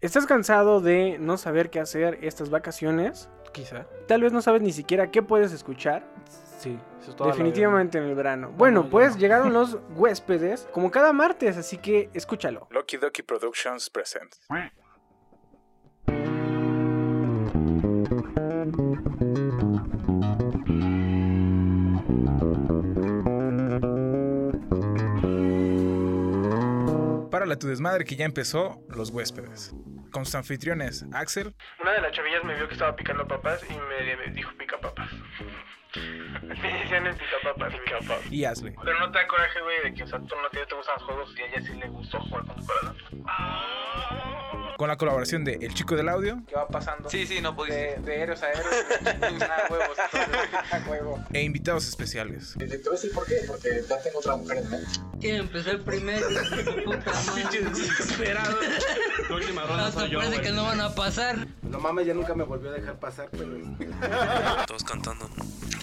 ¿Estás 0.00 0.24
cansado 0.24 0.80
de 0.80 1.18
no 1.18 1.36
saber 1.36 1.68
qué 1.68 1.78
hacer 1.78 2.18
estas 2.22 2.48
vacaciones? 2.48 3.28
Quizá. 3.52 3.86
Tal 4.08 4.22
vez 4.22 4.32
no 4.32 4.40
sabes 4.40 4.62
ni 4.62 4.72
siquiera 4.72 5.10
qué 5.10 5.22
puedes 5.22 5.52
escuchar. 5.52 6.06
Sí, 6.58 6.78
eso 7.02 7.10
es 7.10 7.16
toda 7.16 7.28
la 7.28 7.36
Definitivamente 7.36 7.98
en 7.98 8.04
el 8.04 8.14
verano. 8.14 8.50
Bueno, 8.56 8.88
pues 8.88 9.12
no. 9.12 9.18
llegaron 9.18 9.52
los 9.52 9.76
huéspedes 9.94 10.66
como 10.72 10.90
cada 10.90 11.12
martes, 11.12 11.58
así 11.58 11.76
que 11.76 12.08
escúchalo. 12.14 12.66
Loki 12.70 12.96
Doki 12.96 13.20
Productions 13.22 13.90
presents. 13.90 14.40
Para 27.50 27.58
tu 27.58 27.66
desmadre 27.66 28.04
que 28.04 28.14
ya 28.14 28.24
empezó, 28.24 28.80
los 28.90 29.10
huéspedes. 29.10 29.74
Con 30.12 30.24
sus 30.24 30.36
anfitriones, 30.36 31.04
Axel, 31.12 31.52
Una 31.80 31.94
de 31.94 32.00
las 32.00 32.12
chavillas 32.12 32.44
me 32.44 32.54
vio 32.54 32.68
que 32.68 32.74
estaba 32.74 32.94
picando 32.94 33.26
papas 33.26 33.60
y 33.68 33.72
me 33.72 34.32
dijo 34.32 34.52
pica 34.56 34.78
papas. 34.78 35.10
Y 38.30 38.44
Ashley. 38.44 38.72
Pero 38.84 39.00
no 39.00 39.10
te 39.10 39.18
da 39.18 39.26
coraje, 39.26 39.60
güey, 39.62 39.82
de 39.82 39.94
que, 39.94 40.04
o 40.04 40.06
sea, 40.06 40.20
tú 40.20 40.36
no 40.40 40.48
te, 40.52 40.64
te 40.64 40.76
gustan 40.76 40.94
los 40.94 41.02
juegos 41.02 41.34
y 41.36 41.42
a 41.42 41.46
ella 41.46 41.60
sí 41.66 41.74
le 41.74 41.88
gustó 41.88 42.20
jugar 42.20 42.46
con 42.46 42.54
tu 42.54 42.66
corazón. 42.66 42.96
Con 44.80 44.88
la 44.88 44.96
colaboración 44.96 45.44
de 45.44 45.58
El 45.60 45.74
Chico 45.74 45.94
del 45.94 46.08
Audio 46.08 46.42
¿Qué 46.48 46.54
va 46.54 46.66
pasando? 46.66 47.10
Sí, 47.10 47.26
sí, 47.26 47.42
no 47.42 47.54
podía 47.54 47.74
De, 47.74 47.96
de 47.98 48.22
héroes 48.22 48.42
a 48.42 48.50
héroes. 48.50 48.86
Nada, 49.38 49.66
huevos. 49.68 49.98
A 50.72 50.88
huevo. 50.88 51.22
e 51.34 51.42
invitados 51.42 51.86
especiales. 51.86 52.54
Te 52.58 52.64
voy 52.64 52.88
a 52.88 52.90
decir 52.92 53.12
por 53.12 53.26
qué, 53.26 53.42
porque 53.46 53.84
ya 53.86 54.00
tengo 54.00 54.20
otra 54.20 54.36
mujer 54.36 54.56
en 54.56 54.70
mente. 54.70 54.88
Y 55.20 55.28
empecé 55.32 55.72
el 55.72 55.80
primer. 55.80 56.22
Puta 56.86 57.12
madre. 57.12 57.60
desesperado. 57.60 58.58
La 59.28 59.34
última 59.36 59.64
ronda 59.64 59.92
soy 59.92 60.08
yo, 60.08 60.18
parece 60.18 60.40
que 60.40 60.50
no 60.52 60.62
van 60.62 60.80
a 60.80 60.94
pasar. 60.94 61.46
No 61.60 61.78
mames, 61.78 62.06
ya 62.06 62.14
nunca 62.14 62.34
me 62.34 62.44
volvió 62.44 62.70
a 62.70 62.72
dejar 62.72 62.98
pasar, 62.98 63.28
pero... 63.32 63.50
Todos 64.66 64.84
cantando. 64.84 65.28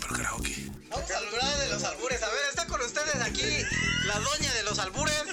Pero 0.01 0.15
karaoke. 0.15 0.71
Vamos 0.89 1.11
a 1.11 1.17
hablar 1.17 1.57
de 1.59 1.69
los 1.69 1.83
albures. 1.83 2.23
A 2.23 2.27
ver, 2.29 2.37
está 2.49 2.65
con 2.65 2.81
ustedes 2.81 3.21
aquí 3.21 3.63
la 4.07 4.15
doña 4.19 4.53
de 4.55 4.63
los 4.63 4.79
albures, 4.79 5.25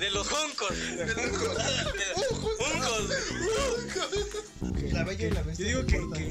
de 0.00 0.10
los 0.10 0.26
juncos. 0.28 0.70
De 0.96 1.06
los 1.06 1.14
juncos. 2.38 3.08
La 4.92 5.04
bella 5.04 5.26
y 5.26 5.30
la 5.30 5.42
bestia. 5.42 5.70
Yo 5.70 5.82
digo 5.82 6.10
que, 6.16 6.30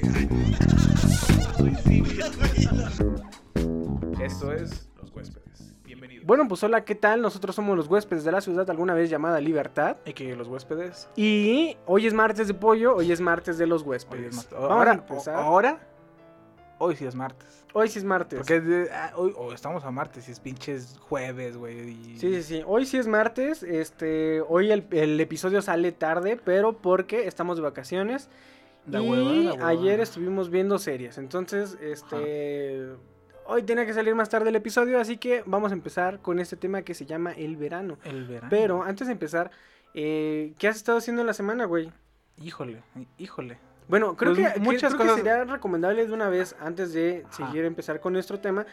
Esto 4.25 4.51
es 4.51 4.89
Los 4.99 5.11
Huéspedes. 5.11 5.75
Bienvenidos. 5.83 6.25
Bueno, 6.25 6.47
pues 6.47 6.63
hola, 6.63 6.83
¿qué 6.83 6.95
tal? 6.95 7.21
Nosotros 7.21 7.55
somos 7.55 7.77
los 7.77 7.87
huéspedes 7.87 8.23
de 8.23 8.31
la 8.31 8.41
ciudad 8.41 8.67
alguna 8.71 8.95
vez 8.95 9.09
llamada 9.09 9.39
Libertad. 9.39 9.97
Y 10.05 10.13
que 10.13 10.35
los 10.35 10.47
huéspedes. 10.47 11.07
Y 11.15 11.77
hoy 11.85 12.07
es 12.07 12.13
martes 12.13 12.47
de 12.47 12.55
pollo, 12.55 12.95
hoy 12.95 13.11
es 13.11 13.21
martes 13.21 13.59
de 13.59 13.67
los 13.67 13.83
huéspedes. 13.83 14.35
Hoy 14.35 14.39
es. 14.39 14.49
Vamos 14.49 14.71
Ahora, 14.71 14.91
a 14.91 14.95
empezar. 14.95 15.35
ahora, 15.35 15.79
hoy 16.79 16.95
sí 16.95 17.05
es 17.05 17.13
martes. 17.13 17.58
Hoy 17.73 17.87
sí 17.87 17.99
es 17.99 18.05
martes. 18.05 18.39
Porque 18.39 18.87
ah, 18.91 19.11
hoy 19.15 19.33
estamos 19.53 19.83
a 19.83 19.91
martes 19.91 20.27
y 20.27 20.31
es 20.31 20.39
pinches 20.39 20.97
jueves, 21.01 21.55
güey. 21.57 21.89
y- 21.89 22.17
Sí, 22.17 22.33
sí, 22.35 22.43
sí. 22.43 22.63
Hoy 22.65 22.85
sí 22.85 22.97
es 22.97 23.07
martes. 23.07 23.61
Este, 23.63 24.41
hoy 24.41 24.71
el, 24.71 24.85
el 24.91 25.19
episodio 25.19 25.61
sale 25.61 25.91
tarde, 25.91 26.39
pero 26.43 26.73
porque 26.77 27.27
estamos 27.27 27.57
de 27.57 27.63
vacaciones. 27.63 28.29
Y 28.87 28.91
hueva, 28.97 29.03
da 29.43 29.53
hueva. 29.53 29.67
ayer 29.67 29.99
estuvimos 29.99 30.49
viendo 30.49 30.79
series. 30.79 31.17
Entonces, 31.17 31.77
este. 31.81 32.87
Hoy 33.45 33.63
tenía 33.63 33.85
que 33.85 33.93
salir 33.93 34.13
más 34.13 34.29
tarde 34.29 34.49
el 34.49 34.55
episodio, 34.55 34.99
así 34.99 35.17
que 35.17 35.43
vamos 35.45 35.71
a 35.71 35.73
empezar 35.75 36.19
con 36.21 36.39
este 36.39 36.55
tema 36.55 36.83
que 36.83 36.93
se 36.93 37.05
llama 37.07 37.31
el 37.33 37.57
verano. 37.57 37.97
El 38.03 38.27
verano. 38.27 38.47
Pero 38.49 38.83
antes 38.83 39.07
de 39.07 39.13
empezar, 39.13 39.49
eh, 39.95 40.53
¿qué 40.59 40.67
has 40.67 40.75
estado 40.75 40.99
haciendo 40.99 41.21
en 41.21 41.27
la 41.27 41.33
semana, 41.33 41.65
güey? 41.65 41.91
Híjole, 42.37 42.83
híjole. 43.17 43.57
Bueno, 43.89 44.15
creo, 44.15 44.33
Pues 44.35 44.53
que, 44.53 44.59
muchas 44.59 44.93
creo 44.93 45.05
cosas- 45.07 45.21
que 45.23 45.29
sería 45.29 45.43
recomendable 45.45 46.05
de 46.05 46.13
una 46.13 46.29
vez, 46.29 46.55
antes 46.61 46.93
de 46.93 47.25
Ajá. 47.27 47.47
seguir 47.47 47.65
empezar 47.65 47.99
con 47.99 48.13
nuestro 48.13 48.39
tema, 48.39 48.65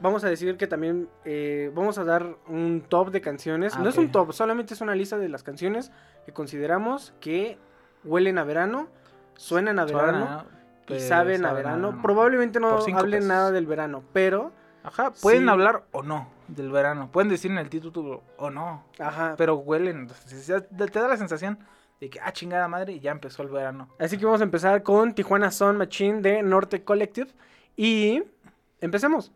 vamos 0.00 0.24
a 0.24 0.28
decir 0.28 0.56
que 0.56 0.66
también 0.66 1.08
eh, 1.24 1.70
vamos 1.74 1.96
a 1.96 2.04
dar 2.04 2.36
un 2.48 2.84
top 2.88 3.10
de 3.10 3.20
canciones. 3.20 3.74
Ah, 3.76 3.78
no 3.80 3.88
es 3.88 3.96
ok. 3.96 4.02
un 4.04 4.12
top, 4.12 4.32
solamente 4.32 4.74
es 4.74 4.80
una 4.80 4.94
lista 4.96 5.16
de 5.16 5.28
las 5.28 5.44
canciones 5.44 5.92
que 6.26 6.32
consideramos 6.32 7.14
que 7.20 7.56
huelen 8.02 8.36
a 8.36 8.44
verano, 8.44 8.88
suenan 9.36 9.78
a 9.78 9.84
verano 9.84 10.26
Suena, 10.26 10.44
y 10.88 11.00
saben 11.00 11.46
a 11.46 11.52
verano. 11.52 12.00
Probablemente 12.02 12.58
no 12.58 12.70
hablen 12.76 13.10
pesos. 13.20 13.28
nada 13.28 13.50
del 13.52 13.66
verano, 13.66 14.02
pero, 14.12 14.52
Ajá, 14.82 15.12
pueden 15.22 15.44
Sí. 15.44 15.48
hablar 15.48 15.84
o 15.92 16.02
no 16.02 16.28
del 16.48 16.70
verano. 16.70 17.08
Pueden 17.10 17.30
decir 17.30 17.50
en 17.50 17.56
el 17.58 17.70
título 17.70 18.22
o 18.36 18.50
no. 18.50 18.84
ajá. 18.98 19.34
Pero 19.38 19.54
huelen. 19.56 20.08
te 20.08 20.98
da 21.00 21.08
la 21.08 21.16
sensación 21.16 21.58
de 22.00 22.10
que, 22.10 22.20
ah, 22.20 22.32
chingada 22.32 22.68
madre, 22.68 22.92
y 22.94 23.00
ya 23.00 23.10
empezó 23.10 23.42
el 23.42 23.48
verano. 23.48 23.88
Así 23.98 24.18
que 24.18 24.24
vamos 24.24 24.40
a 24.40 24.44
empezar 24.44 24.82
con 24.82 25.14
Tijuana 25.14 25.50
Sun 25.50 25.76
Machine 25.76 26.20
de 26.20 26.42
Norte 26.42 26.82
Collective 26.84 27.30
y 27.76 28.22
empecemos. 28.80 29.32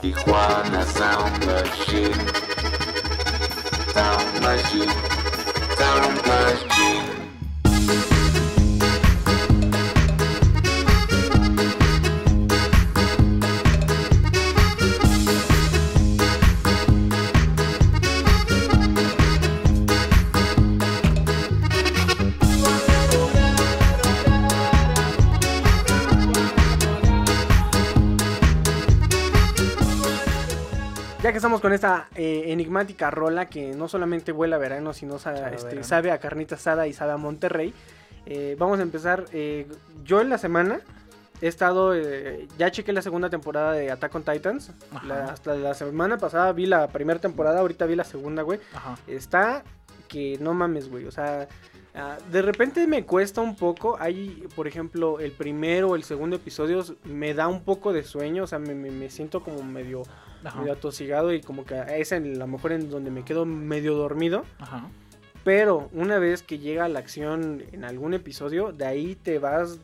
Tijuana 0.00 0.84
Sound 0.84 1.44
Machine. 1.44 2.14
Sound 3.92 4.40
Machine. 4.42 4.92
Sound 5.76 6.26
Machine. 6.26 6.87
Que 31.38 31.46
estamos 31.46 31.60
con 31.60 31.72
esta 31.72 32.08
eh, 32.16 32.44
enigmática 32.48 33.10
rola 33.10 33.46
que 33.46 33.72
no 33.72 33.86
solamente 33.88 34.32
huele 34.32 34.56
a 34.56 34.58
verano, 34.58 34.92
sino 34.92 35.18
sa- 35.18 35.34
Sabe 35.36 35.46
a 35.46 35.50
este, 35.50 35.66
verano. 35.68 35.84
sabe 35.84 36.10
a 36.10 36.18
carnita 36.18 36.56
asada 36.56 36.86
y 36.88 36.92
sabe 36.92 37.12
a 37.12 37.16
Monterrey, 37.16 37.72
eh, 38.26 38.56
vamos 38.58 38.80
a 38.80 38.82
empezar. 38.82 39.24
eh, 39.32 39.66
yo 40.04 40.20
en 40.20 40.30
la 40.30 40.38
semana 40.38 40.80
he 41.40 41.46
estado, 41.46 41.94
ya 42.58 42.70
chequé 42.72 42.92
la 42.92 43.02
segunda 43.02 43.30
temporada 43.30 43.72
de 43.72 43.90
Attack 43.92 44.14
on 44.16 44.24
Titans. 44.24 44.72
La- 45.06 45.26
hasta 45.26 45.54
la 45.54 45.74
semana 45.74 46.18
pasada 46.18 46.52
vi 46.52 46.66
la 46.66 46.88
primera 46.88 47.20
temporada, 47.20 47.60
ahorita 47.60 47.86
vi 47.86 47.94
la 47.94 48.02
segunda, 48.04 48.42
güey. 48.42 48.58
Ajá. 48.74 48.96
Está 49.06 49.62
que 50.08 50.38
no 50.40 50.54
mames, 50.54 50.88
güey. 50.90 51.04
O 51.06 51.12
sea, 51.12 51.46
ah, 51.94 52.16
de 52.32 52.42
repente 52.42 52.84
me 52.88 53.04
cuesta 53.04 53.40
un 53.42 53.54
poco. 53.54 53.96
Hay, 54.00 54.44
por 54.56 54.66
ejemplo, 54.66 55.20
el 55.20 55.30
primero 55.30 55.90
o 55.90 55.94
el 55.94 56.02
segundo 56.02 56.34
episodio 56.36 56.84
me 57.04 57.34
da 57.34 57.46
un 57.46 57.62
poco 57.62 57.92
de 57.92 58.02
sueño. 58.02 58.42
O 58.42 58.46
sea, 58.48 58.58
me, 58.58 58.74
me- 58.74 58.90
me 58.90 59.08
siento 59.10 59.40
como 59.44 59.62
medio, 59.62 60.02
Ajá. 60.44 60.60
medio 60.60 60.72
atosigado 60.72 61.32
y 61.32 61.40
como 61.40 61.64
que 61.64 61.82
es 61.98 62.12
en, 62.12 62.34
a 62.36 62.38
lo 62.38 62.46
mejor 62.46 62.72
en 62.72 62.90
donde 62.90 63.10
me 63.10 63.24
quedo 63.24 63.44
medio 63.44 63.94
dormido. 63.94 64.44
Ajá. 64.58 64.88
Pero 65.44 65.88
una 65.92 66.18
vez 66.18 66.42
que 66.42 66.58
llega 66.58 66.88
la 66.88 66.98
acción 66.98 67.62
en 67.72 67.84
algún 67.84 68.12
episodio, 68.14 68.72
de 68.72 68.84
ahí 68.86 69.14
te 69.14 69.38
vas 69.38 69.78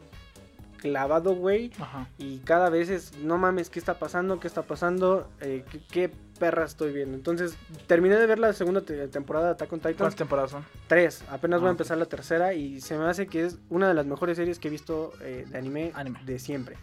clavado, 0.79 1.35
güey. 1.35 1.71
Y 2.19 2.39
cada 2.41 2.69
vez 2.69 2.91
es, 2.91 3.17
no 3.19 3.39
mames, 3.39 3.71
¿qué 3.71 3.79
está 3.79 3.99
pasando? 3.99 4.39
¿Qué 4.41 4.47
está 4.49 4.63
pasando? 4.63 5.29
Eh, 5.41 5.65
¿qué, 5.71 5.81
qué 5.91 6.11
perra 6.39 6.65
estoy 6.67 6.93
viendo? 6.93 7.17
Entonces, 7.17 7.57
terminé 7.87 8.17
de 8.17 8.27
ver 8.27 8.39
la 8.39 8.53
segunda 8.53 8.83
te- 8.83 9.09
temporada 9.09 9.47
de 9.47 9.53
Attack 9.53 9.73
on 9.73 9.79
Titans. 9.79 9.97
¿Cuántas 9.97 10.17
temporadas 10.17 10.51
son? 10.51 10.65
Tres, 10.87 11.25
apenas 11.31 11.61
voy 11.61 11.69
Ah, 11.69 11.71
a 11.71 11.73
ok. 11.73 11.81
empezar 11.81 11.97
la 11.97 12.05
tercera 12.07 12.53
y 12.53 12.83
se 12.83 12.99
me 12.99 13.05
hace 13.07 13.27
que 13.27 13.45
es 13.47 13.59
una 13.71 13.89
de 13.89 13.95
las 13.95 14.05
mejores 14.05 14.37
series 14.37 14.59
que 14.59 14.69
he 14.69 14.71
visto 14.71 15.13
eh, 15.23 15.47
de 15.49 15.57
anime, 15.57 15.93
Anime. 15.95 16.21
de 16.27 16.39
siempre. 16.39 16.77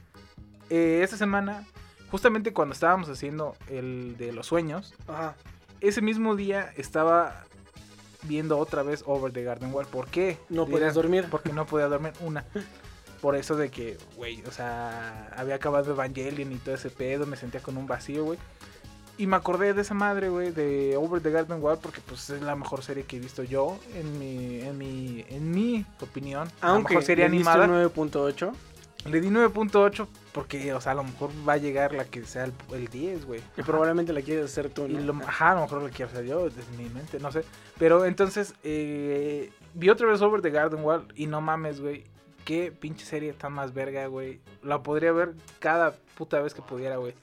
Eh, 0.71 1.01
esta 1.03 1.17
semana, 1.17 1.63
justamente 2.11 2.53
cuando 2.53 2.73
estábamos 2.73 3.09
haciendo 3.09 3.55
el 3.69 4.15
de 4.17 4.31
los 4.33 4.47
sueños, 4.47 4.93
Ajá. 5.07 5.35
ese 5.79 6.01
mismo 6.01 6.35
día 6.35 6.71
estaba 6.77 7.45
viendo 8.23 8.57
otra 8.59 8.83
vez 8.83 9.03
Over 9.07 9.31
the 9.31 9.43
Garden 9.43 9.73
Wall. 9.73 9.87
¿Por 9.87 10.07
qué? 10.07 10.37
No 10.49 10.67
puedes 10.67 10.93
dormir. 10.93 11.25
Porque 11.31 11.53
no 11.53 11.65
podía 11.65 11.87
dormir 11.87 12.13
una. 12.21 12.45
Por 13.21 13.35
eso 13.35 13.55
de 13.55 13.69
que, 13.69 13.97
güey, 14.15 14.43
o 14.47 14.51
sea, 14.51 15.29
había 15.37 15.55
acabado 15.55 15.91
Evangelion 15.91 16.51
y 16.51 16.55
todo 16.57 16.73
ese 16.75 16.89
pedo, 16.89 17.25
me 17.27 17.37
sentía 17.37 17.61
con 17.61 17.77
un 17.77 17.85
vacío, 17.87 18.23
güey. 18.25 18.39
Y 19.17 19.27
me 19.27 19.35
acordé 19.35 19.73
de 19.75 19.81
esa 19.81 19.93
madre, 19.93 20.29
güey, 20.29 20.51
de 20.51 20.97
Over 20.97 21.21
the 21.21 21.29
Garden 21.29 21.61
Wall, 21.61 21.77
porque 21.79 22.01
pues 22.03 22.31
es 22.31 22.41
la 22.41 22.55
mejor 22.55 22.81
serie 22.83 23.03
que 23.03 23.17
he 23.17 23.19
visto 23.19 23.43
yo, 23.43 23.77
en 23.93 24.17
mi, 24.17 24.61
en 24.61 24.75
mi, 24.77 25.23
en 25.29 25.51
mi 25.51 25.85
opinión. 25.99 26.47
la 26.61 26.69
Aunque 26.69 26.95
mejor 26.95 27.03
serie 27.05 27.25
animada. 27.25 27.65
un 27.65 27.71
9.8. 27.71 28.51
Le 29.05 29.19
di 29.19 29.29
9.8 29.29 30.07
porque, 30.31 30.73
o 30.73 30.79
sea, 30.81 30.91
a 30.91 30.95
lo 30.95 31.03
mejor 31.03 31.31
va 31.47 31.53
a 31.53 31.57
llegar 31.57 31.93
la 31.93 32.05
que 32.05 32.23
sea 32.23 32.43
el, 32.45 32.53
el 32.73 32.87
10, 32.87 33.25
güey. 33.25 33.41
Que 33.55 33.61
Ajá. 33.61 33.71
probablemente 33.71 34.13
la 34.13 34.21
quieres 34.21 34.45
hacer 34.45 34.69
tú, 34.69 34.85
Y 34.85 34.89
lo, 34.93 35.13
ajá, 35.25 35.51
a 35.51 35.55
lo 35.55 35.61
mejor 35.61 35.81
lo 35.81 35.89
quiero 35.89 36.11
hacer 36.11 36.25
yo, 36.25 36.49
desde 36.49 36.63
mi 36.77 36.87
mente, 36.89 37.19
no 37.19 37.31
sé. 37.31 37.43
Pero 37.79 38.05
entonces, 38.05 38.53
eh, 38.63 39.51
vi 39.73 39.89
otra 39.89 40.07
vez 40.07 40.21
Over 40.21 40.41
the 40.41 40.51
Garden 40.51 40.83
Wall 40.83 41.07
y 41.15 41.25
no 41.27 41.41
mames, 41.41 41.81
güey. 41.81 42.03
Qué 42.45 42.71
pinche 42.71 43.05
serie 43.05 43.33
tan 43.33 43.53
más 43.53 43.73
verga, 43.73 44.05
güey. 44.07 44.39
La 44.63 44.81
podría 44.83 45.11
ver 45.11 45.33
cada 45.59 45.95
puta 46.15 46.39
vez 46.39 46.53
que 46.53 46.61
pudiera, 46.61 46.97
güey. 46.97 47.13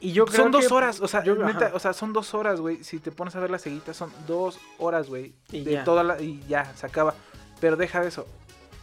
Y 0.00 0.12
yo 0.12 0.26
creo 0.26 0.42
son 0.44 0.52
dos 0.52 0.68
que- 0.68 0.74
horas, 0.74 1.00
o 1.00 1.08
sea, 1.08 1.24
yo- 1.24 1.34
neta, 1.34 1.72
o 1.74 1.78
sea, 1.80 1.92
son 1.92 2.12
dos 2.12 2.32
horas, 2.34 2.60
güey. 2.60 2.84
Si 2.84 3.00
te 3.00 3.10
pones 3.10 3.34
a 3.34 3.40
ver 3.40 3.50
las 3.50 3.62
seguitas, 3.62 3.96
son 3.96 4.12
dos 4.26 4.58
horas, 4.78 5.08
güey. 5.08 5.34
Y 5.50 5.64
De 5.64 5.72
ya. 5.72 5.84
toda 5.84 6.04
la. 6.04 6.20
Y 6.20 6.40
ya, 6.48 6.72
se 6.76 6.86
acaba. 6.86 7.14
Pero 7.60 7.76
deja 7.76 8.00
de 8.00 8.08
eso. 8.08 8.26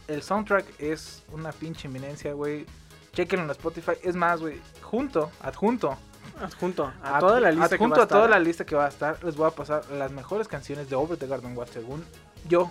El 0.08 0.22
soundtrack 0.22 0.64
es 0.80 1.22
una 1.32 1.52
pinche 1.52 1.88
eminencia, 1.88 2.32
güey. 2.32 2.66
Chequenlo 3.12 3.44
en 3.46 3.50
Spotify. 3.50 3.92
Es 4.02 4.14
más, 4.14 4.40
güey, 4.40 4.60
junto, 4.82 5.30
adjunto. 5.42 5.96
Adjunto 6.40 6.92
a 7.02 7.16
ad- 7.16 7.20
toda 7.20 7.40
la 7.40 7.50
lista 7.50 7.68
que 7.70 7.74
adjunto 7.76 7.96
va 7.96 8.02
a 8.02 8.04
a 8.04 8.08
toda 8.08 8.20
estar. 8.24 8.30
la 8.30 8.38
lista 8.44 8.66
que 8.66 8.74
va 8.76 8.84
a 8.84 8.88
estar, 8.88 9.24
les 9.24 9.36
voy 9.36 9.46
a 9.46 9.50
pasar 9.52 9.88
las 9.92 10.10
mejores 10.10 10.48
canciones 10.48 10.90
de 10.90 10.96
Over 10.96 11.16
the 11.18 11.26
Garden 11.26 11.56
Wall, 11.56 11.68
según 11.68 12.04
yo. 12.48 12.70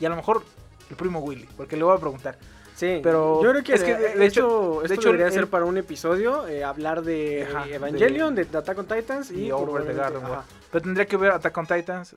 Y 0.00 0.06
a 0.06 0.08
lo 0.08 0.16
mejor 0.16 0.42
el 0.88 0.96
primo 0.96 1.18
Willy, 1.20 1.48
porque 1.56 1.76
le 1.76 1.84
voy 1.84 1.96
a 1.96 2.00
preguntar. 2.00 2.38
Sí, 2.74 3.00
Pero 3.02 3.42
yo 3.42 3.50
creo 3.50 3.62
que 3.62 3.74
es 3.74 3.84
que, 3.84 3.94
de, 3.94 4.08
de 4.10 4.14
de 4.16 4.26
hecho- 4.26 4.78
de 4.80 4.86
esto 4.86 4.94
hecho, 4.94 5.02
debería 5.08 5.26
el- 5.26 5.32
ser 5.32 5.46
para 5.48 5.64
un 5.66 5.76
episodio, 5.76 6.46
eh, 6.48 6.64
hablar 6.64 7.02
de 7.02 7.46
Ajá, 7.48 7.68
Evangelion, 7.68 8.34
de, 8.34 8.42
Attack 8.42 8.78
on 8.78 8.86
Titans 8.86 9.30
y, 9.30 9.46
y 9.46 9.52
Over 9.52 9.84
the 9.86 9.92
Garden 9.92 10.24
Wall. 10.24 10.40
Pero 10.70 10.82
tendría 10.82 11.06
que 11.06 11.16
ver 11.18 11.32
Attack 11.32 11.56
on 11.58 11.66
Titans. 11.66 12.16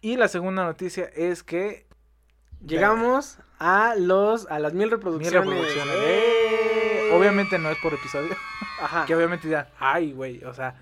Y 0.00 0.16
la 0.16 0.28
segunda 0.28 0.64
noticia 0.64 1.10
es 1.14 1.42
que 1.42 1.86
Llegamos 2.66 3.38
a 3.58 3.94
los 3.96 4.46
a 4.50 4.58
las 4.58 4.72
mil 4.72 4.86
mi 4.86 4.90
reproducciones. 4.90 5.32
reproducción. 5.46 5.88
¡Eh! 5.90 7.10
Obviamente 7.14 7.58
no 7.58 7.70
es 7.70 7.78
por 7.78 7.94
episodio. 7.94 8.34
Ajá. 8.80 9.04
Que 9.06 9.14
obviamente 9.14 9.48
dirán, 9.48 9.66
ay, 9.78 10.12
güey, 10.12 10.42
o 10.44 10.54
sea, 10.54 10.76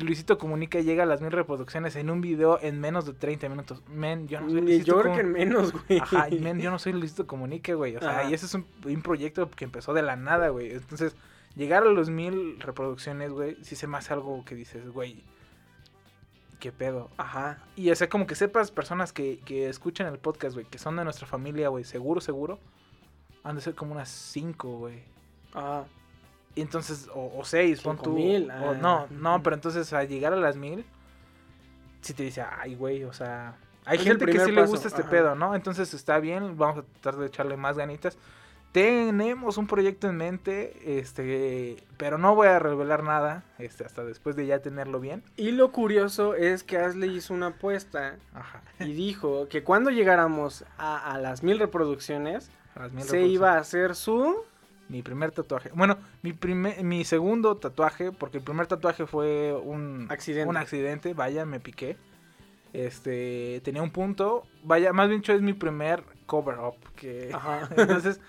Luisito 0.00 0.36
Comunica 0.38 0.80
llega 0.80 1.04
a 1.04 1.06
las 1.06 1.20
mil 1.20 1.32
reproducciones 1.32 1.96
en 1.96 2.10
un 2.10 2.20
video 2.20 2.58
en 2.60 2.80
menos 2.80 3.06
de 3.06 3.14
30 3.14 3.48
minutos. 3.48 3.82
Men, 3.88 4.28
yo 4.28 4.40
no 4.40 4.50
soy 4.50 4.60
Luisito 4.60 4.86
yo 4.86 5.00
creo 5.00 5.14
que 5.14 5.20
en 5.20 5.32
menos, 5.32 5.72
güey. 5.72 5.98
Ajá, 6.00 6.28
men, 6.40 6.60
yo 6.60 6.70
no 6.70 6.78
soy 6.78 6.92
Luisito 6.92 7.26
Comunica, 7.26 7.72
güey. 7.74 7.96
O 7.96 8.00
sea, 8.00 8.20
Ajá. 8.20 8.30
y 8.30 8.34
ese 8.34 8.46
es 8.46 8.54
un, 8.54 8.66
un 8.84 9.02
proyecto 9.02 9.50
que 9.50 9.64
empezó 9.64 9.94
de 9.94 10.02
la 10.02 10.16
nada, 10.16 10.48
güey. 10.48 10.72
Entonces, 10.72 11.16
llegar 11.54 11.84
a 11.84 11.86
los 11.86 12.10
mil 12.10 12.60
reproducciones, 12.60 13.32
güey, 13.32 13.56
sí 13.62 13.76
se 13.76 13.86
me 13.86 13.96
hace 13.96 14.12
algo 14.12 14.44
que 14.44 14.54
dices, 14.54 14.88
güey, 14.90 15.24
qué 16.66 16.72
pedo. 16.72 17.08
Ajá. 17.16 17.58
Y 17.76 17.90
o 17.90 17.94
sea, 17.94 18.08
como 18.08 18.26
que 18.26 18.34
sepas 18.34 18.72
personas 18.72 19.12
que, 19.12 19.38
que 19.44 19.68
escuchan 19.68 20.08
el 20.08 20.18
podcast, 20.18 20.54
güey, 20.54 20.66
que 20.66 20.78
son 20.78 20.96
de 20.96 21.04
nuestra 21.04 21.24
familia, 21.28 21.68
güey, 21.68 21.84
seguro, 21.84 22.20
seguro, 22.20 22.58
han 23.44 23.54
de 23.54 23.62
ser 23.62 23.76
como 23.76 23.92
unas 23.92 24.08
cinco, 24.08 24.78
güey. 24.78 25.04
Ajá. 25.54 25.84
Y 26.56 26.62
entonces, 26.62 27.08
o, 27.14 27.32
o 27.38 27.44
seis, 27.44 27.80
pon 27.82 27.96
Cinco 27.98 28.10
tú. 28.10 28.16
mil, 28.16 28.50
o- 28.50 28.70
ah. 28.70 28.74
no, 28.80 29.06
no, 29.10 29.42
pero 29.44 29.54
entonces 29.54 29.92
a 29.92 30.02
llegar 30.02 30.32
a 30.32 30.36
las 30.36 30.56
mil, 30.56 30.84
si 32.00 32.14
te 32.14 32.24
dice, 32.24 32.42
ay, 32.42 32.74
güey, 32.74 33.04
o 33.04 33.12
sea, 33.12 33.56
hay 33.84 33.98
Es 33.98 34.04
gente 34.04 34.26
que 34.26 34.40
sí 34.40 34.50
le 34.50 34.66
gusta 34.66 34.88
este 34.88 35.02
ajá. 35.02 35.10
pedo, 35.10 35.34
¿no? 35.36 35.54
Entonces 35.54 35.94
está 35.94 36.18
bien, 36.18 36.56
vamos 36.56 36.78
a 36.78 36.82
tratar 36.82 37.20
de 37.20 37.26
echarle 37.28 37.56
más 37.56 37.76
ganitas. 37.76 38.18
Tenemos 38.76 39.56
un 39.56 39.66
proyecto 39.66 40.06
en 40.06 40.18
mente, 40.18 40.98
este, 40.98 41.82
pero 41.96 42.18
no 42.18 42.34
voy 42.34 42.48
a 42.48 42.58
revelar 42.58 43.04
nada, 43.04 43.42
este, 43.58 43.86
hasta 43.86 44.04
después 44.04 44.36
de 44.36 44.44
ya 44.44 44.58
tenerlo 44.58 45.00
bien. 45.00 45.22
Y 45.38 45.52
lo 45.52 45.72
curioso 45.72 46.34
es 46.34 46.62
que 46.62 46.76
Ashley 46.76 47.16
hizo 47.16 47.32
una 47.32 47.46
apuesta 47.46 48.16
Ajá. 48.34 48.60
y 48.78 48.92
dijo 48.92 49.48
que 49.48 49.62
cuando 49.62 49.88
llegáramos 49.88 50.66
a, 50.76 51.14
a 51.14 51.16
las 51.16 51.42
mil 51.42 51.58
reproducciones, 51.58 52.50
a 52.74 52.80
las 52.80 52.92
mil 52.92 53.04
se 53.04 53.12
reproducciones. 53.12 53.32
iba 53.32 53.52
a 53.54 53.58
hacer 53.60 53.94
su... 53.94 54.44
Mi 54.90 55.00
primer 55.00 55.30
tatuaje. 55.30 55.70
Bueno, 55.72 55.96
mi 56.20 56.34
primer, 56.34 56.84
mi 56.84 57.06
segundo 57.06 57.56
tatuaje, 57.56 58.12
porque 58.12 58.36
el 58.36 58.44
primer 58.44 58.66
tatuaje 58.66 59.06
fue 59.06 59.54
un 59.54 60.06
Accidente. 60.10 60.50
Un 60.50 60.58
accidente, 60.58 61.14
vaya, 61.14 61.46
me 61.46 61.60
piqué. 61.60 61.96
Este, 62.74 63.62
tenía 63.64 63.82
un 63.82 63.90
punto, 63.90 64.46
vaya, 64.62 64.92
más 64.92 65.08
bien 65.08 65.22
dicho 65.22 65.32
es 65.32 65.40
mi 65.40 65.54
primer 65.54 66.04
cover 66.26 66.58
up, 66.58 66.76
que 66.94 67.30
Ajá. 67.32 67.70
entonces 67.78 68.20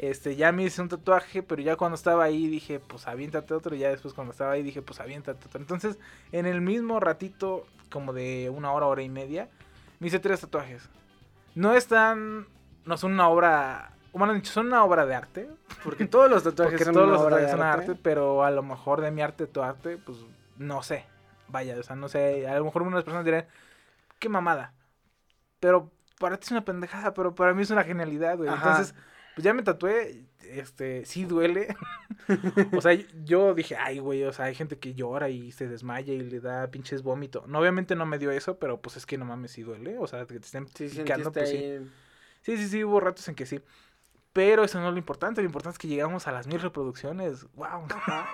este 0.00 0.34
ya 0.34 0.50
me 0.50 0.64
hice 0.64 0.80
un 0.80 0.88
tatuaje, 0.88 1.42
pero 1.42 1.60
ya 1.60 1.76
cuando 1.76 1.94
estaba 1.94 2.24
ahí 2.24 2.46
dije, 2.48 2.80
pues 2.80 3.06
aviéntate 3.06 3.52
otro, 3.52 3.76
y 3.76 3.80
ya 3.80 3.90
después 3.90 4.14
cuando 4.14 4.32
estaba 4.32 4.52
ahí 4.52 4.62
dije, 4.62 4.80
pues 4.80 4.98
aviéntate 4.98 5.46
otro. 5.46 5.60
Entonces, 5.60 5.98
en 6.32 6.46
el 6.46 6.62
mismo 6.62 7.00
ratito 7.00 7.66
como 7.90 8.12
de 8.12 8.50
una 8.54 8.72
hora, 8.72 8.86
hora 8.86 9.02
y 9.02 9.10
media, 9.10 9.50
me 9.98 10.06
hice 10.06 10.18
tres 10.18 10.40
tatuajes. 10.40 10.88
No 11.54 11.74
están 11.74 12.46
no 12.86 12.96
son 12.96 13.12
una 13.12 13.28
obra, 13.28 13.92
bueno, 14.12 14.32
dicho, 14.34 14.52
son 14.52 14.66
una 14.66 14.84
obra 14.84 15.06
de 15.06 15.14
arte, 15.14 15.50
Porque 15.84 16.06
todos 16.06 16.30
los 16.30 16.42
tatuajes 16.42 16.80
todos 16.80 16.96
una 16.96 17.06
los 17.06 17.20
obra 17.20 17.36
de 17.36 17.42
tatuajes 17.42 17.50
son 17.50 17.62
arte. 17.62 17.90
arte, 17.90 18.00
pero 18.02 18.42
a 18.42 18.50
lo 18.50 18.62
mejor 18.62 19.00
de 19.00 19.10
mi 19.10 19.22
arte, 19.22 19.46
tu 19.46 19.62
arte, 19.62 19.98
pues 19.98 20.18
no 20.56 20.82
sé. 20.82 21.04
Vaya, 21.48 21.76
o 21.78 21.82
sea, 21.82 21.96
no 21.96 22.08
sé. 22.08 22.48
A 22.48 22.58
lo 22.58 22.64
mejor 22.64 22.82
unas 22.82 23.04
personas 23.04 23.24
dirán, 23.24 23.46
qué 24.18 24.28
mamada. 24.28 24.72
Pero 25.58 25.90
para 26.18 26.36
ti 26.36 26.46
es 26.46 26.50
una 26.52 26.64
pendejada, 26.64 27.12
pero 27.12 27.34
para 27.34 27.54
mí 27.54 27.62
es 27.62 27.70
una 27.70 27.84
genialidad, 27.84 28.36
güey. 28.36 28.48
Entonces, 28.48 28.94
pues 29.40 29.44
ya 29.44 29.54
me 29.54 29.62
tatué, 29.62 30.24
este, 30.50 31.06
sí 31.06 31.24
duele. 31.24 31.74
o 32.76 32.80
sea, 32.82 32.92
yo 33.24 33.54
dije, 33.54 33.74
ay, 33.76 33.98
güey, 33.98 34.22
o 34.24 34.32
sea, 34.34 34.44
hay 34.46 34.54
gente 34.54 34.78
que 34.78 34.92
llora 34.94 35.30
y 35.30 35.50
se 35.50 35.66
desmaya 35.66 36.12
y 36.12 36.20
le 36.20 36.40
da 36.40 36.70
pinches 36.70 37.02
vómito. 37.02 37.44
No, 37.46 37.58
obviamente 37.60 37.96
no 37.96 38.04
me 38.04 38.18
dio 38.18 38.30
eso, 38.30 38.58
pero 38.58 38.80
pues 38.82 38.98
es 38.98 39.06
que 39.06 39.16
no 39.16 39.24
mames, 39.24 39.52
sí 39.52 39.62
duele. 39.62 39.96
O 39.98 40.06
sea, 40.06 40.26
que 40.26 40.38
te 40.38 40.44
estén 40.46 40.68
Sí, 40.68 40.88
picando, 40.88 41.32
pues 41.32 41.48
sí. 41.48 41.56
ahí- 41.56 41.90
Sí, 42.42 42.56
sí, 42.58 42.68
sí, 42.68 42.84
hubo 42.84 43.00
ratos 43.00 43.26
en 43.28 43.34
que 43.34 43.46
sí. 43.46 43.60
Pero 44.34 44.62
eso 44.64 44.78
no 44.78 44.88
es 44.88 44.92
lo 44.92 44.98
importante, 44.98 45.40
lo 45.40 45.46
importante 45.46 45.74
es 45.76 45.78
que 45.78 45.88
llegamos 45.88 46.26
a 46.26 46.32
las 46.32 46.46
mil 46.46 46.60
reproducciones. 46.60 47.46
¡Wow! 47.54 47.86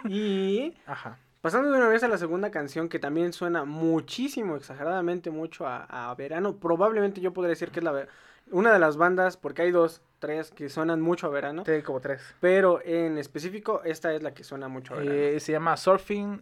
Y 0.09 0.75
Ajá. 0.87 1.19
pasando 1.41 1.71
de 1.71 1.77
una 1.79 1.89
vez 1.89 2.03
a 2.03 2.09
la 2.09 2.19
segunda 2.19 2.51
canción 2.51 2.89
que 2.89 2.99
también 2.99 3.33
suena 3.33 3.65
muchísimo, 3.65 4.57
exageradamente 4.57 5.31
mucho 5.31 5.67
a, 5.67 6.11
a 6.11 6.15
verano. 6.17 6.57
Probablemente 6.57 7.21
yo 7.21 7.33
podría 7.33 7.51
decir 7.51 7.71
que 7.71 7.81
es 7.81 7.85
la 7.85 8.07
una 8.51 8.73
de 8.73 8.79
las 8.79 8.97
bandas, 8.97 9.37
porque 9.37 9.63
hay 9.63 9.71
dos, 9.71 10.01
tres 10.19 10.51
que 10.51 10.69
suenan 10.69 11.01
mucho 11.01 11.27
a 11.27 11.31
verano. 11.31 11.63
Sí, 11.67 11.83
como 11.83 12.01
tres. 12.01 12.23
Pero 12.41 12.81
en 12.85 13.19
específico, 13.19 13.83
esta 13.85 14.15
es 14.15 14.23
la 14.23 14.33
que 14.35 14.45
suena 14.45 14.69
mucho 14.69 14.95
a 14.95 14.99
verano. 14.99 15.15
Eh, 15.17 15.41
se 15.41 15.53
llama 15.53 15.77
Surfing 15.77 16.41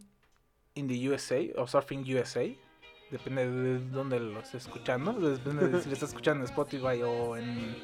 in 0.74 0.88
the 0.88 1.08
USA 1.10 1.40
o 1.56 1.66
Surfing 1.66 2.04
USA. 2.14 2.44
Depende 3.10 3.48
de 3.50 3.78
dónde 3.90 4.18
lo 4.18 4.40
estés 4.40 4.64
escuchando. 4.66 5.12
Depende 5.12 5.68
de 5.68 5.80
si 5.80 5.88
lo 5.88 5.94
estás 5.94 6.08
escuchando 6.10 6.40
en 6.44 6.46
Spotify 6.50 7.02
o 7.02 7.36
en 7.36 7.76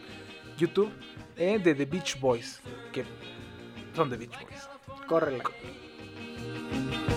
YouTube. 0.56 0.90
eh, 1.36 1.58
de 1.58 1.74
The 1.74 1.84
Beach 1.86 2.18
Boys. 2.20 2.60
Que 2.92 3.04
son 3.94 4.10
The 4.10 4.16
Beach 4.16 4.32
Boys. 4.40 4.68
Córrela. 5.06 5.44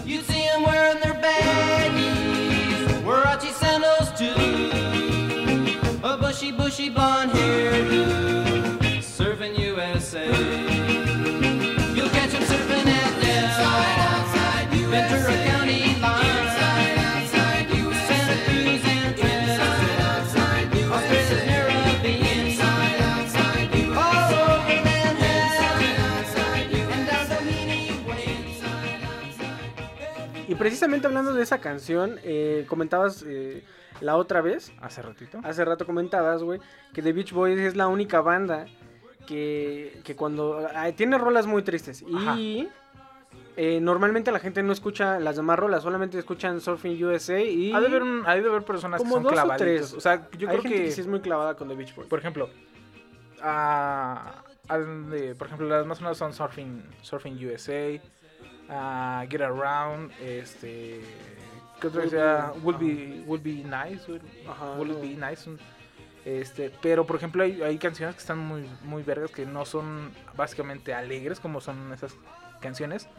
You 0.05 0.21
see 0.21 0.43
them 0.53 0.63
wearing 0.65 0.99
their 1.01 1.13
baggies, 1.13 3.03
Warachi 3.05 3.49
sandals 3.51 4.11
too, 4.17 4.33
blonde 7.53 7.69
hairdo, 7.69 9.01
surfing 9.01 9.55
USA. 9.57 10.25
You'll 11.95 12.09
catch 12.09 12.31
them 12.31 12.43
surfing 12.43 12.87
at 12.87 13.13
Del, 13.21 13.47
Ventura 14.89 15.35
County 15.45 15.81
line, 16.01 16.47
Santa 17.31 17.65
Cruz 17.69 18.83
and 18.85 19.15
Trent, 19.17 19.49
Australia's 20.91 21.41
Caribbean, 21.45 22.45
all 23.97 24.33
over 24.33 24.77
Manhattan, 24.83 25.93
and 26.91 27.05
down 27.07 27.25
Doheny 27.29 27.81
Way. 28.07 28.33
Y 30.47 30.55
precisamente 30.55 31.07
hablando 31.07 31.33
de 31.33 31.43
esa 31.43 31.59
canción, 31.59 32.19
eh, 32.23 32.65
comentabas 32.67 33.23
eh, 33.27 33.63
la 34.01 34.15
otra 34.17 34.41
vez, 34.41 34.71
Hace 34.81 35.01
ratito. 35.01 35.39
hace 35.43 35.63
rato 35.65 35.85
comentabas, 35.85 36.43
güey, 36.43 36.59
que 36.93 37.01
The 37.01 37.13
Beach 37.13 37.31
Boys 37.31 37.59
es 37.59 37.75
la 37.75 37.87
única 37.87 38.21
banda 38.21 38.65
que, 39.27 39.99
que 40.03 40.15
cuando... 40.15 40.67
tiene 40.95 41.17
rolas 41.17 41.47
muy 41.47 41.61
tristes. 41.63 42.03
Ajá. 42.15 42.35
Y 42.37 42.67
eh, 43.55 43.79
normalmente 43.79 44.31
la 44.31 44.39
gente 44.39 44.63
no 44.63 44.73
escucha 44.73 45.19
las 45.19 45.35
demás 45.35 45.57
rolas, 45.59 45.83
solamente 45.83 46.17
escuchan 46.17 46.59
Surfing 46.59 47.01
USA 47.05 47.39
y... 47.39 47.71
Ha 47.71 47.79
de 47.79 47.87
haber, 47.87 48.01
un- 48.03 48.23
ha 48.25 48.35
de 48.35 48.47
haber 48.49 48.63
personas 48.63 48.99
como 49.01 49.15
que 49.17 49.35
son 49.35 49.35
dos 49.35 49.53
o 49.53 49.57
tres. 49.57 49.93
O 49.93 50.01
sea, 50.01 50.27
yo 50.37 50.49
Hay 50.49 50.57
creo 50.57 50.61
gente 50.63 50.77
que, 50.77 50.83
que... 50.85 50.91
sí 50.91 51.01
es 51.01 51.07
muy 51.07 51.21
clavada 51.21 51.55
con 51.55 51.67
The 51.69 51.75
Beach 51.75 51.95
Boys. 51.95 52.07
por 52.09 52.19
ejemplo, 52.19 52.49
a- 53.41 54.41
de- 55.09 55.35
por 55.35 55.47
ejemplo, 55.47 55.67
las 55.67 55.85
más 55.85 55.97
sonadas 55.97 56.17
son 56.17 56.33
Surfing, 56.33 56.81
Surfing 57.01 57.35
USA, 57.45 57.99
Get 59.29 59.41
Around, 59.41 60.11
este, 60.21 61.01
¿qué 61.83 61.87
otra 61.89 62.01
Will 62.01 62.09
decía? 62.11 62.53
Be- 62.79 63.23
Will 63.27 63.39
be, 63.41 63.51
nice, 63.63 64.11
will, 64.11 64.21
Ajá, 64.49 64.75
no. 64.77 64.83
be 64.99 65.07
nice. 65.15 65.49
un- 65.49 65.59
Este, 66.25 66.71
pero 66.81 67.05
por 67.05 67.17
ejemplo 67.17 67.43
hay, 67.43 67.61
hay 67.61 67.77
canciones 67.77 68.15
que 68.15 68.21
están 68.21 68.39
muy, 68.39 68.65
muy 68.83 69.03
vergas 69.03 69.29
que 69.31 69.45
no 69.45 69.65
son 69.65 70.11
básicamente 70.37 70.93
alegres 70.93 71.39
como 71.39 71.59
son 71.59 71.91
esas 71.91 72.15
canciones, 72.61 73.09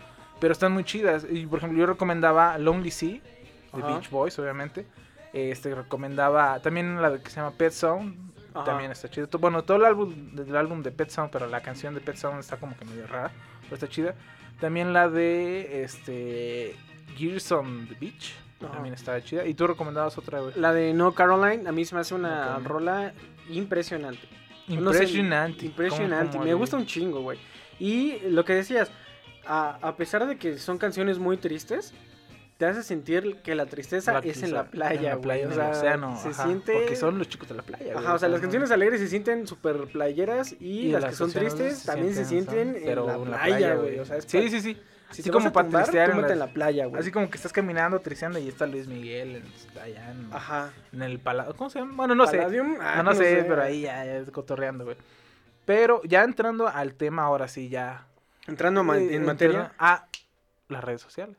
pero 0.40 0.52
están 0.52 0.72
muy 0.72 0.84
chidas. 0.84 1.26
Y 1.28 1.44
por 1.46 1.58
ejemplo 1.58 1.78
yo 1.78 1.86
recomendaba 1.86 2.56
Lonely 2.58 2.90
Sea 2.90 3.10
de 3.10 3.82
Ajá. 3.82 3.88
Beach 3.88 4.08
Boys, 4.10 4.38
obviamente. 4.38 4.86
Este 5.34 5.74
recomendaba 5.74 6.60
también 6.60 7.02
la 7.02 7.10
de 7.10 7.20
que 7.20 7.28
se 7.28 7.36
llama 7.36 7.50
Pet 7.50 7.72
Sound, 7.72 8.16
Ajá. 8.54 8.64
también 8.64 8.90
está 8.92 9.10
chido. 9.10 9.28
Bueno, 9.38 9.64
todo 9.64 9.76
el 9.78 9.84
álbum 9.84 10.34
del 10.34 10.56
álbum 10.56 10.82
de 10.82 10.90
Pet 10.90 11.10
Sound, 11.10 11.30
pero 11.30 11.46
la 11.46 11.60
canción 11.60 11.92
de 11.94 12.00
Pet 12.00 12.16
Sound 12.16 12.40
está 12.40 12.56
como 12.56 12.74
que 12.76 12.84
medio 12.86 13.06
rara, 13.06 13.32
pero 13.64 13.74
está 13.74 13.86
chida. 13.88 14.14
También 14.60 14.92
la 14.94 15.10
de 15.10 15.82
este 15.82 16.76
Gears 17.16 17.52
on 17.52 17.86
the 17.88 17.94
Beach, 18.00 18.34
También 18.72 18.94
está 18.94 19.22
chida. 19.22 19.46
Y 19.46 19.54
tú 19.54 19.66
recomendabas 19.66 20.16
otra, 20.18 20.40
güey. 20.40 20.52
La 20.56 20.72
de 20.72 20.92
No 20.94 21.14
Caroline, 21.14 21.68
a 21.68 21.72
mí 21.72 21.84
se 21.84 21.94
me 21.94 22.00
hace 22.00 22.14
una 22.14 22.58
rola 22.58 23.12
impresionante. 23.50 24.22
No 24.68 24.92
sé, 24.92 25.04
Impresionante. 25.04 25.66
impresionante. 25.66 26.26
¿Cómo- 26.32 26.32
cómo 26.38 26.44
Me 26.44 26.54
gusta 26.54 26.76
un 26.76 26.86
chingo, 26.86 27.20
güey. 27.22 27.38
Y 27.78 28.18
lo 28.30 28.44
que 28.44 28.54
decías, 28.54 28.90
a, 29.46 29.78
a 29.82 29.96
pesar 29.96 30.26
de 30.26 30.36
que 30.38 30.56
son 30.58 30.78
canciones 30.78 31.18
muy 31.18 31.36
tristes, 31.36 31.92
te 32.56 32.66
hace 32.66 32.82
sentir 32.82 33.38
que 33.42 33.54
la 33.54 33.66
tristeza 33.66 34.12
La- 34.12 34.18
es 34.20 34.42
en 34.42 34.54
la 34.54 34.70
playa, 34.70 35.12
en 35.14 35.20
la 35.28 35.34
O 35.34 35.34
el 35.34 35.52
sea, 35.52 35.70
océano, 35.70 36.16
se 36.16 36.28
ajá, 36.28 36.44
siente... 36.44 36.72
Porque 36.72 36.96
son 36.96 37.18
los 37.18 37.28
chicos 37.28 37.48
de 37.48 37.56
la 37.56 37.62
playa, 37.62 37.92
güey, 37.92 37.96
Ajá, 38.04 38.14
o 38.14 38.18
sea, 38.18 38.28
las 38.28 38.40
canciones 38.40 38.70
alegres 38.70 39.00
se 39.00 39.08
sienten 39.08 39.46
súper 39.46 39.76
playeras 39.88 40.54
y, 40.60 40.64
y 40.86 40.92
las, 40.92 41.04
que 41.06 41.12
son 41.12 41.32
tristes 41.32 41.84
también 41.84 42.14
se 42.14 42.24
sienten 42.24 42.76
en 42.76 43.04
la 43.06 43.18
playa, 43.18 43.74
güey. 43.74 43.98
O 43.98 44.04
sea, 44.04 44.16
es 44.18 44.24
sí, 44.26 44.48
sí, 44.48 44.60
sí. 44.60 44.78
Si 45.14 45.22
Así 45.22 45.30
te 45.30 45.30
como 45.30 45.44
vas 45.44 45.50
a 45.50 45.52
para 45.52 45.64
tumbar, 45.68 45.82
tristear 45.84 46.04
en 46.06 46.12
túmbate 46.16 46.32
en 46.32 46.38
las- 46.40 46.48
la 46.48 46.54
playa, 46.54 46.86
güey. 46.86 47.00
Así 47.00 47.10
como 47.12 47.30
que 47.30 47.36
estás 47.36 47.52
caminando, 47.52 48.00
tristeando 48.00 48.38
y 48.38 48.48
está 48.48 48.66
Luis 48.66 48.86
Miguel 48.88 49.36
en- 49.36 49.80
allá 49.80 50.10
en, 50.10 50.28
Ajá. 50.32 50.72
en 50.92 51.02
el 51.02 51.18
palacio. 51.20 51.54
¿Cómo 51.56 51.70
se 51.70 51.78
llama? 51.78 51.92
Bueno, 51.96 52.14
no 52.14 52.26
sé. 52.26 52.40
ah, 52.40 52.48
no, 52.48 52.64
no 52.96 53.02
no 53.04 53.14
sé, 53.14 53.36
sé. 53.40 53.44
pero 53.44 53.62
ahí 53.62 53.82
ya, 53.82 54.04
ya 54.04 54.16
es 54.16 54.30
cotorreando, 54.30 54.84
güey. 54.84 54.96
Pero 55.64 56.02
ya 56.04 56.22
entrando 56.24 56.68
al 56.68 56.94
tema, 56.94 57.22
ahora 57.22 57.48
sí, 57.48 57.68
ya. 57.68 58.06
Entrando 58.46 58.80
eh, 58.94 59.14
en 59.14 59.24
materia. 59.24 59.60
entrando 59.70 59.74
A 59.78 60.06
las 60.68 60.84
redes 60.84 61.00
sociales. 61.00 61.38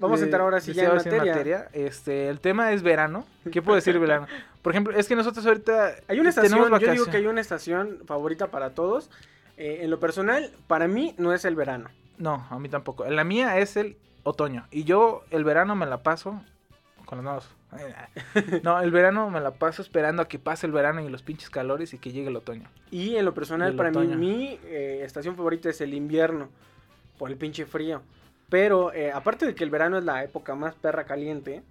Vamos 0.00 0.20
a 0.20 0.24
entrar 0.24 0.40
ahora 0.40 0.60
sí 0.60 0.72
ya 0.72 0.84
en 0.84 1.00
sí 1.00 1.10
materia. 1.10 1.68
Este, 1.72 2.28
el 2.28 2.40
tema 2.40 2.72
es 2.72 2.82
verano. 2.82 3.26
¿Qué 3.52 3.60
puedo 3.60 3.76
decir 3.76 3.98
verano? 3.98 4.26
Por 4.62 4.72
ejemplo, 4.72 4.96
es 4.96 5.06
que 5.06 5.14
nosotros 5.14 5.46
ahorita 5.46 5.94
Hay 6.08 6.18
una 6.18 6.32
tenemos 6.32 6.66
estación, 6.66 6.80
yo 6.80 6.92
digo 6.92 7.06
que 7.06 7.16
hay 7.16 7.26
una 7.26 7.40
estación 7.40 8.00
favorita 8.06 8.48
para 8.48 8.70
todos. 8.70 9.10
Eh, 9.56 9.80
en 9.82 9.90
lo 9.90 10.00
personal, 10.00 10.50
para 10.66 10.88
mí 10.88 11.14
no 11.18 11.32
es 11.34 11.44
el 11.44 11.54
verano. 11.54 11.90
No, 12.18 12.46
a 12.50 12.58
mí 12.58 12.68
tampoco. 12.68 13.04
La 13.04 13.24
mía 13.24 13.58
es 13.58 13.76
el 13.76 13.96
otoño. 14.22 14.66
Y 14.70 14.84
yo 14.84 15.24
el 15.30 15.44
verano 15.44 15.76
me 15.76 15.86
la 15.86 16.02
paso 16.02 16.42
con 17.04 17.18
los 17.18 17.24
nuevos. 17.24 17.48
No, 18.62 18.80
el 18.80 18.90
verano 18.90 19.30
me 19.30 19.40
la 19.40 19.52
paso 19.52 19.82
esperando 19.82 20.22
a 20.22 20.28
que 20.28 20.38
pase 20.38 20.66
el 20.66 20.72
verano 20.72 21.00
y 21.00 21.08
los 21.08 21.22
pinches 21.22 21.50
calores 21.50 21.94
y 21.94 21.98
que 21.98 22.10
llegue 22.10 22.28
el 22.28 22.36
otoño. 22.36 22.68
Y 22.90 23.16
en 23.16 23.24
lo 23.24 23.32
personal, 23.32 23.74
para 23.74 23.90
mí, 23.90 23.96
otoño. 23.96 24.16
mi 24.16 24.58
eh, 24.64 25.02
estación 25.04 25.36
favorita 25.36 25.68
es 25.70 25.80
el 25.80 25.94
invierno. 25.94 26.48
Por 27.18 27.30
el 27.30 27.36
pinche 27.36 27.66
frío. 27.66 28.02
Pero 28.50 28.92
eh, 28.92 29.10
aparte 29.12 29.46
de 29.46 29.54
que 29.54 29.64
el 29.64 29.70
verano 29.70 29.96
es 29.98 30.04
la 30.04 30.22
época 30.24 30.54
más 30.54 30.74
perra 30.74 31.04
caliente. 31.04 31.62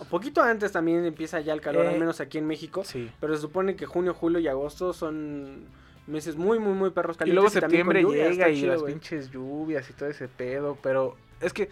Un 0.00 0.06
poquito 0.08 0.42
antes 0.42 0.72
también 0.72 1.04
empieza 1.04 1.40
ya 1.40 1.52
el 1.54 1.60
calor, 1.60 1.86
Eh, 1.86 1.88
al 1.88 1.98
menos 1.98 2.20
aquí 2.20 2.38
en 2.38 2.46
México. 2.46 2.84
Sí. 2.84 3.10
Pero 3.20 3.34
se 3.34 3.40
supone 3.40 3.76
que 3.76 3.86
junio, 3.86 4.12
julio 4.14 4.38
y 4.38 4.46
agosto 4.48 4.92
son 4.92 5.64
meses 6.06 6.36
muy, 6.36 6.58
muy, 6.58 6.74
muy 6.74 6.90
perros 6.90 7.16
Y 7.16 7.18
calientes. 7.20 7.34
luego 7.34 7.50
también 7.60 7.86
con 7.86 7.94
septiembre 7.94 8.02
lluvia, 8.02 8.30
llega 8.30 8.48
y 8.50 8.60
chido, 8.60 8.72
las 8.74 8.82
pinches 8.82 9.30
lluvias 9.30 9.88
y 9.90 9.92
todo 9.94 10.08
ese 10.08 10.28
pedo. 10.28 10.76
Pero 10.82 11.16
es 11.40 11.52
que 11.52 11.70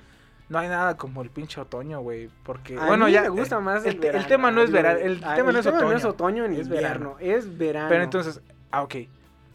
no 0.49 0.59
hay 0.59 0.69
nada 0.69 0.97
como 0.97 1.21
el 1.23 1.31
pinche 1.31 1.61
otoño, 1.61 2.01
güey. 2.01 2.31
Porque, 2.45 2.79
A 2.79 2.87
bueno, 2.87 3.07
mí 3.07 3.13
ya. 3.13 3.23
me 3.23 3.29
gusta 3.29 3.57
eh, 3.59 3.61
más 3.61 3.85
el, 3.85 3.91
el, 3.91 3.95
el 3.97 4.01
verano, 4.01 4.27
tema 4.27 4.51
no 4.51 4.63
es 4.63 4.71
verano. 4.71 4.99
El 5.01 5.21
tema 5.21 5.53
no 5.53 5.59
es 5.59 5.67
otoño. 5.67 6.09
otoño 6.09 6.49
ni 6.49 6.57
es 6.61 6.67
invierno, 6.67 7.17
es 7.21 7.59
verano. 7.59 7.89
Pero 7.91 8.05
entonces, 8.05 8.41
ah, 8.71 8.83
ok. 8.83 8.95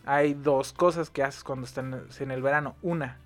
Hay 0.06 0.34
dos 0.36 0.74
cosas 0.74 1.10
que 1.10 1.24
haces 1.24 1.44
cuando 1.44 1.66
estás 1.66 2.22
en 2.22 2.32
el 2.32 2.42
verano. 2.42 2.76
Una, 2.82 3.18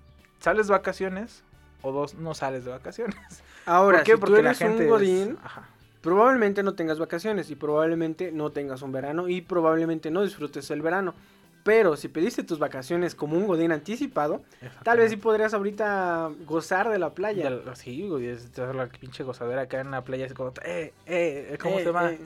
sales 0.44 0.66
de 0.68 0.72
vacaciones. 0.72 1.42
O 1.82 1.92
dos, 1.92 2.14
no 2.14 2.34
sales 2.34 2.64
de 2.64 2.70
vacaciones. 2.70 3.16
Ahora, 3.66 3.98
¿Por 3.98 4.04
qué? 4.06 4.12
si 4.12 4.18
Porque 4.18 4.36
tú 4.36 4.42
la 4.42 4.48
eres 4.50 4.58
gente 4.58 4.76
un 4.76 4.82
es- 4.84 4.88
godín, 4.90 5.38
Ajá. 5.42 5.68
probablemente 6.00 6.62
no 6.62 6.74
tengas 6.74 6.98
vacaciones 6.98 7.50
y 7.50 7.56
probablemente 7.56 8.30
no 8.32 8.50
tengas 8.52 8.82
un 8.82 8.92
verano 8.92 9.28
y 9.28 9.40
probablemente 9.42 10.10
no 10.10 10.22
disfrutes 10.22 10.70
el 10.70 10.80
verano. 10.82 11.14
Pero 11.62 11.96
si 11.96 12.08
pediste 12.08 12.42
tus 12.42 12.58
vacaciones 12.58 13.14
como 13.14 13.38
un 13.38 13.46
godín 13.46 13.72
anticipado, 13.72 14.42
tal 14.82 14.98
vez 14.98 15.10
sí 15.10 15.16
podrías 15.16 15.54
ahorita 15.54 16.30
gozar 16.46 16.90
de 16.90 16.98
la 16.98 17.14
playa. 17.14 17.44
Ya 17.44 17.50
lo- 17.50 17.74
Sí, 17.74 18.06
es 18.20 18.50
la 18.58 18.86
pinche 18.86 19.24
gozadera 19.24 19.62
acá 19.62 19.80
en 19.80 19.90
la 19.90 20.02
playa, 20.04 20.26
así 20.26 20.34
como, 20.34 20.52
eh, 20.62 20.92
eh, 21.06 21.56
¿cómo 21.60 21.76
Eh, 21.76 21.78
se 21.80 21.84
llama? 21.86 22.12
eh. 22.12 22.18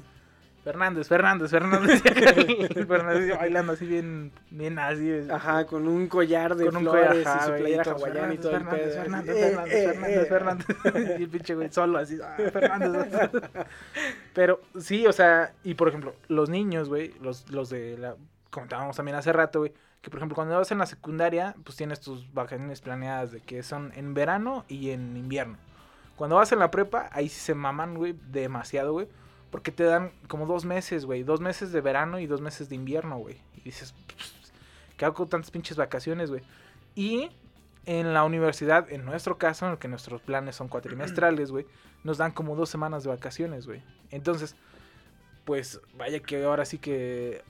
Fernández, 0.65 1.09
Fernández, 1.09 1.51
Fernández. 1.51 2.03
Fernández 2.89 3.39
bailando 3.39 3.73
así 3.73 3.87
bien, 3.87 4.33
bien 4.51 4.79
así. 4.79 5.27
Ajá, 5.31 5.67
con 5.67 5.89
un 5.89 6.09
collar 6.09 6.57
de 6.57 6.67
con 6.67 6.77
un 6.77 6.85
collar, 6.85 7.17
y 7.17 7.23
ajá, 7.23 7.45
su 7.45 7.51
güey, 7.51 7.61
playera 7.63 7.93
hawaiana 7.93 8.35
y 8.35 8.39
todo 8.39 8.51
el 8.57 8.65
Fernández. 8.65 8.95
Fernández, 8.95 9.37
Eh, 9.37 9.53
Fernández, 9.53 9.73
eh, 9.73 9.89
Fernández, 10.27 10.67
eh. 10.67 10.85
Fernández. 10.85 11.19
y 11.21 11.23
el 11.23 11.29
pinche 11.31 11.55
güey 11.55 11.73
solo 11.73 11.99
así, 11.99 12.19
ah, 12.23 12.37
Fernández. 12.53 13.31
Pero 14.35 14.61
sí, 14.79 15.07
o 15.07 15.13
sea, 15.13 15.53
y 15.65 15.75
por 15.75 15.89
ejemplo, 15.89 16.15
los 16.29 16.51
niños, 16.51 16.89
güey, 16.89 17.15
los, 17.21 17.51
los 17.51 17.71
de 17.71 17.97
la, 17.97 18.17
comentábamos 18.51 18.97
también 18.97 19.17
hace 19.17 19.33
rato, 19.33 19.61
güey, 19.61 19.73
que 20.03 20.11
por 20.11 20.19
ejemplo 20.19 20.35
cuando 20.35 20.57
vas 20.57 20.71
en 20.71 20.79
la 20.79 20.87
secundaria, 20.87 21.55
pues 21.65 21.77
tienes 21.77 22.01
tus 22.01 22.33
vacaciones 22.33 22.81
planeadas 22.81 23.33
de 23.33 23.41
que 23.41 23.63
son 23.63 23.93
en 23.97 24.15
verano 24.15 24.65
y 24.69 24.91
en 24.91 25.17
invierno. 25.17 25.57
Cuando 26.17 26.37
vas 26.37 26.51
en 26.53 26.59
la 26.59 26.71
prepa, 26.71 27.09
ahí 27.13 27.29
sí 27.29 27.39
se 27.41 27.55
maman, 27.55 27.95
güey, 27.95 28.15
demasiado, 28.31 28.93
güey. 28.93 29.09
Porque 29.51 29.73
te 29.73 29.85
dan 29.85 30.13
como 30.29 30.47
dos 30.47 30.65
meses, 30.65 31.05
güey. 31.05 31.23
Dos 31.23 31.41
meses 31.41 31.73
de 31.73 31.81
verano 31.81 32.19
y 32.19 32.27
dos 32.27 32.41
meses 32.41 32.69
de 32.69 32.75
invierno, 32.75 33.19
güey. 33.19 33.41
Y 33.57 33.61
dices, 33.63 33.95
"Pues, 34.07 34.53
¿qué 34.97 35.05
hago 35.05 35.15
con 35.15 35.29
tantas 35.29 35.51
pinches 35.51 35.77
vacaciones, 35.77 36.31
güey? 36.31 36.43
Y 36.95 37.31
en 37.87 38.13
la 38.13 38.25
universidad, 38.25 38.91
en 38.93 39.07
nuestro 39.07 39.39
caso, 39.39 39.65
en 39.65 39.73
el 39.73 39.79
que 39.79 39.89
nuestros 39.89 40.21
planes 40.21 40.57
son 40.57 40.69
cuatrimestrales, 40.69 41.51
güey, 41.51 41.67
nos 42.05 42.19
dan 42.19 42.33
como 42.33 42.55
dos 42.55 42.69
semanas 42.69 43.03
de 43.05 43.09
vacaciones, 43.09 43.67
güey. 43.67 43.83
Entonces, 44.11 44.57
pues 45.47 45.81
vaya 45.97 46.21
que 46.21 46.45
ahora 46.45 46.67
sí 46.67 46.79
que... 46.79 47.43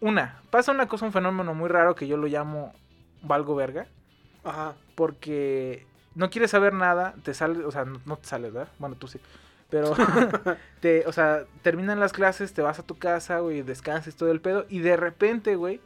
Una, 0.00 0.40
pasa 0.50 0.70
una 0.70 0.86
cosa, 0.86 1.06
un 1.06 1.12
fenómeno 1.12 1.54
muy 1.54 1.68
raro 1.68 1.96
que 1.96 2.06
yo 2.06 2.16
lo 2.16 2.28
llamo 2.28 2.72
valgo 3.22 3.56
verga. 3.56 3.88
Ajá. 4.44 4.76
Porque 4.94 5.84
no 6.14 6.30
quieres 6.30 6.52
saber 6.52 6.72
nada, 6.72 7.14
te 7.24 7.34
sales, 7.34 7.64
o 7.64 7.70
sea, 7.72 7.84
no, 7.84 8.00
no 8.06 8.16
te 8.18 8.26
sales, 8.28 8.52
¿verdad? 8.52 8.72
Bueno, 8.78 8.94
tú 8.94 9.08
sí. 9.08 9.18
Pero, 9.70 9.94
te, 10.80 11.06
o 11.06 11.12
sea, 11.12 11.44
terminan 11.62 12.00
las 12.00 12.12
clases, 12.12 12.52
te 12.52 12.62
vas 12.62 12.78
a 12.78 12.82
tu 12.82 12.96
casa, 12.96 13.40
güey, 13.40 13.62
descansas 13.62 14.16
todo 14.16 14.30
el 14.30 14.40
pedo. 14.40 14.66
Y 14.68 14.80
de 14.80 14.96
repente, 14.96 15.56
güey, 15.56 15.80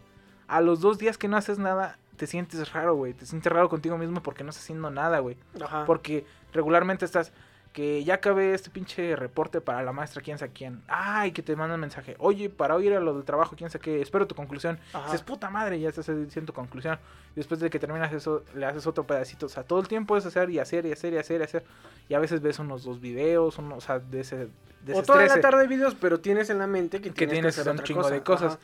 a 0.48 0.60
los 0.60 0.80
dos 0.80 0.98
días 0.98 1.18
que 1.18 1.28
no 1.28 1.36
haces 1.36 1.58
nada, 1.58 1.98
te 2.16 2.26
sientes 2.26 2.72
raro, 2.72 2.94
güey. 2.94 3.14
Te 3.14 3.26
sientes 3.26 3.50
raro 3.50 3.68
contigo 3.68 3.96
mismo 3.96 4.22
porque 4.22 4.44
no 4.44 4.50
estás 4.50 4.64
haciendo 4.64 4.90
nada, 4.90 5.20
güey. 5.20 5.36
Ajá. 5.62 5.84
Porque 5.86 6.26
regularmente 6.52 7.04
estás 7.04 7.32
que 7.72 8.02
ya 8.02 8.14
acabé 8.14 8.52
este 8.52 8.68
pinche 8.68 9.14
reporte 9.14 9.60
para 9.60 9.82
la 9.82 9.92
maestra, 9.92 10.22
quién 10.22 10.38
sabe 10.38 10.52
quién. 10.52 10.82
Ay, 10.88 11.30
que 11.30 11.42
te 11.42 11.54
mandan 11.54 11.78
mensaje. 11.78 12.16
Oye, 12.18 12.50
para 12.50 12.74
oír 12.74 12.92
a 12.94 13.00
lo 13.00 13.14
del 13.14 13.24
trabajo, 13.24 13.54
quién 13.56 13.70
sabe 13.70 13.82
qué. 13.82 14.00
Espero 14.02 14.26
tu 14.26 14.34
conclusión. 14.34 14.78
Ajá. 14.92 15.06
Dices, 15.06 15.22
puta 15.22 15.50
madre, 15.50 15.78
ya 15.78 15.88
estás 15.88 16.06
diciendo 16.06 16.52
tu 16.52 16.52
conclusión. 16.52 16.98
Después 17.36 17.60
de 17.60 17.70
que 17.70 17.78
terminas 17.78 18.12
eso, 18.12 18.42
le 18.54 18.66
haces 18.66 18.86
otro 18.86 19.06
pedacito. 19.06 19.46
O 19.46 19.48
sea, 19.48 19.62
todo 19.62 19.80
el 19.80 19.86
tiempo 19.86 20.16
es 20.16 20.26
hacer 20.26 20.50
y 20.50 20.58
hacer 20.58 20.84
y 20.86 20.92
hacer 20.92 21.12
y 21.12 21.18
hacer 21.18 21.40
y 21.40 21.44
hacer. 21.44 21.64
Y 22.08 22.14
a 22.14 22.18
veces 22.18 22.42
ves 22.42 22.58
unos 22.58 22.82
dos 22.82 23.00
videos, 23.00 23.56
uno, 23.58 23.76
o 23.76 23.80
sea, 23.80 24.00
de 24.00 24.20
ese. 24.20 24.48
De 24.84 24.94
o 24.94 25.02
toda 25.02 25.24
la 25.26 25.40
tarde 25.40 25.66
videos, 25.68 25.94
pero 25.94 26.20
tienes 26.20 26.50
en 26.50 26.58
la 26.58 26.66
mente 26.66 27.00
que, 27.00 27.10
que 27.10 27.26
tienes 27.26 27.34
tienes 27.34 27.54
que 27.54 27.60
hacer 27.60 27.70
un 27.70 27.76
otra 27.76 27.86
chingo 27.86 28.02
cosa. 28.02 28.14
de 28.14 28.22
cosas. 28.22 28.52
Ajá. 28.54 28.62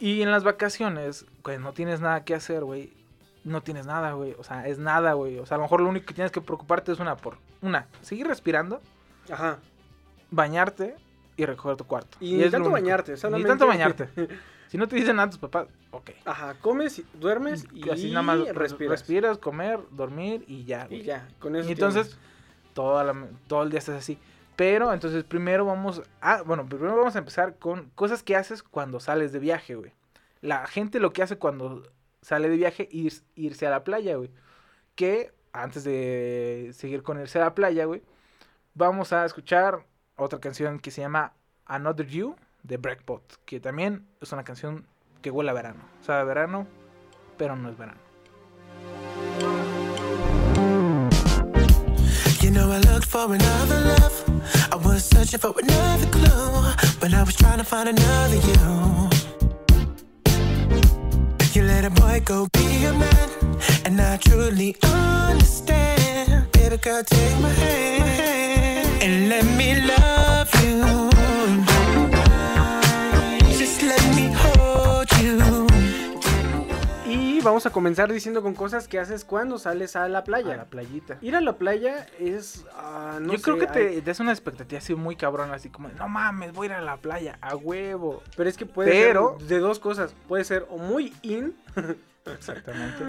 Y 0.00 0.22
en 0.22 0.30
las 0.30 0.42
vacaciones, 0.42 1.26
cuando 1.42 1.62
no 1.62 1.72
tienes 1.74 2.00
nada 2.00 2.24
que 2.24 2.34
hacer, 2.34 2.64
güey, 2.64 2.90
no 3.44 3.62
tienes 3.62 3.86
nada, 3.86 4.12
güey. 4.12 4.34
O 4.38 4.44
sea, 4.44 4.66
es 4.68 4.78
nada, 4.78 5.12
güey. 5.14 5.38
O 5.38 5.46
sea, 5.46 5.54
a 5.56 5.58
lo 5.58 5.64
mejor 5.64 5.80
lo 5.80 5.88
único 5.88 6.06
que 6.06 6.14
tienes 6.14 6.30
que 6.32 6.40
preocuparte 6.40 6.92
es 6.92 7.00
una 7.00 7.16
por 7.16 7.38
una, 7.62 7.86
seguir 8.02 8.26
respirando, 8.26 8.80
Ajá. 9.30 9.58
bañarte 10.30 10.96
y 11.36 11.44
recoger 11.46 11.76
tu 11.76 11.84
cuarto. 11.84 12.16
Y 12.20 12.34
ni 12.34 12.40
es 12.40 12.46
lo 12.46 12.50
tanto 12.52 12.70
bañarte, 12.70 13.12
Ni 13.12 13.18
solamente- 13.18 13.48
tanto 13.48 13.66
bañarte. 13.66 14.08
si 14.68 14.78
no 14.78 14.86
te 14.88 14.96
dicen 14.96 15.16
nada 15.16 15.30
tus 15.30 15.38
papás, 15.38 15.68
ok. 15.90 16.10
Ajá, 16.24 16.54
comes, 16.60 16.98
y- 16.98 17.06
duermes 17.14 17.66
y 17.72 17.88
así 17.90 18.10
nada 18.10 18.22
más 18.22 18.38
respiras. 18.54 18.90
respiras, 18.90 19.38
comer, 19.38 19.80
dormir 19.90 20.44
y 20.46 20.64
ya. 20.64 20.86
Y 20.90 21.02
ya, 21.02 21.28
con 21.38 21.56
eso 21.56 21.68
Y 21.68 21.72
entonces, 21.72 22.18
toda 22.74 23.04
la- 23.04 23.28
todo 23.46 23.62
el 23.62 23.70
día 23.70 23.78
estás 23.78 23.96
así. 23.96 24.18
Pero 24.56 24.92
entonces 24.92 25.24
primero 25.24 25.64
vamos 25.64 26.02
a, 26.20 26.42
bueno, 26.42 26.66
primero 26.66 26.94
vamos 26.94 27.16
a 27.16 27.18
empezar 27.20 27.56
con 27.56 27.90
cosas 27.94 28.22
que 28.22 28.36
haces 28.36 28.62
cuando 28.62 29.00
sales 29.00 29.32
de 29.32 29.38
viaje, 29.38 29.74
güey. 29.74 29.92
La 30.42 30.66
gente 30.66 31.00
lo 31.00 31.12
que 31.14 31.22
hace 31.22 31.38
cuando 31.38 31.82
sale 32.22 32.48
de 32.48 32.56
viaje 32.56 32.88
es 32.92 33.24
irse 33.34 33.66
a 33.66 33.70
la 33.70 33.84
playa, 33.84 34.16
güey. 34.16 34.30
Que 34.94 35.32
antes 35.52 35.84
de 35.84 36.70
seguir 36.74 37.02
con 37.02 37.20
irse 37.20 37.38
a 37.38 37.44
la 37.44 37.54
playa, 37.54 37.84
güey, 37.84 38.02
vamos 38.74 39.12
a 39.12 39.24
escuchar 39.24 39.86
otra 40.16 40.38
canción 40.40 40.78
que 40.78 40.90
se 40.90 41.00
llama 41.00 41.32
Another 41.66 42.06
You 42.06 42.36
de 42.62 42.76
Breakbot, 42.76 43.44
que 43.44 43.60
también 43.60 44.06
es 44.20 44.32
una 44.32 44.44
canción 44.44 44.86
que 45.22 45.30
huele 45.30 45.50
a 45.50 45.54
verano. 45.54 45.84
O 46.00 46.04
sea, 46.04 46.22
verano, 46.24 46.66
pero 47.36 47.56
no 47.56 47.70
es 47.70 47.78
verano. 47.78 48.00
You 61.60 61.66
let 61.66 61.84
a 61.84 61.90
boy 61.90 62.22
go 62.24 62.48
be 62.54 62.84
a 62.86 62.92
man, 62.94 63.28
and 63.84 64.00
I 64.00 64.16
truly 64.16 64.74
understand. 64.82 66.50
Baby 66.52 66.78
girl, 66.78 67.02
take 67.04 67.38
my 67.38 67.50
hand 67.50 69.02
and 69.02 69.28
let 69.28 69.44
me 69.58 69.74
love 69.92 70.50
you. 70.64 71.10
Just 73.58 73.82
let 73.82 74.02
me 74.16 74.32
hold 74.32 75.12
you. 75.20 75.59
Y 77.40 77.42
vamos 77.42 77.64
a 77.64 77.70
comenzar 77.70 78.12
diciendo 78.12 78.42
con 78.42 78.54
cosas 78.54 78.86
que 78.86 78.98
haces 78.98 79.24
cuando 79.24 79.58
sales 79.58 79.96
a 79.96 80.06
la 80.10 80.24
playa. 80.24 80.52
A 80.52 80.56
la 80.58 80.64
playita. 80.66 81.16
Ir 81.22 81.34
a 81.36 81.40
la 81.40 81.56
playa 81.56 82.06
es. 82.18 82.66
ah, 82.74 83.18
no 83.18 83.32
Yo 83.32 83.40
creo 83.40 83.56
que 83.58 83.66
te 83.66 83.78
hay- 83.88 84.00
des 84.02 84.20
una 84.20 84.30
expectativa 84.32 84.78
así 84.78 84.94
muy 84.94 85.16
cabrón, 85.16 85.50
así 85.52 85.70
como, 85.70 85.88
no 85.88 86.06
mames, 86.08 86.52
voy 86.52 86.66
a 86.66 86.70
ir 86.70 86.76
a 86.76 86.80
la 86.82 86.98
playa, 86.98 87.38
a 87.40 87.56
huevo. 87.56 88.22
Pero 88.36 88.50
es 88.50 88.58
que 88.58 88.66
puede 88.66 88.90
Pero- 88.90 89.36
ser 89.38 89.48
de 89.48 89.58
dos 89.58 89.78
cosas. 89.78 90.14
Puede 90.28 90.44
ser 90.44 90.66
o 90.68 90.76
muy 90.76 91.14
in 91.22 91.54
Exactamente. 92.26 93.04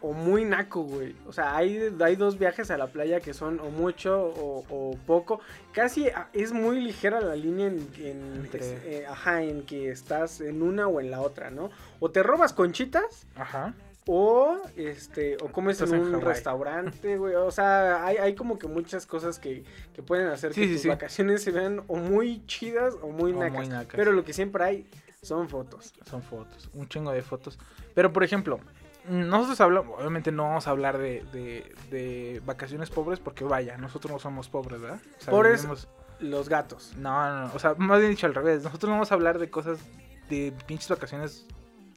O 0.00 0.12
muy 0.12 0.44
naco, 0.44 0.82
güey. 0.82 1.14
O 1.26 1.32
sea, 1.32 1.56
hay, 1.56 1.92
hay 2.00 2.16
dos 2.16 2.38
viajes 2.38 2.70
a 2.70 2.78
la 2.78 2.86
playa 2.88 3.20
que 3.20 3.34
son 3.34 3.58
o 3.60 3.70
mucho 3.70 4.20
o, 4.26 4.64
o 4.70 4.96
poco. 5.06 5.40
Casi 5.72 6.08
ah, 6.08 6.28
es 6.32 6.52
muy 6.52 6.80
ligera 6.80 7.20
la 7.20 7.34
línea 7.36 7.66
en, 7.66 7.88
en- 7.98 8.34
Entre- 8.44 8.60
es- 8.60 8.82
eh, 8.84 9.06
ajá, 9.08 9.42
en 9.42 9.62
que 9.66 9.90
estás 9.90 10.40
en 10.40 10.62
una 10.62 10.86
o 10.88 11.00
en 11.00 11.10
la 11.10 11.20
otra, 11.20 11.50
¿no? 11.50 11.70
O 12.00 12.10
te 12.10 12.22
robas 12.22 12.52
conchitas 12.52 13.26
Ajá. 13.36 13.74
o 14.06 14.56
este 14.76 15.36
o 15.42 15.50
comes 15.52 15.80
en 15.80 15.94
en 15.94 16.00
un 16.14 16.20
restaurante, 16.20 17.16
güey. 17.16 17.34
O 17.34 17.50
sea, 17.50 18.04
hay, 18.06 18.16
hay 18.18 18.34
como 18.34 18.58
que 18.58 18.66
muchas 18.68 19.04
cosas 19.06 19.38
que, 19.38 19.64
que 19.94 20.02
pueden 20.02 20.28
hacer 20.28 20.54
Sí, 20.54 20.60
que 20.62 20.66
sí, 20.68 20.72
tus 20.74 20.82
sí. 20.82 20.88
vacaciones 20.88 21.42
se 21.42 21.50
vean 21.50 21.82
o 21.88 21.96
muy 21.96 22.44
chidas 22.46 22.94
o 23.02 23.08
muy, 23.08 23.32
O 23.32 23.36
muy 23.50 23.68
nacas. 23.68 23.94
Pero 23.96 24.12
lo 24.12 24.24
que 24.24 24.32
siempre 24.32 24.64
hay 24.64 24.86
son 25.22 25.48
fotos. 25.48 25.92
Son 26.08 26.22
fotos, 26.22 26.70
un 26.72 26.88
chingo 26.88 27.10
de 27.12 27.22
fotos. 27.22 27.58
Pero, 27.94 28.12
por 28.12 28.22
ejemplo, 28.22 28.60
nosotros 29.08 29.60
hablamos, 29.60 29.98
obviamente 29.98 30.30
no 30.32 30.44
vamos 30.44 30.66
a 30.66 30.70
hablar 30.70 30.98
de, 30.98 31.24
de, 31.32 31.74
de 31.90 32.42
vacaciones 32.44 32.90
pobres 32.90 33.20
porque 33.20 33.44
vaya, 33.44 33.76
nosotros 33.76 34.12
no 34.12 34.18
somos 34.18 34.48
pobres, 34.48 34.80
¿verdad? 34.80 35.00
O 35.18 35.24
sea, 35.24 35.32
Pobres- 35.32 35.62
vivimos- 35.62 35.88
Los 36.20 36.48
gatos. 36.48 36.94
No, 36.96 37.10
no, 37.30 37.46
no, 37.48 37.54
o 37.54 37.58
sea, 37.58 37.74
más 37.78 37.98
bien 38.00 38.10
dicho 38.10 38.26
al 38.26 38.34
revés. 38.34 38.62
Nosotros 38.64 38.88
no 38.88 38.96
vamos 38.96 39.10
a 39.12 39.14
hablar 39.14 39.38
de 39.38 39.50
cosas 39.50 39.78
de 40.28 40.52
pinches 40.66 40.88
vacaciones 40.88 41.46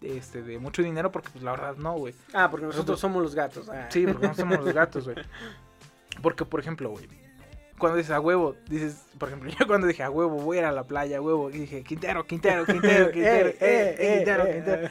este, 0.01 0.41
de 0.41 0.58
mucho 0.60 0.82
dinero 0.82 1.12
porque, 1.12 1.30
pues, 1.32 1.44
la 1.44 1.51
verdad, 1.51 1.75
no, 1.77 1.94
güey. 1.94 2.13
Ah, 2.34 2.50
porque 2.50 2.65
nosotros 2.65 2.88
Nosotros- 2.98 3.00
somos 3.00 3.22
los 3.24 3.36
gatos. 3.36 3.70
ah. 3.70 3.88
Sí, 3.89 4.06
porque 4.08 4.27
no 4.27 4.34
somos 4.36 4.60
los 4.63 4.74
gatos, 4.74 5.06
güey. 5.06 5.18
Porque, 6.22 6.46
por 6.46 6.60
ejemplo, 6.60 6.89
güey, 6.89 7.08
cuando 7.80 7.98
dices 7.98 8.12
a 8.12 8.20
huevo, 8.20 8.56
dices, 8.70 9.01
por 9.18 9.30
ejemplo, 9.30 9.50
yo 9.60 9.65
cuando 9.65 9.88
dije 9.88 10.03
a 10.03 10.10
huevo, 10.10 10.36
voy 10.36 10.58
a 10.58 10.60
ir 10.62 10.65
a 10.68 10.72
la 10.72 10.84
playa, 10.84 11.18
a 11.18 11.22
huevo, 11.22 11.50
y 11.50 11.53
dije, 11.60 11.84
Quintero, 11.84 12.27
Quintero, 12.27 12.65
Quintero, 12.65 13.12
Quintero, 13.12 13.50
Eh, 13.50 13.58
eh, 13.60 13.65
eh, 13.68 13.96
eh, 13.98 14.15
Quintero, 14.18 14.46
eh, 14.46 14.53
Quintero. 14.53 14.89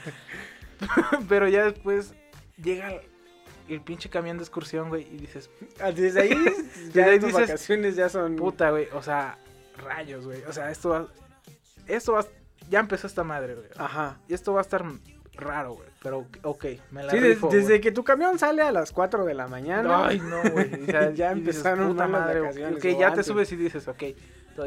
Pero 1.29 1.49
ya 1.49 1.65
después 1.65 2.15
llega 2.63 2.93
el 3.69 3.81
pinche 3.83 4.09
camión 4.09 4.37
de 4.39 4.43
excursión, 4.45 4.89
güey, 4.89 5.03
y 5.13 5.17
dices, 5.19 5.51
Ah, 5.81 5.93
Desde 5.93 6.23
ahí, 6.23 6.31
Desde 6.35 6.93
ya 6.93 7.05
ahí 7.07 7.19
tus 7.21 7.29
dices, 7.29 7.49
vacaciones 7.49 7.97
ya 7.97 8.09
son. 8.09 8.37
puta, 8.37 8.71
güey, 8.71 8.89
o 8.93 9.03
sea, 9.03 9.39
rayos, 9.79 10.25
güey, 10.27 10.43
o 10.45 10.53
sea, 10.53 10.71
esto 10.71 10.89
va, 10.91 11.07
esto 11.87 12.13
va, 12.15 12.27
ya 12.69 12.81
empezó 12.81 13.07
esta 13.07 13.23
madre, 13.25 13.55
güey. 13.55 13.69
Ajá. 13.77 14.19
Y 14.29 14.35
esto 14.35 14.53
va 14.53 14.61
a 14.61 14.63
estar 14.63 14.85
raro, 15.35 15.75
güey, 15.75 15.89
pero 16.03 16.27
ok, 16.43 16.65
me 16.91 17.05
la 17.05 17.13
Sí, 17.13 17.21
rifo, 17.21 17.49
desde 17.49 17.69
güey. 17.69 17.81
que 17.81 17.93
tu 17.93 18.03
camión 18.03 18.39
sale 18.39 18.63
a 18.63 18.73
las 18.73 18.91
4 18.93 19.25
de 19.25 19.35
la 19.35 19.47
mañana. 19.47 20.07
Ay, 20.07 20.19
no, 20.21 20.43
güey. 20.51 20.71
Ya 20.87 21.05
y 21.07 21.11
dices, 21.11 21.31
empezaron 21.33 21.89
puta 21.93 22.09
madre, 22.09 22.41
o 22.41 22.51
ya 22.53 22.69
antes. 23.09 23.15
te 23.15 23.23
subes 23.23 23.53
y 23.53 23.57
dices, 23.57 23.87
ok. 23.87 24.03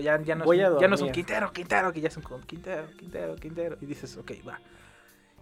Ya, 0.02 0.20
ya, 0.22 0.34
no, 0.34 0.46
Voy 0.46 0.60
es 0.60 0.70
un, 0.70 0.80
ya 0.80 0.88
no 0.88 0.96
es 0.96 1.02
un. 1.02 1.12
Quintero, 1.12 1.52
Quintero, 1.54 1.94
que 1.94 2.02
ya 2.02 2.08
es 2.08 2.18
un 2.18 2.24
Quintero, 2.48 2.88
Quintero, 2.98 3.36
Quintero. 3.36 3.78
Y 3.80 3.86
dices, 3.86 4.18
ok, 4.18 4.32
va. 4.48 4.60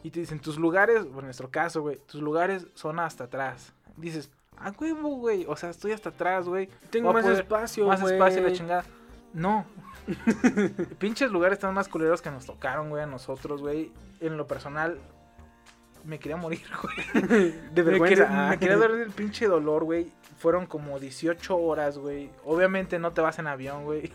Y 0.03 0.11
te 0.11 0.19
dicen, 0.19 0.39
tus 0.39 0.57
lugares, 0.57 1.03
bueno, 1.03 1.19
en 1.19 1.25
nuestro 1.25 1.49
caso, 1.49 1.81
güey, 1.81 1.97
tus 2.07 2.21
lugares 2.21 2.65
son 2.73 2.99
hasta 2.99 3.25
atrás. 3.25 3.73
Dices, 3.97 4.29
ah, 4.57 4.71
huevo, 4.79 5.09
güey. 5.17 5.45
O 5.47 5.55
sea, 5.55 5.69
estoy 5.69 5.91
hasta 5.91 6.09
atrás, 6.09 6.47
güey. 6.47 6.69
Tengo 6.89 7.13
más 7.13 7.25
espacio, 7.25 7.85
Más 7.87 8.01
güey. 8.01 8.13
espacio, 8.15 8.41
la 8.41 8.51
chingada. 8.51 8.85
No. 9.33 9.65
Pinches 10.99 11.31
lugares 11.31 11.57
están 11.57 11.73
más 11.73 11.87
culeros 11.87 12.21
que 12.21 12.31
nos 12.31 12.45
tocaron, 12.45 12.89
güey, 12.89 13.03
a 13.03 13.05
nosotros, 13.05 13.61
güey. 13.61 13.91
En 14.19 14.37
lo 14.37 14.47
personal, 14.47 14.97
me 16.03 16.17
quería 16.19 16.37
morir, 16.37 16.61
güey. 16.81 17.51
De 17.73 17.83
Me 17.83 17.83
vergüenza. 17.83 18.25
quería, 18.25 18.47
me 18.49 18.57
quería 18.59 18.77
dar 18.77 18.91
el 18.91 19.11
pinche 19.11 19.47
dolor, 19.47 19.83
güey. 19.83 20.11
Fueron 20.39 20.65
como 20.65 20.99
18 20.99 21.55
horas, 21.57 21.99
güey. 21.99 22.31
Obviamente 22.45 22.97
no 22.97 23.11
te 23.11 23.21
vas 23.21 23.37
en 23.37 23.45
avión, 23.47 23.83
güey. 23.83 24.11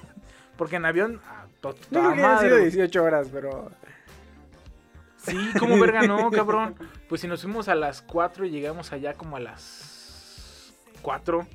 Porque 0.57 0.77
en 0.77 0.87
avión, 0.87 1.21
ah, 1.29 1.45
No 1.91 2.15
madre, 2.17 2.49
sido 2.49 2.59
güey. 2.59 2.71
18 2.71 3.05
horas, 3.05 3.29
pero. 3.33 3.71
Sí, 5.27 5.37
como 5.59 5.79
verga, 5.81 6.03
no, 6.03 6.31
cabrón. 6.33 6.75
Pues 7.09 7.21
si 7.21 7.29
nos 7.29 7.43
fuimos 7.43 7.69
a 7.69 7.75
las 7.75 8.03
4 8.03 8.45
y 8.47 8.51
llegamos 8.51 8.93
allá 8.93 9.15
como 9.15 9.37
a 9.37 9.41
las 9.41 10.73
4. 11.03 11.47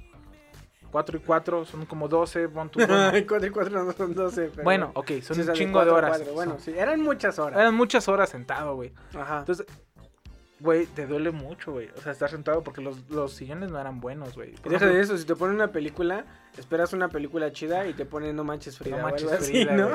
4 0.91 1.17
y 1.17 1.21
4 1.21 1.65
son 1.65 1.85
como 1.85 2.09
12, 2.09 2.49
pon 2.49 2.69
tú, 2.69 2.79
bueno. 2.85 3.11
4 3.27 3.47
y 3.47 3.49
4 3.49 3.83
no 3.85 3.91
son 3.93 4.13
12. 4.13 4.49
Pero... 4.51 4.63
Bueno, 4.63 4.91
ok, 4.93 5.11
son 5.21 5.35
Sí, 5.37 5.41
un 5.43 5.53
chingo 5.53 5.85
de 5.85 5.91
horas. 5.91 6.21
Bueno, 6.33 6.53
Son- 6.53 6.59
sí, 6.59 6.73
eran 6.77 7.01
muchas 7.01 7.39
horas. 7.39 7.57
Eran 7.59 7.73
muchas 7.75 8.07
horas 8.09 8.29
sentado, 8.29 8.75
güey. 8.75 8.91
Ajá. 9.17 9.39
Entonces, 9.39 9.65
güey, 10.61 10.85
te 10.85 11.07
duele 11.07 11.31
mucho, 11.31 11.71
güey. 11.71 11.89
O 11.97 12.01
sea, 12.01 12.11
estar 12.11 12.29
sentado 12.29 12.63
porque 12.63 12.81
los, 12.81 13.09
los 13.09 13.33
sillones 13.33 13.71
no 13.71 13.79
eran 13.79 13.99
buenos, 13.99 14.35
güey. 14.35 14.53
Y 14.63 14.69
deja 14.69 14.85
de 14.85 15.01
eso, 15.01 15.17
si 15.17 15.25
te 15.25 15.35
ponen 15.35 15.55
una 15.55 15.71
película, 15.71 16.25
esperas 16.57 16.93
una 16.93 17.09
película 17.09 17.51
chida 17.51 17.87
y 17.87 17.93
te 17.93 18.05
ponen 18.05 18.35
No 18.35 18.43
Manches 18.43 18.77
Frida. 18.77 18.97
No 18.97 19.03
manches, 19.03 19.47
Frida, 19.47 19.75
¿no? 19.75 19.89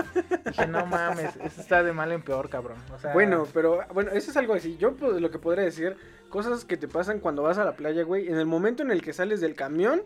Dije, 0.44 0.66
no 0.66 0.85
mames, 0.87 1.37
eso 1.37 1.61
está 1.61 1.83
de 1.83 1.92
mal 1.92 2.11
en 2.12 2.22
peor, 2.22 2.48
cabrón. 2.48 2.79
O 2.94 2.98
sea, 2.98 3.12
Bueno, 3.12 3.46
pero 3.55 3.81
bueno, 3.94 4.11
eso 4.12 4.31
es 4.31 4.37
algo 4.37 4.55
así. 4.55 4.76
Yo 4.76 4.94
pues, 4.96 5.20
lo 5.20 5.31
que 5.31 5.38
podría 5.38 5.64
decir, 5.64 5.96
cosas 6.29 6.64
que 6.64 6.76
te 6.76 6.88
pasan 6.88 7.20
cuando 7.20 7.42
vas 7.42 7.59
a 7.59 7.64
la 7.64 7.76
playa, 7.76 8.02
güey, 8.02 8.29
en 8.29 8.37
el 8.37 8.46
momento 8.46 8.83
en 8.83 8.90
el 8.90 9.02
que 9.02 9.12
sales 9.12 9.40
del 9.40 9.55
camión, 9.55 10.02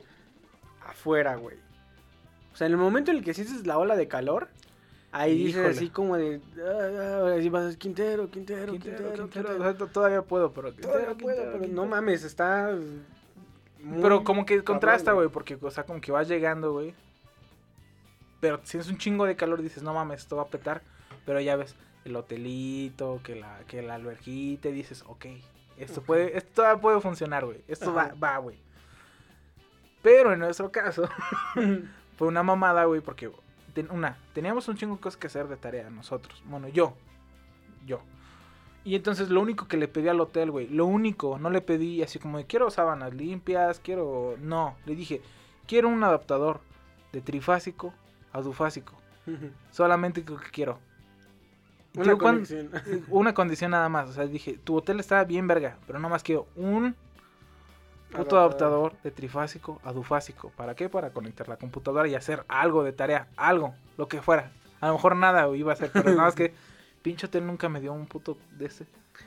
afuera, 0.86 1.36
güey. 1.36 1.56
O 2.52 2.56
sea, 2.56 2.66
en 2.66 2.74
el 2.74 2.78
momento 2.78 3.10
en 3.10 3.18
el 3.18 3.24
que 3.24 3.32
sientes 3.32 3.66
la 3.66 3.78
ola 3.78 3.96
de 3.96 4.08
calor, 4.08 4.48
ahí 5.12 5.36
dices 5.36 5.56
Híjole. 5.56 5.68
así 5.68 5.90
como 5.90 6.16
de, 6.16 6.40
ah, 6.58 7.26
ah, 7.26 7.34
así 7.38 7.48
vas, 7.48 7.76
Quintero, 7.76 8.30
Quintero, 8.30 8.72
Quintero, 8.72 9.12
Quintero, 9.14 9.28
Quintero. 9.28 9.88
Todavía 9.88 10.22
puedo, 10.22 10.52
pero 10.52 10.72
Todavía 10.72 11.14
puedo, 11.14 11.52
pero 11.52 11.66
no 11.72 11.86
mames, 11.86 12.24
está... 12.24 12.76
Pero 14.02 14.24
como 14.24 14.44
que 14.44 14.62
contrasta, 14.62 15.12
güey, 15.12 15.28
porque, 15.28 15.58
o 15.60 15.70
sea, 15.70 15.84
como 15.84 16.00
que 16.00 16.12
vas 16.12 16.28
llegando, 16.28 16.72
güey. 16.72 16.94
Pero 18.40 18.60
si 18.62 18.78
es 18.78 18.88
un 18.88 18.98
chingo 18.98 19.24
de 19.24 19.36
calor, 19.36 19.62
dices, 19.62 19.82
no 19.82 19.94
mames, 19.94 20.20
esto 20.20 20.36
va 20.36 20.42
a 20.42 20.48
petar. 20.48 20.82
Pero 21.24 21.40
ya 21.40 21.56
ves 21.56 21.74
el 22.04 22.14
hotelito, 22.16 23.20
que 23.22 23.36
la, 23.36 23.60
que 23.66 23.82
la 23.82 23.94
alberguita, 23.94 24.68
y 24.68 24.72
dices, 24.72 25.02
ok, 25.06 25.26
esto 25.78 26.02
puede, 26.02 26.36
esto 26.36 26.50
todavía 26.56 26.80
puede 26.80 27.00
funcionar, 27.00 27.46
güey. 27.46 27.62
Esto 27.68 27.94
va, 27.94 28.04
Ajá. 28.04 28.14
va, 28.22 28.38
güey. 28.38 28.58
Pero 30.02 30.32
en 30.32 30.40
nuestro 30.40 30.70
caso, 30.70 31.08
fue 32.18 32.28
una 32.28 32.42
mamada, 32.42 32.84
güey, 32.84 33.00
porque 33.00 33.30
ten- 33.70 33.90
una, 33.90 34.18
teníamos 34.32 34.68
un 34.68 34.76
chingo 34.76 34.94
de 34.96 35.00
cosas 35.00 35.16
que 35.18 35.26
hacer 35.26 35.48
de 35.48 35.56
tarea 35.56 35.88
nosotros. 35.90 36.42
Bueno, 36.46 36.68
yo. 36.68 36.94
Yo. 37.86 38.00
Y 38.84 38.94
entonces 38.96 39.28
lo 39.28 39.40
único 39.40 39.68
que 39.68 39.76
le 39.76 39.88
pedí 39.88 40.08
al 40.08 40.20
hotel, 40.20 40.50
güey, 40.50 40.66
lo 40.68 40.86
único, 40.86 41.38
no 41.38 41.50
le 41.50 41.60
pedí 41.60 42.02
así 42.02 42.18
como 42.18 42.38
de 42.38 42.46
quiero 42.46 42.70
sábanas 42.70 43.12
limpias, 43.14 43.78
quiero... 43.80 44.36
No, 44.40 44.76
le 44.86 44.94
dije, 44.94 45.20
quiero 45.66 45.88
un 45.88 46.02
adaptador 46.02 46.60
de 47.12 47.20
trifásico 47.20 47.92
a 48.32 48.40
dufásico. 48.40 48.94
Solamente 49.70 50.24
lo 50.26 50.38
que 50.38 50.50
quiero. 50.50 50.78
Una 51.96 52.16
conexión. 52.16 52.70
una 53.08 53.34
condición 53.34 53.72
nada 53.72 53.88
más. 53.88 54.08
O 54.08 54.12
sea, 54.12 54.26
dije, 54.26 54.58
tu 54.62 54.76
hotel 54.76 55.00
está 55.00 55.24
bien 55.24 55.46
verga, 55.48 55.76
pero 55.86 55.98
nada 55.98 56.08
más 56.10 56.22
quiero 56.22 56.46
un 56.54 56.94
puto 58.10 58.38
Adaptador. 58.38 58.94
de 59.02 59.10
trifásico 59.10 59.80
a 59.84 59.92
dufásico. 59.92 60.50
¿Para 60.56 60.74
qué? 60.74 60.88
Para 60.88 61.10
conectar 61.10 61.48
la 61.48 61.56
computadora 61.56 62.08
y 62.08 62.14
hacer 62.14 62.44
algo 62.48 62.84
de 62.84 62.92
tarea, 62.92 63.28
algo, 63.36 63.74
lo 63.96 64.08
que 64.08 64.20
fuera. 64.20 64.50
A 64.80 64.88
lo 64.88 64.94
mejor 64.94 65.16
nada 65.16 65.48
iba 65.56 65.72
a 65.72 65.74
hacer, 65.74 65.90
pero 65.92 66.10
nada 66.10 66.22
más 66.22 66.34
que 66.34 66.54
pinche 67.02 67.26
hotel 67.26 67.46
nunca 67.46 67.68
me 67.68 67.80
dio 67.80 67.92
un 67.92 68.06
puto 68.06 68.36
de 68.52 68.66
ese. 68.66 68.86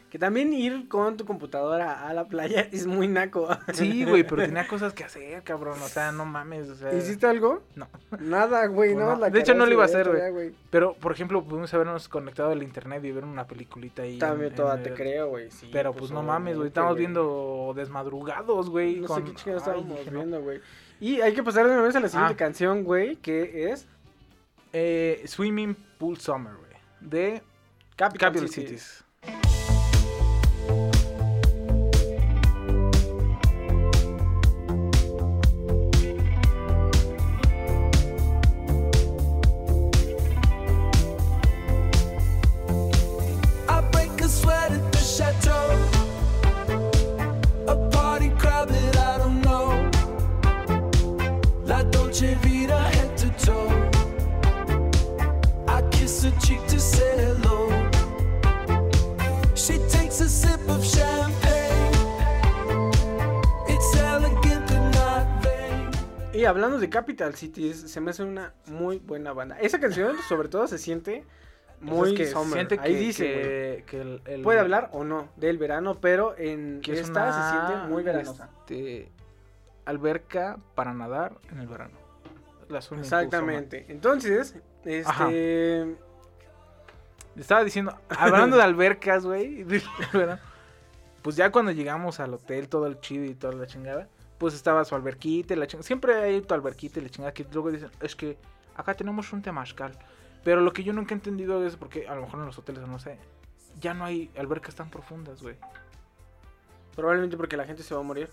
Que 0.09 0.19
también 0.19 0.53
ir 0.53 0.87
con 0.89 1.17
tu 1.17 1.25
computadora 1.25 2.07
a 2.07 2.13
la 2.13 2.25
playa 2.27 2.61
es 2.71 2.85
muy 2.85 3.07
naco. 3.07 3.47
Sí, 3.73 4.05
güey, 4.05 4.23
pero 4.23 4.43
tenía 4.43 4.67
cosas 4.67 4.93
que 4.93 5.03
hacer, 5.03 5.41
cabrón. 5.43 5.81
O 5.81 5.87
sea, 5.87 6.11
no 6.11 6.23
mames. 6.25 6.69
O 6.69 6.75
sea, 6.75 6.93
¿Hiciste 6.93 7.25
algo? 7.25 7.63
No. 7.75 7.87
Nada, 8.19 8.67
güey, 8.67 8.93
Pues 8.93 9.03
no. 9.05 9.13
no. 9.13 9.19
la 9.19 9.29
De 9.31 9.39
hecho, 9.39 9.55
no 9.55 9.65
lo 9.65 9.71
iba 9.71 9.81
a 9.81 9.85
hacer, 9.85 10.07
güey. 10.31 10.53
Pero, 10.69 10.93
por 10.93 11.11
ejemplo, 11.13 11.43
pudimos 11.43 11.73
habernos 11.73 12.07
conectado 12.09 12.51
al 12.51 12.61
internet 12.61 13.03
y 13.03 13.11
ver 13.11 13.23
una 13.25 13.47
peliculita 13.47 14.03
ahí. 14.03 14.19
También 14.19 14.51
en- 14.51 14.55
toda 14.55 14.75
en 14.77 14.83
te 14.83 14.89
el- 14.89 14.95
creo, 14.95 15.29
güey. 15.29 15.49
sí, 15.49 15.69
Pero 15.73 15.93
pues, 15.93 16.11
no 16.11 16.21
mames, 16.21 16.57
güey. 16.57 16.67
Estamos 16.67 16.95
viendo 16.95 17.73
desmadrugados, 17.75 18.69
güey. 18.69 18.97
No 18.99 19.07
con- 19.07 19.25
sé 19.25 19.31
qué 19.31 19.35
chingados 19.35 19.63
estábamos 19.63 19.97
dije, 19.97 20.11
viendo, 20.11 20.41
güey. 20.41 20.61
Y 20.99 21.21
hay 21.21 21.33
que 21.33 21.41
pasar 21.41 21.65
de 21.67 21.73
una 21.73 21.81
vez 21.81 21.95
a 21.95 21.99
la 21.99 22.07
siguiente 22.07 22.33
Ah. 22.35 22.37
canción, 22.37 22.83
güey, 22.83 23.15
que 23.15 23.71
es 23.71 23.87
Eh, 24.73 25.23
Swimming 25.25 25.75
Pool 25.97 26.17
Summer, 26.19 26.53
güey. 26.55 26.71
De 26.99 27.41
Capital, 27.95 28.29
Capital 28.29 28.49
Cities. 28.49 28.69
Cities. 28.81 29.03
Capital 66.93 67.35
Cities, 67.35 67.81
se 67.91 67.99
me 67.99 68.11
hace 68.11 68.23
una 68.23 68.53
muy 68.67 68.99
buena 68.99 69.33
banda. 69.33 69.59
Esa 69.59 69.79
canción, 69.79 70.15
sobre 70.29 70.47
todo, 70.47 70.67
se 70.67 70.77
siente 70.77 71.25
muy 71.81 72.15
Pues 72.15 72.29
es 72.29 72.33
que 72.35 72.45
siente 72.45 72.79
Ahí 72.79 72.93
que- 72.93 72.99
dice, 72.99 73.83
que- 73.87 74.01
el- 74.01 74.21
el- 74.25 74.41
Puede 74.43 74.59
hablar 74.59 74.89
o 74.93 75.03
no 75.03 75.27
del 75.35 75.57
verano, 75.57 75.97
pero 75.99 76.37
en 76.37 76.79
que 76.81 76.93
es 76.93 76.99
esta 76.99 77.23
una, 77.23 77.33
se 77.33 77.49
siente 77.73 77.87
muy 77.89 78.03
veranosa. 78.03 78.49
este, 78.59 79.11
alberca 79.85 80.59
para 80.75 80.93
nadar 80.93 81.35
en 81.51 81.59
el 81.59 81.67
verano. 81.67 81.97
La 82.69 82.79
Exactamente. 82.79 83.85
Entonces, 83.89 84.55
este... 84.85 85.95
Estaba 87.35 87.63
diciendo, 87.63 87.97
hablando 88.09 88.55
de 88.57 88.63
albercas, 88.63 89.25
güey, 89.25 89.65
pues 91.23 91.35
ya 91.35 91.51
cuando 91.51 91.71
llegamos 91.71 92.19
al 92.19 92.33
hotel, 92.35 92.69
todo 92.69 92.85
el 92.87 92.99
chido 92.99 93.25
y 93.25 93.33
toda 93.33 93.53
la 93.53 93.65
chingada, 93.67 94.07
pues 94.43 94.55
estaba 94.55 94.83
su 94.83 94.93
alberquita 94.93 95.53
y 95.53 95.55
la 95.55 95.67
chingada. 95.67 95.87
Siempre 95.87 96.15
hay 96.15 96.41
tu 96.41 96.53
alberquita 96.53 96.99
y 96.99 97.03
la 97.03 97.09
chingada 97.09 97.33
que 97.33 97.45
luego 97.49 97.71
dicen, 97.71 97.89
es 98.01 98.13
que 98.13 98.37
acá 98.75 98.93
tenemos 98.93 99.31
un 99.31 99.41
temazcal. 99.41 99.97
Pero 100.43 100.59
lo 100.59 100.73
que 100.73 100.83
yo 100.83 100.91
nunca 100.91 101.13
he 101.13 101.17
entendido 101.17 101.65
es 101.65 101.77
porque 101.77 102.09
a 102.09 102.15
lo 102.15 102.23
mejor 102.23 102.41
en 102.41 102.47
los 102.47 102.59
hoteles, 102.59 102.85
no 102.85 102.99
sé, 102.99 103.17
ya 103.79 103.93
no 103.93 104.03
hay 104.03 104.29
albercas 104.37 104.75
tan 104.75 104.89
profundas, 104.89 105.41
güey. 105.41 105.55
Probablemente 106.93 107.37
porque 107.37 107.55
la 107.55 107.63
gente 107.63 107.83
se 107.83 107.95
va 107.95 108.01
a 108.01 108.03
morir. 108.03 108.29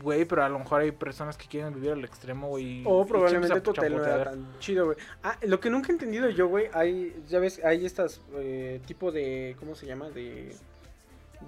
Güey, 0.00 0.24
pero 0.24 0.44
a 0.44 0.48
lo 0.48 0.60
mejor 0.60 0.82
hay 0.82 0.92
personas 0.92 1.36
que 1.36 1.48
quieren 1.48 1.74
vivir 1.74 1.90
al 1.90 2.04
extremo, 2.04 2.50
güey. 2.50 2.84
O 2.86 3.04
probablemente 3.04 3.60
tu 3.60 3.72
hotel 3.72 3.96
no 3.96 4.04
era 4.04 4.30
tan 4.30 4.56
chido, 4.60 4.84
güey. 4.84 4.98
Ah, 5.24 5.36
lo 5.42 5.58
que 5.58 5.68
nunca 5.68 5.88
he 5.88 5.94
entendido 5.94 6.30
yo, 6.30 6.46
güey, 6.46 6.68
hay, 6.72 7.24
ya 7.26 7.40
ves, 7.40 7.60
hay 7.64 7.84
estas 7.84 8.20
eh, 8.36 8.80
tipo 8.86 9.10
de, 9.10 9.56
¿cómo 9.58 9.74
se 9.74 9.86
llama? 9.86 10.10
De, 10.10 10.54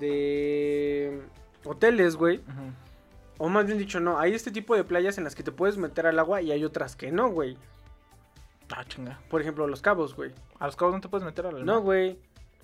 de 0.00 1.22
hoteles, 1.62 2.16
güey. 2.16 2.38
Ujú. 2.38 2.72
O 3.38 3.48
más 3.48 3.66
bien 3.66 3.78
dicho, 3.78 4.00
no, 4.00 4.18
hay 4.18 4.34
este 4.34 4.50
tipo 4.50 4.74
de 4.76 4.84
playas 4.84 5.18
en 5.18 5.24
las 5.24 5.34
que 5.34 5.42
te 5.42 5.52
puedes 5.52 5.76
meter 5.76 6.06
al 6.06 6.18
agua 6.18 6.40
y 6.42 6.52
hay 6.52 6.64
otras 6.64 6.96
que 6.96 7.12
no, 7.12 7.28
güey. 7.30 7.56
Ah, 8.74 8.84
chinga. 8.84 9.20
Por 9.30 9.40
ejemplo, 9.40 9.66
Los 9.66 9.82
Cabos, 9.82 10.14
güey. 10.16 10.32
A 10.58 10.66
los 10.66 10.74
cabos 10.76 10.94
no 10.94 11.00
te 11.00 11.08
puedes 11.08 11.24
meter 11.24 11.46
al 11.46 11.64
No, 11.64 11.74
mar. 11.74 11.82
güey. 11.82 12.18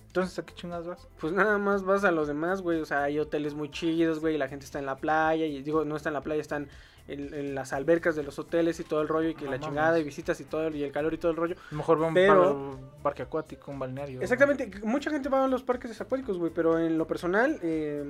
Entonces, 0.06 0.38
¿a 0.38 0.44
qué 0.44 0.52
chingas 0.54 0.86
vas? 0.86 1.08
Pues 1.20 1.32
nada 1.32 1.56
más 1.58 1.84
vas 1.84 2.04
a 2.04 2.10
los 2.10 2.26
demás, 2.28 2.60
güey. 2.60 2.80
O 2.80 2.84
sea, 2.84 3.04
hay 3.04 3.18
hoteles 3.18 3.54
muy 3.54 3.70
chidos, 3.70 4.20
güey. 4.20 4.34
y 4.34 4.38
La 4.38 4.48
gente 4.48 4.64
está 4.64 4.78
en 4.78 4.86
la 4.86 4.96
playa. 4.96 5.46
Y 5.46 5.62
digo, 5.62 5.84
no 5.84 5.96
está 5.96 6.08
en 6.10 6.14
la 6.14 6.20
playa, 6.22 6.40
están 6.40 6.68
en, 7.08 7.32
en 7.32 7.54
las 7.54 7.72
albercas 7.72 8.14
de 8.16 8.22
los 8.22 8.38
hoteles 8.38 8.78
y 8.80 8.84
todo 8.84 9.00
el 9.00 9.08
rollo. 9.08 9.28
Y 9.30 9.34
que 9.34 9.44
No 9.44 9.52
la 9.52 9.56
mames. 9.58 9.68
chingada 9.68 9.98
y 10.00 10.04
visitas 10.04 10.40
y 10.40 10.44
todo. 10.44 10.68
Y 10.70 10.82
el 10.82 10.92
calor 10.92 11.14
y 11.14 11.18
todo 11.18 11.30
el 11.30 11.36
rollo. 11.38 11.56
Mejor 11.70 12.00
va 12.00 12.06
a 12.06 12.08
un 12.08 12.14
Pero- 12.14 12.78
par- 12.92 13.02
parque 13.02 13.22
acuático, 13.22 13.70
un 13.70 13.78
balneario. 13.78 14.20
Exactamente. 14.20 14.70
Mucha 14.84 15.10
gente 15.10 15.28
va 15.28 15.44
a 15.44 15.48
los 15.48 15.62
parques 15.62 15.98
acuáticos, 16.00 16.36
güey. 16.38 16.52
Pero 16.52 16.78
en 16.78 16.98
lo 16.98 17.06
personal, 17.06 17.58
eh, 17.62 18.04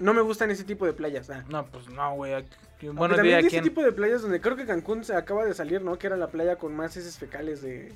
no 0.00 0.12
me 0.14 0.20
gustan 0.22 0.50
ese 0.50 0.64
tipo 0.64 0.84
de 0.86 0.92
playas. 0.92 1.30
ah. 1.30 1.44
No, 1.48 1.66
pues 1.66 1.88
no, 1.88 2.14
güey. 2.16 2.44
Bueno, 2.94 3.14
también 3.14 3.36
hay 3.36 3.46
ese 3.46 3.60
tipo 3.62 3.82
de 3.82 3.92
playas 3.92 4.22
donde 4.22 4.40
creo 4.40 4.56
que 4.56 4.66
Cancún 4.66 5.04
se 5.04 5.14
acaba 5.14 5.44
de 5.44 5.54
salir, 5.54 5.82
¿no? 5.82 5.98
Que 5.98 6.06
era 6.08 6.16
la 6.16 6.28
playa 6.28 6.56
con 6.56 6.74
más 6.74 6.96
heces 6.96 7.18
fecales 7.18 7.62
de... 7.62 7.92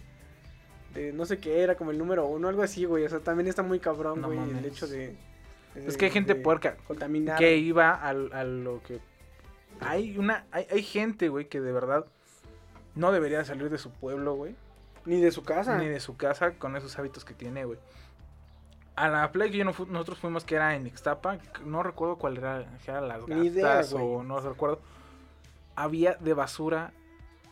De 0.93 1.13
no 1.13 1.25
sé 1.27 1.39
qué 1.39 1.61
era, 1.63 1.75
como 1.75 1.91
el 1.91 1.99
número 1.99 2.25
uno, 2.27 2.49
algo 2.49 2.63
así, 2.63 2.85
güey. 2.85 3.05
O 3.05 3.09
sea, 3.09 3.19
también 3.19 3.49
está 3.49 3.63
muy 3.65 3.81
cabrón, 3.81 4.21
No 4.21 4.29
güey, 4.29 4.39
el 4.39 4.65
hecho 4.65 4.87
de... 4.87 5.17
Es 5.75 5.97
que 5.97 6.05
hay 6.05 6.11
gente 6.13 6.37
puerca 6.37 6.77
Contaminar. 6.87 7.37
que 7.39 7.57
iba 7.57 7.93
al- 7.95 8.33
a, 8.33 8.45
lo 8.45 8.81
que. 8.85 9.01
Hay 9.81 10.17
una. 10.17 10.45
Hay, 10.53 10.67
hay 10.71 10.83
gente, 10.85 11.29
güey, 11.29 11.49
que 11.49 11.61
de 11.61 11.73
verdad 11.73 12.07
no 12.95 13.11
debería 13.11 13.45
salir 13.45 13.71
de 13.71 13.79
su 13.79 13.91
pueblo, 13.91 14.35
güey. 14.35 14.55
Ni 15.05 15.21
de 15.21 15.33
su 15.33 15.43
casa. 15.43 15.77
Ni 15.79 15.89
de 15.89 15.99
su 15.99 16.17
casa 16.17 16.53
con 16.53 16.77
esos 16.77 16.97
hábitos 16.97 17.25
que 17.25 17.35
tiene, 17.35 17.65
güey. 17.65 17.79
A 18.97 19.09
la 19.09 19.33
playa 19.33 19.51
que 19.51 19.59
yo 19.59 19.65
no 19.65 19.73
fu- 19.73 19.87
nosotros 19.87 20.19
fuimos, 20.19 20.45
que 20.45 20.55
era 20.55 20.77
en 20.77 20.87
Ixtapa, 20.87 21.39
no 21.65 21.83
recuerdo 21.83 22.17
cuál 22.17 22.37
era, 22.37 22.65
era 22.87 23.01
las 23.01 23.21
idea, 23.29 23.83
güey. 23.93 24.05
o 24.05 24.23
no 24.23 24.39
recuerdo. 24.41 24.81
Había 25.77 26.15
de 26.15 26.35
basura 26.35 26.93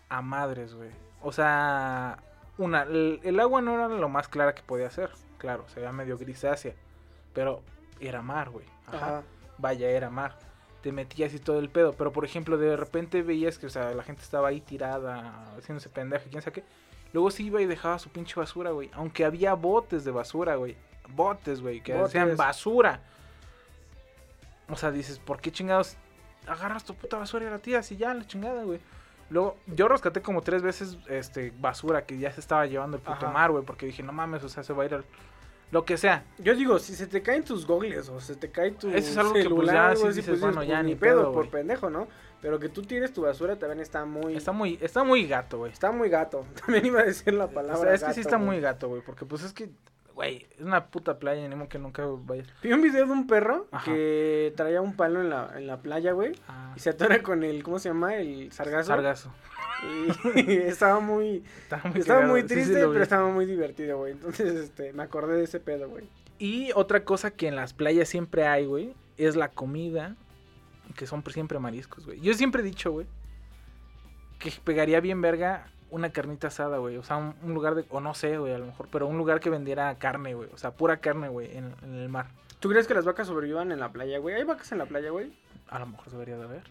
a 0.08 0.22
madres, 0.22 0.74
güey. 0.74 0.90
O 1.20 1.32
sea, 1.32 2.18
una, 2.58 2.82
el, 2.82 3.20
el 3.24 3.40
agua 3.40 3.60
no 3.60 3.74
era 3.74 3.88
lo 3.88 4.08
más 4.08 4.28
clara 4.28 4.54
que 4.54 4.62
podía 4.62 4.90
ser, 4.90 5.10
claro, 5.38 5.64
se 5.68 5.80
veía 5.80 5.92
medio 5.92 6.16
grisácea, 6.18 6.74
pero 7.32 7.62
era 8.00 8.22
mar, 8.22 8.50
güey. 8.50 8.66
Ajá. 8.86 8.96
Ajá. 8.96 9.22
Vaya, 9.58 9.88
era 9.90 10.10
mar. 10.10 10.38
Te 10.82 10.90
metías 10.92 11.32
y 11.34 11.38
todo 11.38 11.58
el 11.60 11.68
pedo, 11.70 11.92
pero 11.92 12.12
por 12.12 12.24
ejemplo, 12.24 12.56
de 12.58 12.76
repente 12.76 13.22
veías 13.22 13.58
que, 13.58 13.66
o 13.66 13.70
sea, 13.70 13.92
la 13.94 14.02
gente 14.02 14.22
estaba 14.22 14.48
ahí 14.48 14.60
tirada, 14.60 15.52
haciéndose 15.56 15.88
pendeja, 15.88 16.24
quién 16.30 16.42
sabe 16.42 16.54
qué. 16.54 16.64
Luego 17.12 17.30
sí 17.30 17.46
iba 17.46 17.60
y 17.60 17.66
dejaba 17.66 17.98
su 17.98 18.08
pinche 18.10 18.34
basura, 18.38 18.70
güey. 18.70 18.90
Aunque 18.94 19.24
había 19.24 19.54
botes 19.54 20.04
de 20.04 20.10
basura, 20.10 20.56
güey. 20.56 20.76
Botes, 21.08 21.60
güey, 21.60 21.80
que 21.80 21.92
Botes. 21.92 22.12
decían 22.12 22.36
basura. 22.36 23.00
O 24.68 24.76
sea, 24.76 24.90
dices, 24.90 25.18
¿por 25.18 25.40
qué 25.40 25.52
chingados 25.52 25.96
agarras 26.46 26.84
tu 26.84 26.94
puta 26.94 27.18
basura 27.18 27.46
y 27.46 27.50
la 27.50 27.58
tiras 27.58 27.90
y 27.92 27.96
ya, 27.96 28.14
la 28.14 28.26
chingada, 28.26 28.64
güey? 28.64 28.80
Luego, 29.30 29.56
yo 29.66 29.88
rescaté 29.88 30.20
como 30.20 30.42
tres 30.42 30.62
veces 30.62 30.98
este 31.08 31.52
basura 31.58 32.04
que 32.04 32.18
ya 32.18 32.30
se 32.32 32.40
estaba 32.40 32.66
llevando 32.66 32.98
el 32.98 33.02
puto 33.02 33.26
Ajá. 33.26 33.30
mar, 33.30 33.50
güey, 33.50 33.64
porque 33.64 33.86
dije, 33.86 34.02
no 34.02 34.12
mames, 34.12 34.44
o 34.44 34.48
sea, 34.48 34.62
se 34.62 34.72
va 34.72 34.82
a 34.82 34.86
ir 34.86 34.94
al... 34.94 35.04
Lo 35.70 35.86
que 35.86 35.96
sea. 35.96 36.24
Yo 36.38 36.54
digo, 36.54 36.78
si 36.78 36.94
se 36.94 37.06
te 37.06 37.22
caen 37.22 37.42
tus 37.42 37.66
gogles 37.66 38.10
o 38.10 38.20
se 38.20 38.36
te 38.36 38.50
cae 38.50 38.72
tu 38.72 38.90
Eso 38.90 39.10
es 39.10 39.16
algo 39.16 39.32
que, 39.32 39.48
pues, 39.48 39.70
ya 39.70 39.96
sí 39.96 40.06
dices, 40.08 40.26
pues, 40.26 40.40
bueno, 40.40 40.62
ya 40.62 40.76
pues, 40.76 40.84
ni 40.84 40.96
pedo, 40.96 41.20
pedo, 41.22 41.32
por 41.32 41.48
pendejo, 41.48 41.88
¿no? 41.88 42.08
Pero 42.42 42.58
que 42.58 42.68
tú 42.68 42.82
tires 42.82 43.10
tu 43.14 43.22
basura 43.22 43.58
también 43.58 43.80
está 43.80 44.04
muy... 44.04 44.36
Está 44.36 44.52
muy, 44.52 44.78
está 44.82 45.02
muy 45.02 45.26
gato, 45.26 45.58
güey. 45.58 45.72
Está 45.72 45.90
muy 45.90 46.10
gato. 46.10 46.44
También 46.66 46.84
iba 46.84 47.00
a 47.00 47.04
decir 47.04 47.32
la 47.32 47.48
palabra 47.48 47.78
O 47.78 47.82
sea, 47.82 47.94
es 47.94 48.04
que 48.04 48.12
sí 48.12 48.20
está 48.20 48.36
muy 48.36 48.60
gato, 48.60 48.88
güey, 48.88 49.00
porque 49.00 49.24
pues 49.24 49.44
es 49.44 49.54
que, 49.54 49.70
güey, 50.14 50.46
es 50.56 50.60
una 50.60 50.86
puta 50.86 51.18
playa, 51.18 51.46
ni 51.48 51.54
modo 51.54 51.68
que 51.68 51.78
nunca 51.78 52.04
vayas. 52.06 52.46
Vi 52.62 52.72
un 52.72 52.82
video 52.82 53.06
de 53.06 53.12
un 53.12 53.26
perro 53.26 53.66
Ajá. 53.70 53.84
que 53.84 54.52
traía 54.56 54.80
un 54.80 54.94
palo 54.96 55.20
en 55.20 55.30
la, 55.30 55.52
en 55.56 55.66
la 55.66 55.78
playa, 55.80 56.12
güey. 56.12 56.32
Ah. 56.48 56.72
Y 56.76 56.80
se 56.80 56.90
atora 56.90 57.22
con 57.22 57.42
el, 57.44 57.62
¿cómo 57.62 57.78
se 57.78 57.88
llama? 57.88 58.16
El 58.16 58.52
sargazo. 58.52 58.88
Sargazo. 58.88 59.32
Y 60.34 60.48
estaba 60.50 61.00
muy... 61.00 61.42
Estaba 61.62 61.90
muy, 61.90 62.00
estaba 62.00 62.26
muy 62.26 62.40
Sí, 62.42 62.48
sí, 62.48 62.54
triste, 62.54 62.74
pero 62.74 63.02
estaba 63.02 63.28
muy 63.28 63.46
divertido, 63.46 63.98
güey. 63.98 64.12
Entonces, 64.12 64.54
este, 64.54 64.92
me 64.92 65.02
acordé 65.02 65.36
de 65.36 65.44
ese 65.44 65.60
pedo, 65.60 65.88
güey. 65.88 66.08
Y 66.38 66.70
otra 66.74 67.04
cosa 67.04 67.30
que 67.30 67.48
en 67.48 67.56
las 67.56 67.72
playas 67.72 68.08
siempre 68.08 68.46
hay, 68.46 68.66
güey, 68.66 68.94
es 69.16 69.36
la 69.36 69.48
comida, 69.48 70.16
que 70.96 71.06
son 71.06 71.22
siempre 71.28 71.58
mariscos, 71.58 72.04
güey. 72.04 72.20
Yo 72.20 72.34
siempre 72.34 72.62
he 72.62 72.64
dicho, 72.64 72.92
güey, 72.92 73.06
que 74.38 74.52
pegaría 74.64 75.00
bien 75.00 75.20
verga 75.20 75.66
una 75.92 76.10
carnita 76.10 76.48
asada, 76.48 76.78
güey. 76.78 76.96
O 76.96 77.04
sea, 77.04 77.18
un, 77.18 77.34
un 77.42 77.54
lugar 77.54 77.74
de, 77.74 77.84
o 77.90 78.00
no 78.00 78.14
sé, 78.14 78.38
güey, 78.38 78.52
a 78.52 78.58
lo 78.58 78.66
mejor, 78.66 78.88
pero 78.90 79.06
un 79.06 79.18
lugar 79.18 79.38
que 79.40 79.50
vendiera 79.50 79.94
carne, 79.98 80.34
güey. 80.34 80.48
O 80.52 80.58
sea, 80.58 80.72
pura 80.72 80.96
carne, 80.96 81.28
güey, 81.28 81.56
en, 81.56 81.74
en 81.82 81.94
el 81.94 82.08
mar. 82.08 82.28
¿Tú 82.58 82.68
crees 82.68 82.88
que 82.88 82.94
las 82.94 83.04
vacas 83.04 83.26
sobrevivan 83.26 83.70
en 83.72 83.80
la 83.80 83.92
playa, 83.92 84.18
güey? 84.18 84.34
¿Hay 84.34 84.44
vacas 84.44 84.72
en 84.72 84.78
la 84.78 84.86
playa, 84.86 85.10
güey? 85.10 85.32
A 85.68 85.78
lo 85.78 85.86
mejor 85.86 86.10
debería 86.10 86.36
de 86.36 86.44
haber. 86.44 86.62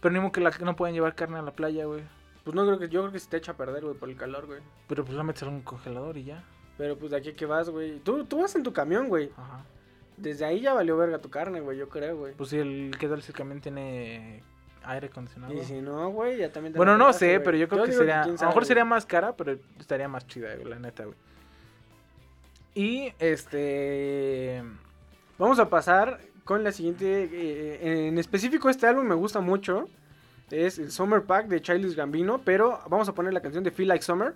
Pero 0.00 0.12
ni 0.12 0.18
modo 0.20 0.32
que 0.32 0.40
la, 0.40 0.50
no 0.60 0.74
pueden 0.74 0.94
llevar 0.94 1.14
carne 1.14 1.38
a 1.38 1.42
la 1.42 1.52
playa, 1.52 1.84
güey. 1.84 2.02
Pues 2.44 2.56
no 2.56 2.66
creo 2.66 2.78
que... 2.78 2.88
Yo 2.88 3.02
creo 3.02 3.12
que 3.12 3.20
se 3.20 3.30
te 3.30 3.36
echa 3.36 3.52
a 3.52 3.56
perder, 3.56 3.84
güey, 3.84 3.96
por 3.96 4.08
el 4.08 4.16
calor, 4.16 4.46
güey. 4.46 4.60
Pero 4.88 5.04
pues 5.04 5.16
la 5.16 5.22
metes 5.22 5.42
en 5.42 5.48
un 5.48 5.62
congelador 5.62 6.16
y 6.16 6.24
ya. 6.24 6.42
Pero 6.78 6.98
pues 6.98 7.10
de 7.12 7.18
aquí 7.18 7.28
a 7.30 7.36
que 7.36 7.46
vas, 7.46 7.70
güey. 7.70 8.00
Tú, 8.00 8.24
tú 8.24 8.40
vas 8.40 8.54
en 8.56 8.62
tu 8.62 8.72
camión, 8.72 9.08
güey. 9.08 9.30
Ajá. 9.36 9.64
Desde 10.16 10.44
ahí 10.44 10.60
ya 10.60 10.74
valió 10.74 10.96
verga 10.96 11.18
tu 11.18 11.30
carne, 11.30 11.60
güey, 11.60 11.78
yo 11.78 11.88
creo, 11.88 12.16
güey. 12.16 12.34
Pues 12.34 12.50
si 12.50 12.58
el, 12.58 12.94
¿qué 12.98 13.08
tal 13.08 13.22
si 13.22 13.32
el 13.32 13.36
camión 13.36 13.60
tiene 13.60 14.42
aire 14.84 15.06
acondicionado? 15.08 15.52
Y 15.54 15.62
si 15.64 15.80
no, 15.80 16.10
güey, 16.10 16.38
ya 16.38 16.50
también 16.52 16.72
te 16.72 16.76
Bueno, 16.78 16.96
no 16.96 17.12
sé, 17.12 17.40
pero 17.40 17.56
yo 17.56 17.68
creo 17.68 17.84
que 17.84 17.92
sería. 17.92 18.22
a 18.22 18.26
lo 18.26 18.32
mejor 18.32 18.64
sería 18.66 18.84
más 18.84 19.06
cara, 19.06 19.34
pero 19.36 19.56
estaría 19.78 20.08
más 20.08 20.26
chida, 20.26 20.54
güey, 20.54 20.68
la 20.68 20.78
neta, 20.78 21.04
güey. 21.04 21.16
Y 22.74 23.12
este. 23.18 24.62
Vamos 25.38 25.58
a 25.58 25.68
pasar 25.68 26.20
con 26.44 26.64
la 26.64 26.72
siguiente. 26.72 27.28
eh, 27.32 28.08
en 28.08 28.18
específico, 28.18 28.68
este 28.68 28.86
álbum 28.86 29.06
me 29.06 29.14
gusta 29.14 29.40
mucho. 29.40 29.88
Es 30.50 30.78
el 30.78 30.90
Summer 30.90 31.22
Pack 31.22 31.48
de 31.48 31.60
Childish 31.60 31.94
Gambino. 31.94 32.40
Pero 32.44 32.80
vamos 32.88 33.08
a 33.08 33.14
poner 33.14 33.32
la 33.32 33.40
canción 33.40 33.64
de 33.64 33.70
Feel 33.70 33.88
Like 33.88 34.04
Summer. 34.04 34.34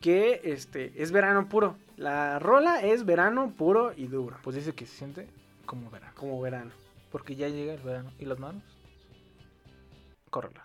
Que 0.00 0.40
este 0.44 0.92
es 1.02 1.12
verano 1.12 1.48
puro. 1.48 1.76
La 1.96 2.38
rola 2.38 2.80
es 2.80 3.04
verano 3.04 3.52
puro 3.56 3.92
y 3.94 4.06
duro. 4.06 4.38
Pues 4.42 4.56
dice 4.56 4.72
que 4.72 4.86
se 4.86 4.96
siente 4.96 5.28
como 5.66 5.90
verano. 5.90 6.12
Como 6.16 6.40
verano. 6.40 6.70
Porque 7.12 7.36
ya 7.36 7.48
llega 7.48 7.74
el 7.74 7.80
verano. 7.80 8.10
¿Y 8.18 8.24
las 8.24 8.38
manos? 8.38 8.62
Córrela. 10.30 10.64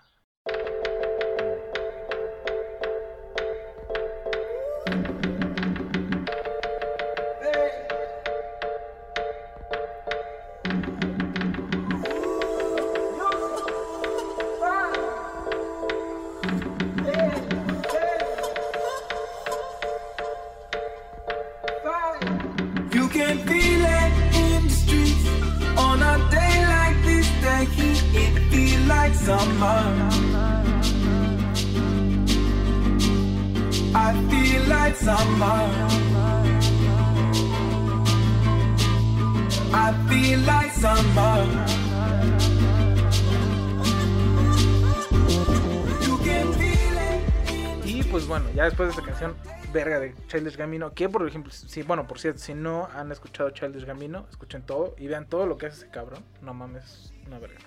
Pues 48.26 48.42
bueno, 48.42 48.56
ya 48.56 48.64
después 48.64 48.88
de 48.88 48.96
esta 48.96 49.06
canción 49.06 49.36
verga 49.72 50.00
de 50.00 50.16
Childish 50.28 50.58
Gambino, 50.58 50.96
que 50.96 51.08
por 51.08 51.28
ejemplo, 51.28 51.52
si, 51.52 51.84
bueno, 51.84 52.08
por 52.08 52.18
cierto, 52.18 52.40
si 52.40 52.56
no 52.56 52.88
han 52.96 53.12
escuchado 53.12 53.52
Childish 53.52 53.86
Gambino, 53.86 54.26
escuchen 54.32 54.64
todo 54.64 54.96
y 54.98 55.06
vean 55.06 55.28
todo 55.28 55.46
lo 55.46 55.60
que 55.60 55.68
hace 55.68 55.84
ese 55.84 55.90
cabrón. 55.92 56.24
No 56.42 56.56
mames, 56.56 57.14
una 57.28 57.38
verga. 57.38 57.60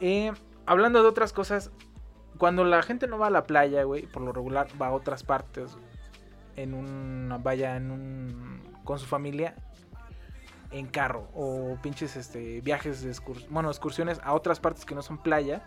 Eh, 0.00 0.30
hablando 0.66 1.02
de 1.02 1.08
otras 1.08 1.32
cosas, 1.32 1.70
cuando 2.36 2.64
la 2.64 2.82
gente 2.82 3.06
no 3.06 3.18
va 3.18 3.28
a 3.28 3.30
la 3.30 3.44
playa, 3.44 3.82
güey, 3.84 4.02
por 4.02 4.20
lo 4.20 4.30
regular 4.30 4.68
va 4.80 4.88
a 4.88 4.92
otras 4.92 5.22
partes, 5.22 5.78
en 6.56 6.74
una, 6.74 7.38
vaya 7.38 7.76
en 7.76 7.90
un, 7.90 8.60
con 8.84 8.98
su 8.98 9.06
familia, 9.06 9.54
en 10.70 10.86
carro, 10.86 11.30
o 11.34 11.78
pinches 11.82 12.16
este, 12.16 12.60
viajes 12.60 13.02
de 13.02 13.18
bueno, 13.48 13.70
excursiones 13.70 14.20
a 14.22 14.34
otras 14.34 14.60
partes 14.60 14.84
que 14.84 14.94
no 14.94 15.00
son 15.00 15.16
playa, 15.16 15.66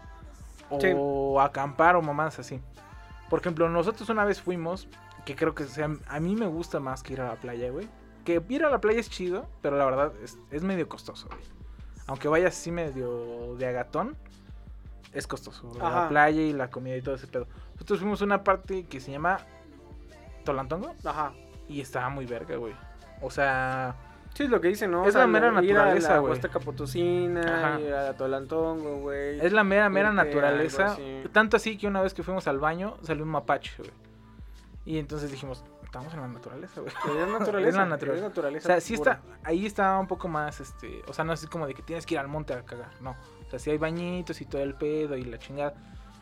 o 0.70 1.42
acampar 1.42 1.96
o 1.96 2.04
mamás 2.04 2.38
así. 2.38 2.62
Por 3.30 3.40
ejemplo, 3.40 3.70
nosotros 3.70 4.10
una 4.10 4.26
vez 4.26 4.42
fuimos, 4.42 4.88
que 5.26 5.36
creo 5.36 5.54
que 5.56 5.66
sea, 5.66 5.90
a 6.08 6.20
mí 6.20 6.36
me 6.36 6.48
gusta 6.48 6.80
más 6.80 7.04
que 7.04 7.14
ir 7.14 7.22
a 7.22 7.28
la 7.28 7.36
playa, 7.36 7.70
güey. 7.70 7.88
Que 8.26 8.42
ir 8.50 8.66
a 8.66 8.70
la 8.70 8.82
playa 8.82 9.00
es 9.00 9.10
chido, 9.10 9.48
pero 9.62 9.78
la 9.78 9.86
verdad 9.86 10.14
es, 10.24 10.38
es 10.52 10.64
medio 10.64 10.90
costoso, 10.90 11.28
güey. 11.28 11.44
Aunque 12.08 12.28
vayas 12.28 12.58
así 12.58 12.72
medio 12.72 13.56
de 13.58 13.68
agatón, 13.68 14.18
es 15.14 15.28
costoso. 15.28 15.72
La 15.78 16.10
playa 16.10 16.42
y 16.42 16.54
la 16.54 16.70
comida 16.70 16.96
y 16.96 17.02
todo 17.02 17.16
ese 17.16 17.28
pedo. 17.28 17.48
Nosotros 17.74 18.00
fuimos 18.00 18.22
a 18.22 18.26
una 18.26 18.44
parte 18.44 18.86
que 18.86 19.00
se 19.00 19.12
llama 19.12 19.40
Tolantongo. 20.44 20.96
Ajá. 21.04 21.34
Y 21.68 21.82
estaba 21.82 22.10
muy 22.10 22.26
verga, 22.26 22.56
güey. 22.58 22.74
O 23.22 23.30
sea, 23.30 23.96
Sí, 24.40 24.46
es 24.46 24.52
lo 24.52 24.62
que 24.62 24.70
dicen, 24.70 24.90
¿no? 24.90 25.06
Es 25.06 25.16
la 25.16 25.28
mera 25.28 25.48
ir 25.48 25.54
naturaleza, 25.54 26.20
güey. 26.20 26.32
Huasteca 26.32 26.62
Potosina, 26.62 27.42
Ajá. 27.42 27.82
ir 27.82 27.94
a 27.94 28.14
Tolantongo, 28.14 29.00
güey. 29.02 29.38
es 29.46 29.52
la 29.52 29.66
mera, 29.66 29.90
mera 29.90 30.14
naturaleza. 30.14 30.94
así. 30.94 31.24
Tanto 31.34 31.58
así 31.58 31.78
que 31.78 31.88
una 31.88 32.02
vez 32.02 32.14
que 32.14 32.24
fuimos 32.24 32.48
al 32.48 32.58
baño 32.58 32.96
salió 33.04 33.26
un 33.26 33.32
mapache, 33.32 33.74
güey. 33.78 33.92
Y 34.86 34.98
entonces 34.98 35.30
dijimos, 35.30 35.66
estamos 35.84 36.14
en 36.14 36.22
la 36.22 36.30
naturaleza, 36.30 36.80
güey. 36.80 36.90
Es 36.90 37.28
naturaleza. 37.28 37.68
Es 37.68 37.76
la 37.76 37.86
naturaleza. 37.86 38.16
es 38.16 38.30
naturaleza 38.30 38.66
O 38.66 38.72
sea, 38.72 38.80
sí 38.80 38.94
está, 38.94 39.22
ahí 39.44 39.66
está 39.66 40.00
un 40.00 40.08
poco 40.08 40.30
más, 40.30 40.62
este, 40.62 41.02
o 41.06 41.12
sea, 41.12 41.26
no 41.26 41.34
es 41.34 41.42
así 41.42 41.48
como 41.50 41.68
de 41.68 41.74
que 41.74 41.82
tienes 41.82 42.06
que 42.06 42.14
ir 42.14 42.20
al 42.22 42.30
monte 42.30 42.54
a 42.54 42.64
cagar, 42.64 42.92
no. 43.02 43.18
O 43.46 43.50
sea, 43.50 43.60
sí 43.60 43.72
hay 43.72 43.78
bañitos 43.78 44.40
y 44.40 44.46
todo 44.46 44.62
el 44.62 44.74
pedo 44.74 45.18
y 45.18 45.26
la 45.26 45.38
chingada. 45.38 45.74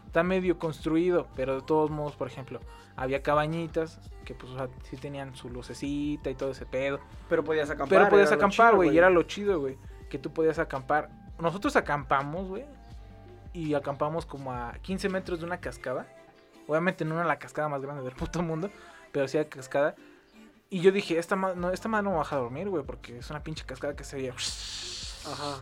Está 0.07 0.23
medio 0.23 0.57
construido, 0.57 1.27
pero 1.35 1.55
de 1.55 1.61
todos 1.61 1.91
modos, 1.91 2.15
por 2.15 2.27
ejemplo, 2.27 2.59
había 2.95 3.21
cabañitas 3.21 3.99
que 4.25 4.33
pues, 4.33 4.51
o 4.53 4.57
sea, 4.57 4.67
sí 4.89 4.97
tenían 4.97 5.35
su 5.35 5.49
lucecita 5.49 6.29
y 6.29 6.35
todo 6.35 6.51
ese 6.51 6.65
pedo. 6.65 6.99
Pero 7.29 7.43
podías 7.43 7.69
acampar. 7.69 7.89
Pero 7.89 8.09
podías 8.09 8.31
acampar, 8.31 8.75
güey, 8.75 8.89
y 8.95 8.97
era 8.97 9.09
lo 9.09 9.23
chido, 9.23 9.59
güey, 9.59 9.77
que 10.09 10.17
tú 10.17 10.31
podías 10.33 10.59
acampar. 10.59 11.09
Nosotros 11.39 11.75
acampamos, 11.75 12.47
güey, 12.47 12.65
y 13.53 13.73
acampamos 13.75 14.25
como 14.25 14.51
a 14.51 14.73
15 14.81 15.09
metros 15.09 15.39
de 15.39 15.45
una 15.45 15.59
cascada. 15.59 16.07
Obviamente 16.67 17.05
no 17.05 17.15
era 17.15 17.23
la 17.25 17.37
cascada 17.39 17.69
más 17.69 17.81
grande 17.81 18.03
del 18.03 18.13
puto 18.15 18.41
mundo, 18.41 18.69
pero 19.11 19.27
sí 19.27 19.37
era 19.37 19.47
cascada. 19.49 19.95
Y 20.69 20.81
yo 20.81 20.91
dije, 20.91 21.17
esta 21.17 21.35
ma- 21.37 21.53
no, 21.53 21.71
esta 21.71 21.87
madre 21.87 22.03
no 22.05 22.11
me 22.11 22.17
baja 22.17 22.35
a 22.35 22.39
dormir, 22.39 22.67
güey, 22.69 22.83
porque 22.83 23.17
es 23.19 23.29
una 23.29 23.41
pinche 23.43 23.65
cascada 23.65 23.95
que 23.95 24.03
se 24.03 24.17
veía. 24.17 24.33
Ajá. 24.33 25.61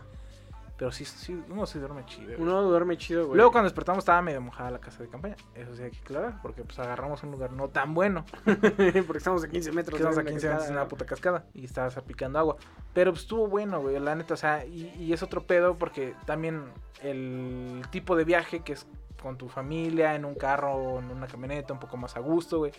Pero 0.78 0.92
sí, 0.92 1.06
sí, 1.06 1.42
uno 1.48 1.64
sí 1.66 1.78
duerme 1.78 2.04
chido. 2.04 2.26
güey. 2.26 2.40
Uno 2.40 2.62
duerme 2.62 2.98
chido, 2.98 3.26
güey. 3.26 3.36
Luego 3.36 3.50
cuando 3.50 3.64
despertamos 3.64 4.02
estaba 4.02 4.20
medio 4.20 4.42
mojada 4.42 4.70
la 4.70 4.78
casa 4.78 5.02
de 5.02 5.08
campaña. 5.08 5.36
Eso 5.54 5.74
sí 5.74 5.82
hay 5.82 5.90
que 5.90 6.00
aclarar, 6.00 6.42
porque 6.42 6.64
pues 6.64 6.78
agarramos 6.78 7.22
un 7.22 7.30
lugar 7.30 7.52
no 7.52 7.68
tan 7.68 7.94
bueno. 7.94 8.26
Porque 8.44 9.18
estamos 9.18 9.42
a 9.42 9.48
15 9.48 9.72
metros. 9.72 9.98
Estamos 9.98 10.18
a 10.18 10.20
una 10.20 10.30
15 10.30 10.46
metros 10.46 10.62
cascada, 10.62 10.80
una 10.80 10.88
puta 10.88 11.06
cascada 11.06 11.44
y 11.54 11.64
estabas 11.64 11.98
picando 12.02 12.38
agua. 12.38 12.56
Pero 12.92 13.12
pues 13.12 13.22
estuvo 13.22 13.46
bueno, 13.46 13.80
güey, 13.80 13.98
la 13.98 14.14
neta, 14.14 14.34
o 14.34 14.36
sea, 14.36 14.66
y, 14.66 14.92
y 14.98 15.12
es 15.12 15.22
otro 15.22 15.46
pedo 15.46 15.76
porque 15.78 16.14
también 16.26 16.64
el 17.02 17.82
tipo 17.90 18.16
de 18.16 18.24
viaje 18.24 18.60
que 18.60 18.74
es 18.74 18.86
con 19.22 19.36
tu 19.36 19.48
familia, 19.48 20.14
en 20.14 20.24
un 20.24 20.34
carro, 20.34 20.98
en 20.98 21.10
una 21.10 21.26
camioneta, 21.26 21.72
un 21.72 21.80
poco 21.80 21.96
más 21.96 22.16
a 22.16 22.20
gusto, 22.20 22.58
güey, 22.58 22.72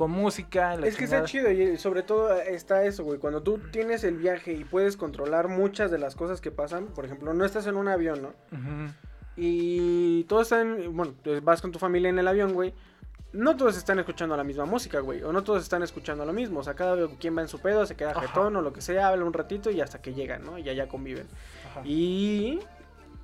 con 0.00 0.12
música. 0.12 0.76
la 0.76 0.86
Es 0.86 0.96
que 0.96 1.04
está 1.04 1.24
chido 1.24 1.50
y 1.50 1.76
sobre 1.76 2.02
todo 2.02 2.34
está 2.40 2.84
eso, 2.84 3.04
güey. 3.04 3.18
Cuando 3.18 3.42
tú 3.42 3.58
tienes 3.70 4.02
el 4.02 4.16
viaje 4.16 4.54
y 4.54 4.64
puedes 4.64 4.96
controlar 4.96 5.48
muchas 5.48 5.90
de 5.90 5.98
las 5.98 6.14
cosas 6.14 6.40
que 6.40 6.50
pasan, 6.50 6.86
por 6.86 7.04
ejemplo, 7.04 7.34
no 7.34 7.44
estás 7.44 7.66
en 7.66 7.76
un 7.76 7.86
avión, 7.86 8.22
¿no? 8.22 8.32
Y 9.36 10.24
todos 10.24 10.44
están, 10.44 10.96
bueno, 10.96 11.12
pues 11.22 11.44
vas 11.44 11.60
con 11.60 11.70
tu 11.70 11.78
familia 11.78 12.08
en 12.08 12.18
el 12.18 12.26
avión, 12.28 12.54
güey. 12.54 12.72
No 13.34 13.58
todos 13.58 13.76
están 13.76 13.98
escuchando 13.98 14.34
la 14.38 14.42
misma 14.42 14.64
música, 14.64 15.00
güey. 15.00 15.22
O 15.22 15.34
no 15.34 15.44
todos 15.44 15.62
están 15.62 15.82
escuchando 15.82 16.24
lo 16.24 16.32
mismo. 16.32 16.60
O 16.60 16.64
sea, 16.64 16.72
cada 16.72 16.96
quien 17.18 17.36
va 17.36 17.42
en 17.42 17.48
su 17.48 17.58
pedo, 17.58 17.84
se 17.84 17.94
queda 17.94 18.18
jetón 18.18 18.56
o 18.56 18.62
lo 18.62 18.72
que 18.72 18.80
sea, 18.80 19.08
habla 19.08 19.26
un 19.26 19.34
ratito 19.34 19.70
y 19.70 19.82
hasta 19.82 20.00
que 20.00 20.14
llegan, 20.14 20.44
¿no? 20.44 20.56
Y 20.56 20.62
ya 20.62 20.88
conviven. 20.88 21.26
Ajá. 21.72 21.82
Y 21.84 22.60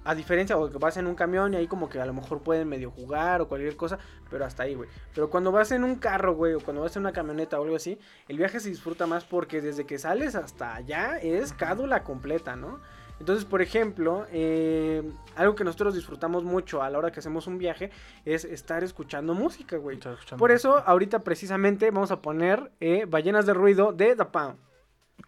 a 0.06 0.14
diferencia, 0.14 0.56
o 0.56 0.70
que 0.70 0.78
vas 0.78 0.96
en 0.96 1.06
un 1.06 1.14
camión 1.14 1.52
y 1.52 1.56
ahí 1.56 1.66
como 1.66 1.88
que 1.88 2.00
a 2.00 2.06
lo 2.06 2.14
mejor 2.14 2.40
pueden 2.40 2.68
medio 2.68 2.90
jugar 2.90 3.40
o 3.40 3.48
cualquier 3.48 3.76
cosa, 3.76 3.98
pero 4.30 4.44
hasta 4.44 4.62
ahí, 4.62 4.74
güey. 4.74 4.88
Pero 5.14 5.28
cuando 5.28 5.52
vas 5.52 5.72
en 5.72 5.84
un 5.84 5.96
carro, 5.96 6.34
güey, 6.34 6.54
o 6.54 6.60
cuando 6.60 6.82
vas 6.82 6.96
en 6.96 7.02
una 7.02 7.12
camioneta 7.12 7.58
o 7.58 7.64
algo 7.64 7.76
así, 7.76 7.98
el 8.28 8.38
viaje 8.38 8.60
se 8.60 8.68
disfruta 8.68 9.06
más 9.06 9.24
porque 9.24 9.60
desde 9.60 9.84
que 9.84 9.98
sales 9.98 10.34
hasta 10.34 10.74
allá 10.74 11.18
es 11.18 11.52
cádula 11.52 12.04
completa, 12.04 12.56
¿no? 12.56 12.80
Entonces, 13.18 13.44
por 13.44 13.62
ejemplo, 13.62 14.26
eh, 14.30 15.02
algo 15.36 15.54
que 15.54 15.64
nosotros 15.64 15.94
disfrutamos 15.94 16.44
mucho 16.44 16.82
a 16.82 16.90
la 16.90 16.98
hora 16.98 17.12
que 17.12 17.20
hacemos 17.20 17.46
un 17.46 17.58
viaje 17.58 17.90
es 18.24 18.44
estar 18.44 18.84
escuchando 18.84 19.34
música, 19.34 19.78
güey. 19.78 19.98
Por 20.38 20.50
eso, 20.50 20.82
ahorita 20.86 21.20
precisamente 21.20 21.90
vamos 21.90 22.10
a 22.10 22.20
poner 22.20 22.70
eh, 22.80 23.06
Ballenas 23.08 23.46
de 23.46 23.54
Ruido 23.54 23.92
de 23.92 24.16
The 24.16 24.26
Pound. 24.26 24.58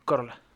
Corolla. 0.05 0.48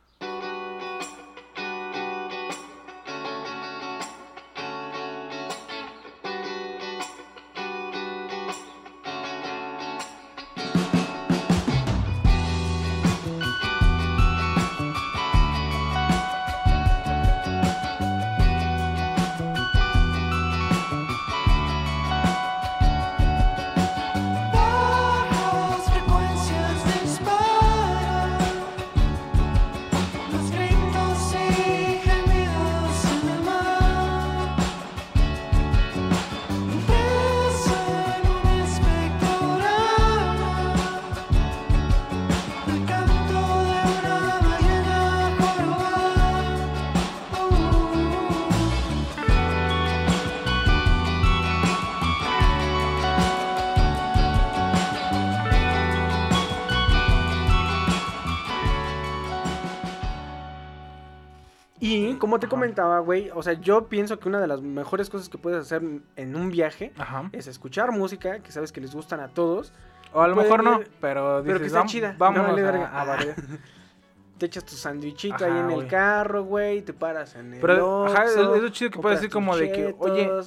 Comentaba, 62.62 62.98
güey, 63.00 63.30
o 63.34 63.42
sea, 63.42 63.54
yo 63.54 63.88
pienso 63.88 64.18
que 64.18 64.28
una 64.28 64.40
de 64.40 64.46
las 64.46 64.60
mejores 64.62 65.10
cosas 65.10 65.28
que 65.28 65.38
puedes 65.38 65.60
hacer 65.60 65.82
en 66.16 66.36
un 66.36 66.50
viaje 66.50 66.92
Ajá. 66.98 67.28
es 67.32 67.46
escuchar 67.46 67.92
música, 67.92 68.38
que 68.40 68.50
sabes 68.52 68.72
que 68.72 68.80
les 68.80 68.94
gustan 68.94 69.20
a 69.20 69.28
todos. 69.28 69.72
O 70.12 70.20
a 70.20 70.28
lo 70.28 70.34
Pueden 70.34 70.50
mejor 70.50 70.64
no, 70.64 70.80
pero, 71.00 71.42
pero 71.44 71.58
que 71.58 71.64
dices, 71.64 71.66
está 71.68 71.82
"Vam- 71.82 71.86
chida. 71.86 72.14
Vale 72.18 72.38
a- 72.40 72.52
verga". 72.52 73.00
a. 73.00 73.16
Te 74.38 74.46
echas 74.46 74.64
tu 74.64 74.74
sandwichito 74.74 75.44
ahí 75.44 75.56
en 75.56 75.70
el 75.70 75.86
carro, 75.86 76.42
güey, 76.44 76.82
te 76.82 76.92
paras 76.92 77.36
en 77.36 77.54
el 77.54 77.60
Pero, 77.60 78.06
ajá, 78.06 78.24
es, 78.24 78.36
lo 78.36 78.68
chido 78.70 78.90
que 78.90 78.98
puedes 78.98 79.20
decir 79.20 79.32
como 79.32 79.56
de 79.56 79.70
que, 79.70 79.94
oye, 79.98 80.24
tengo, 80.24 80.42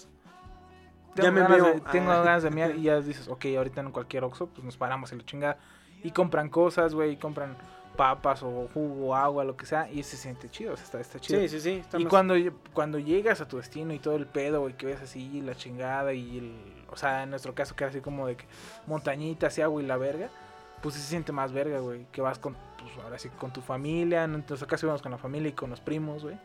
Ya 1.16 1.32
me 1.32 1.42
ganas, 1.42 1.58
veo. 1.58 1.66
de, 1.76 1.80
tengo 1.94 2.12
Ah. 2.12 2.22
ganas 2.22 2.44
de 2.44 2.52
miar 2.52 2.76
y 2.76 2.82
ya 2.84 3.00
dices, 3.02 3.28
ok, 3.30 3.46
ahorita 3.58 3.80
en 3.82 3.92
cualquier 3.92 4.26
Oxxo, 4.26 4.48
pues 4.48 4.66
nos 4.66 4.76
paramos 4.76 5.12
en 5.14 5.20
la 5.20 5.26
chingada. 5.26 5.58
Y 6.04 6.12
compran 6.12 6.50
cosas, 6.50 6.94
güey, 6.94 7.12
y 7.12 7.18
compran 7.18 7.56
papas 7.96 8.44
o 8.44 8.68
jugo, 8.74 9.16
agua, 9.16 9.44
lo 9.44 9.56
que 9.58 9.66
sea, 9.66 9.90
y 9.92 10.04
se 10.04 10.18
siente 10.18 10.50
chido, 10.50 10.74
o 10.74 10.78
sea, 10.78 10.86
está, 10.86 11.00
está 11.00 11.20
chido. 11.20 11.40
Sí, 11.42 11.50
sí, 11.50 11.60
sí. 11.60 11.84
Y 11.98 12.04
más- 12.04 12.10
cuando, 12.10 12.36
cuando 12.74 13.00
llegas 13.00 13.42
a 13.42 13.48
tu 13.48 13.58
destino 13.58 13.94
y 13.94 14.00
todo 14.00 14.16
el 14.16 14.28
pedo, 14.28 14.62
güey, 14.62 14.76
que 14.76 14.86
ves 14.86 15.02
así 15.02 15.42
la 15.42 15.56
chingada 15.56 16.14
y 16.14 16.38
el... 16.38 16.56
O 16.92 16.98
sea, 16.98 17.24
en 17.24 17.32
nuestro 17.32 17.54
caso 17.56 17.76
que 17.76 17.84
era 17.84 17.92
así 17.92 18.02
como 18.02 18.28
de 18.28 18.38
que 18.38 18.46
montañitas 18.88 19.58
y 19.58 19.62
agua 19.62 19.82
y 19.82 19.86
la 19.86 19.98
verga, 19.98 20.30
pues 20.82 20.96
sí 20.96 21.02
se 21.02 21.08
siente 21.08 21.32
más 21.32 21.52
verga, 21.52 21.80
güey. 21.80 22.06
Que 22.12 22.22
vas 22.22 22.38
con, 22.40 22.56
pues 22.78 22.92
ahora 23.04 23.18
sí, 23.18 23.30
con 23.30 23.52
tu 23.52 23.62
familia, 23.62 24.24
en 24.26 24.32
nuestro 24.34 24.68
caso 24.68 24.86
íbamos 24.86 25.02
con 25.02 25.12
la 25.12 25.18
familia 25.18 25.50
y 25.50 25.54
con 25.54 25.70
los 25.70 25.82
primos, 25.82 26.24
güey. 26.24 26.38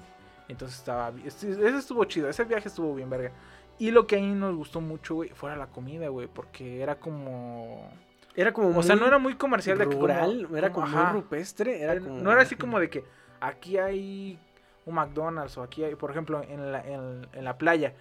Entonces 0.48 0.78
estaba... 0.78 1.12
Ese 1.24 1.50
estuvo 1.76 2.04
chido, 2.06 2.28
ese 2.28 2.44
viaje 2.44 2.68
estuvo 2.68 2.94
bien 2.94 3.10
verga. 3.10 3.32
Y 3.78 3.92
lo 3.92 4.06
que 4.06 4.16
ahí 4.16 4.26
nos 4.32 4.56
gustó 4.56 4.80
mucho, 4.80 5.14
güey, 5.16 5.30
fue 5.30 5.54
la 5.56 5.66
comida, 5.68 6.08
güey, 6.08 6.26
porque 6.26 6.82
era 6.82 6.96
como... 6.98 7.90
Era 8.34 8.52
como 8.52 8.76
O 8.78 8.82
sea, 8.82 8.96
no 8.96 9.06
era 9.06 9.18
muy 9.18 9.34
comercial 9.34 9.76
de 9.78 9.84
que 9.84 9.94
como- 9.94 10.06
rural, 10.06 10.48
era 10.54 10.72
como 10.72 10.86
ajá. 10.86 11.12
muy 11.12 11.22
rupestre, 11.22 11.82
era 11.82 11.98
como... 11.98 12.20
No 12.20 12.32
era 12.32 12.42
así 12.42 12.54
como 12.56 12.78
de 12.78 12.88
que 12.88 13.04
aquí 13.40 13.76
hay 13.78 14.38
un 14.86 14.94
McDonald's 14.94 15.56
o 15.58 15.62
aquí 15.62 15.82
hay, 15.84 15.94
por 15.96 16.10
ejemplo, 16.10 16.42
en 16.42 16.72
la, 16.72 16.80
en, 16.86 17.26
en 17.32 17.44
la 17.44 17.58
playa, 17.58 17.94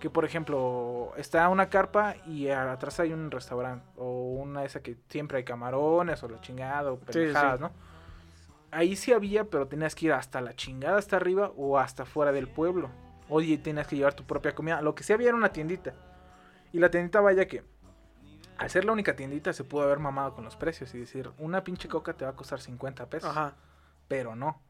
que 0.00 0.10
por 0.10 0.24
ejemplo 0.24 1.12
está 1.16 1.48
una 1.48 1.68
carpa 1.70 2.16
y 2.26 2.48
atrás 2.50 3.00
hay 3.00 3.12
un 3.12 3.30
restaurante 3.30 3.86
o 3.96 4.34
una 4.34 4.64
esa 4.64 4.80
que 4.82 4.96
siempre 5.08 5.38
hay 5.38 5.44
camarones 5.44 6.22
o 6.22 6.28
la 6.28 6.40
chingada 6.40 6.92
o 6.92 6.96
sí. 6.96 7.04
pendejadas, 7.12 7.60
¿no? 7.60 7.70
Ahí 8.72 8.96
sí 8.96 9.12
había, 9.12 9.44
pero 9.44 9.66
tenías 9.68 9.94
que 9.94 10.06
ir 10.06 10.12
hasta 10.12 10.40
la 10.40 10.54
chingada, 10.54 10.98
hasta 10.98 11.16
arriba 11.16 11.52
o 11.56 11.78
hasta 11.78 12.04
fuera 12.04 12.32
del 12.32 12.48
pueblo. 12.48 12.90
Oye, 13.28 13.56
tenías 13.58 13.86
que 13.86 13.96
llevar 13.96 14.12
tu 14.14 14.24
propia 14.24 14.54
comida. 14.54 14.82
Lo 14.82 14.94
que 14.94 15.02
sí 15.02 15.12
había 15.12 15.28
era 15.28 15.36
una 15.36 15.48
tiendita. 15.50 15.94
Y 16.72 16.78
la 16.78 16.90
tiendita, 16.90 17.20
vaya 17.20 17.46
que, 17.46 17.62
al 18.58 18.70
ser 18.70 18.84
la 18.84 18.92
única 18.92 19.14
tiendita, 19.16 19.52
se 19.52 19.64
pudo 19.64 19.82
haber 19.82 19.98
mamado 19.98 20.34
con 20.34 20.44
los 20.44 20.56
precios 20.56 20.94
y 20.94 20.98
decir, 20.98 21.30
una 21.38 21.62
pinche 21.64 21.88
coca 21.88 22.12
te 22.14 22.24
va 22.24 22.32
a 22.32 22.34
costar 22.34 22.60
50 22.60 23.06
pesos. 23.06 23.30
Ajá. 23.30 23.54
Pero 24.08 24.34
no. 24.34 24.60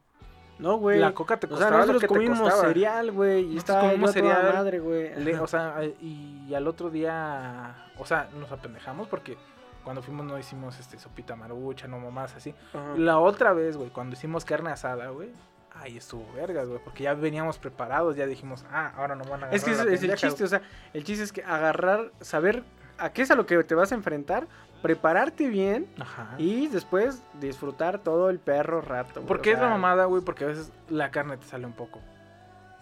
No, 0.59 0.77
güey. 0.77 0.99
La 0.99 1.13
coca 1.13 1.39
te 1.39 1.45
O 1.45 1.49
sea, 1.49 1.57
costaba 1.57 1.71
lo 1.71 1.77
nosotros 1.77 2.01
te 2.01 2.07
comimos 2.07 2.39
costaba. 2.39 2.67
cereal, 2.67 3.11
güey. 3.11 3.53
Y 3.53 3.57
estaba 3.57 3.81
comimos 3.81 4.11
cereal, 4.11 4.53
madre, 4.53 4.79
güey. 4.79 5.33
O 5.35 5.47
sea, 5.47 5.75
eh, 5.81 5.95
y 6.01 6.53
al 6.53 6.67
otro 6.67 6.89
día, 6.89 7.91
o 7.97 8.05
sea, 8.05 8.29
nos 8.39 8.51
apendejamos 8.51 9.07
porque 9.07 9.37
cuando 9.83 10.01
fuimos 10.01 10.25
no 10.25 10.37
hicimos 10.37 10.79
este 10.79 10.99
sopita 10.99 11.35
marucha, 11.35 11.87
no 11.87 11.99
mamás 11.99 12.35
así. 12.35 12.53
Ajá. 12.73 12.95
La 12.97 13.19
otra 13.19 13.53
vez, 13.53 13.77
güey, 13.77 13.89
cuando 13.89 14.15
hicimos 14.15 14.43
carne 14.43 14.71
asada, 14.71 15.09
güey, 15.09 15.29
ahí 15.75 15.97
estuvo 15.97 16.25
vergas, 16.33 16.67
güey, 16.67 16.81
porque 16.83 17.03
ya 17.03 17.13
veníamos 17.13 17.57
preparados, 17.57 18.15
ya 18.15 18.25
dijimos, 18.25 18.65
ah, 18.71 18.91
ahora 18.97 19.15
nos 19.15 19.29
van 19.29 19.43
a 19.43 19.47
agarrar 19.47 19.55
Es 19.55 19.63
que 19.63 19.71
la 19.71 19.83
ese 19.83 19.93
es 19.93 20.03
el 20.03 20.15
chiste, 20.15 20.43
o 20.43 20.47
sea, 20.47 20.61
el 20.93 21.03
chiste 21.03 21.23
es 21.23 21.31
que 21.31 21.43
agarrar, 21.43 22.11
saber 22.19 22.63
a 22.97 23.11
qué 23.11 23.21
es 23.21 23.31
a 23.31 23.35
lo 23.35 23.45
que 23.45 23.63
te 23.63 23.75
vas 23.75 23.91
a 23.91 23.95
enfrentar, 23.95 24.47
prepararte 24.81 25.47
bien 25.47 25.87
Ajá. 25.99 26.35
y 26.37 26.67
después 26.67 27.21
disfrutar 27.39 27.99
todo 27.99 28.29
el 28.29 28.39
perro 28.39 28.81
rato. 28.81 29.15
güey, 29.15 29.27
¿Por 29.27 29.37
o 29.37 29.41
qué 29.41 29.51
es 29.51 29.59
la 29.59 29.69
mamada, 29.69 30.05
güey? 30.05 30.21
Porque 30.23 30.43
a 30.43 30.47
veces 30.47 30.71
la 30.89 31.11
carne 31.11 31.37
te 31.37 31.45
sale 31.45 31.65
un 31.65 31.73
poco. 31.73 31.99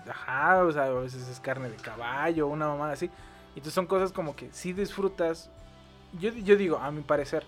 Ajá, 0.10 0.64
o 0.64 0.72
sea, 0.72 0.86
a 0.86 0.90
veces 0.92 1.28
es 1.28 1.40
carne 1.40 1.70
de 1.70 1.78
caballo, 1.78 2.48
una 2.48 2.68
mamada 2.68 2.94
así. 2.94 3.06
Y 3.08 3.60
entonces 3.60 3.74
son 3.74 3.88
cosas 3.88 4.12
como 4.12 4.36
que 4.36 4.52
si 4.52 4.74
disfrutas. 4.74 5.50
Yo, 6.20 6.32
yo 6.32 6.56
digo, 6.56 6.78
a 6.78 6.92
mi 6.92 7.02
parecer, 7.02 7.44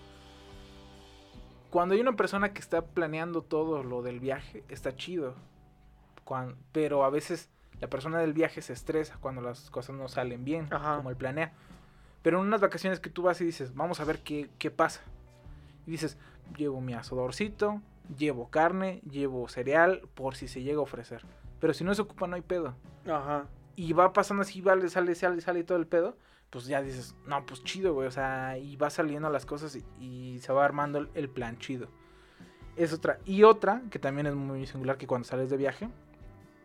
cuando 1.70 1.94
hay 1.94 2.00
una 2.00 2.14
persona 2.14 2.52
que 2.52 2.60
está 2.60 2.82
planeando 2.82 3.42
todo 3.42 3.82
lo 3.82 4.02
del 4.02 4.20
viaje, 4.20 4.64
está 4.68 4.96
chido. 4.96 5.34
Pero 6.72 7.04
a 7.04 7.10
veces 7.10 7.48
la 7.80 7.88
persona 7.88 8.18
del 8.18 8.32
viaje 8.32 8.60
se 8.60 8.72
estresa 8.72 9.16
cuando 9.20 9.40
las 9.40 9.70
cosas 9.70 9.96
no 9.96 10.08
salen 10.08 10.44
bien, 10.44 10.66
Ajá. 10.70 10.96
como 10.96 11.10
él 11.10 11.16
planea. 11.16 11.52
Pero 12.28 12.42
en 12.42 12.46
unas 12.48 12.60
vacaciones 12.60 13.00
que 13.00 13.08
tú 13.08 13.22
vas 13.22 13.40
y 13.40 13.46
dices, 13.46 13.74
vamos 13.74 14.00
a 14.00 14.04
ver 14.04 14.18
qué, 14.18 14.50
qué 14.58 14.70
pasa. 14.70 15.00
Y 15.86 15.92
dices, 15.92 16.18
llevo 16.58 16.78
mi 16.82 16.92
asadorcito, 16.92 17.80
llevo 18.18 18.50
carne, 18.50 19.00
llevo 19.10 19.48
cereal, 19.48 20.02
por 20.14 20.36
si 20.36 20.46
se 20.46 20.62
llega 20.62 20.78
a 20.78 20.82
ofrecer. 20.82 21.24
Pero 21.58 21.72
si 21.72 21.84
no 21.84 21.94
se 21.94 22.02
ocupa, 22.02 22.26
no 22.26 22.36
hay 22.36 22.42
pedo. 22.42 22.74
Ajá. 23.06 23.46
Y 23.76 23.94
va 23.94 24.12
pasando 24.12 24.42
así, 24.42 24.60
vale, 24.60 24.90
sale, 24.90 25.14
sale, 25.14 25.40
sale 25.40 25.60
y 25.60 25.64
todo 25.64 25.78
el 25.78 25.86
pedo. 25.86 26.18
Pues 26.50 26.66
ya 26.66 26.82
dices, 26.82 27.16
no, 27.24 27.46
pues 27.46 27.64
chido, 27.64 27.94
güey. 27.94 28.06
O 28.06 28.10
sea, 28.10 28.58
y 28.58 28.76
va 28.76 28.90
saliendo 28.90 29.30
las 29.30 29.46
cosas 29.46 29.74
y, 29.74 29.82
y 29.98 30.38
se 30.40 30.52
va 30.52 30.66
armando 30.66 30.98
el, 30.98 31.08
el 31.14 31.30
plan 31.30 31.56
chido. 31.56 31.88
Es 32.76 32.92
otra. 32.92 33.20
Y 33.24 33.44
otra, 33.44 33.80
que 33.90 33.98
también 33.98 34.26
es 34.26 34.34
muy 34.34 34.66
singular, 34.66 34.98
que 34.98 35.06
cuando 35.06 35.26
sales 35.26 35.48
de 35.48 35.56
viaje, 35.56 35.88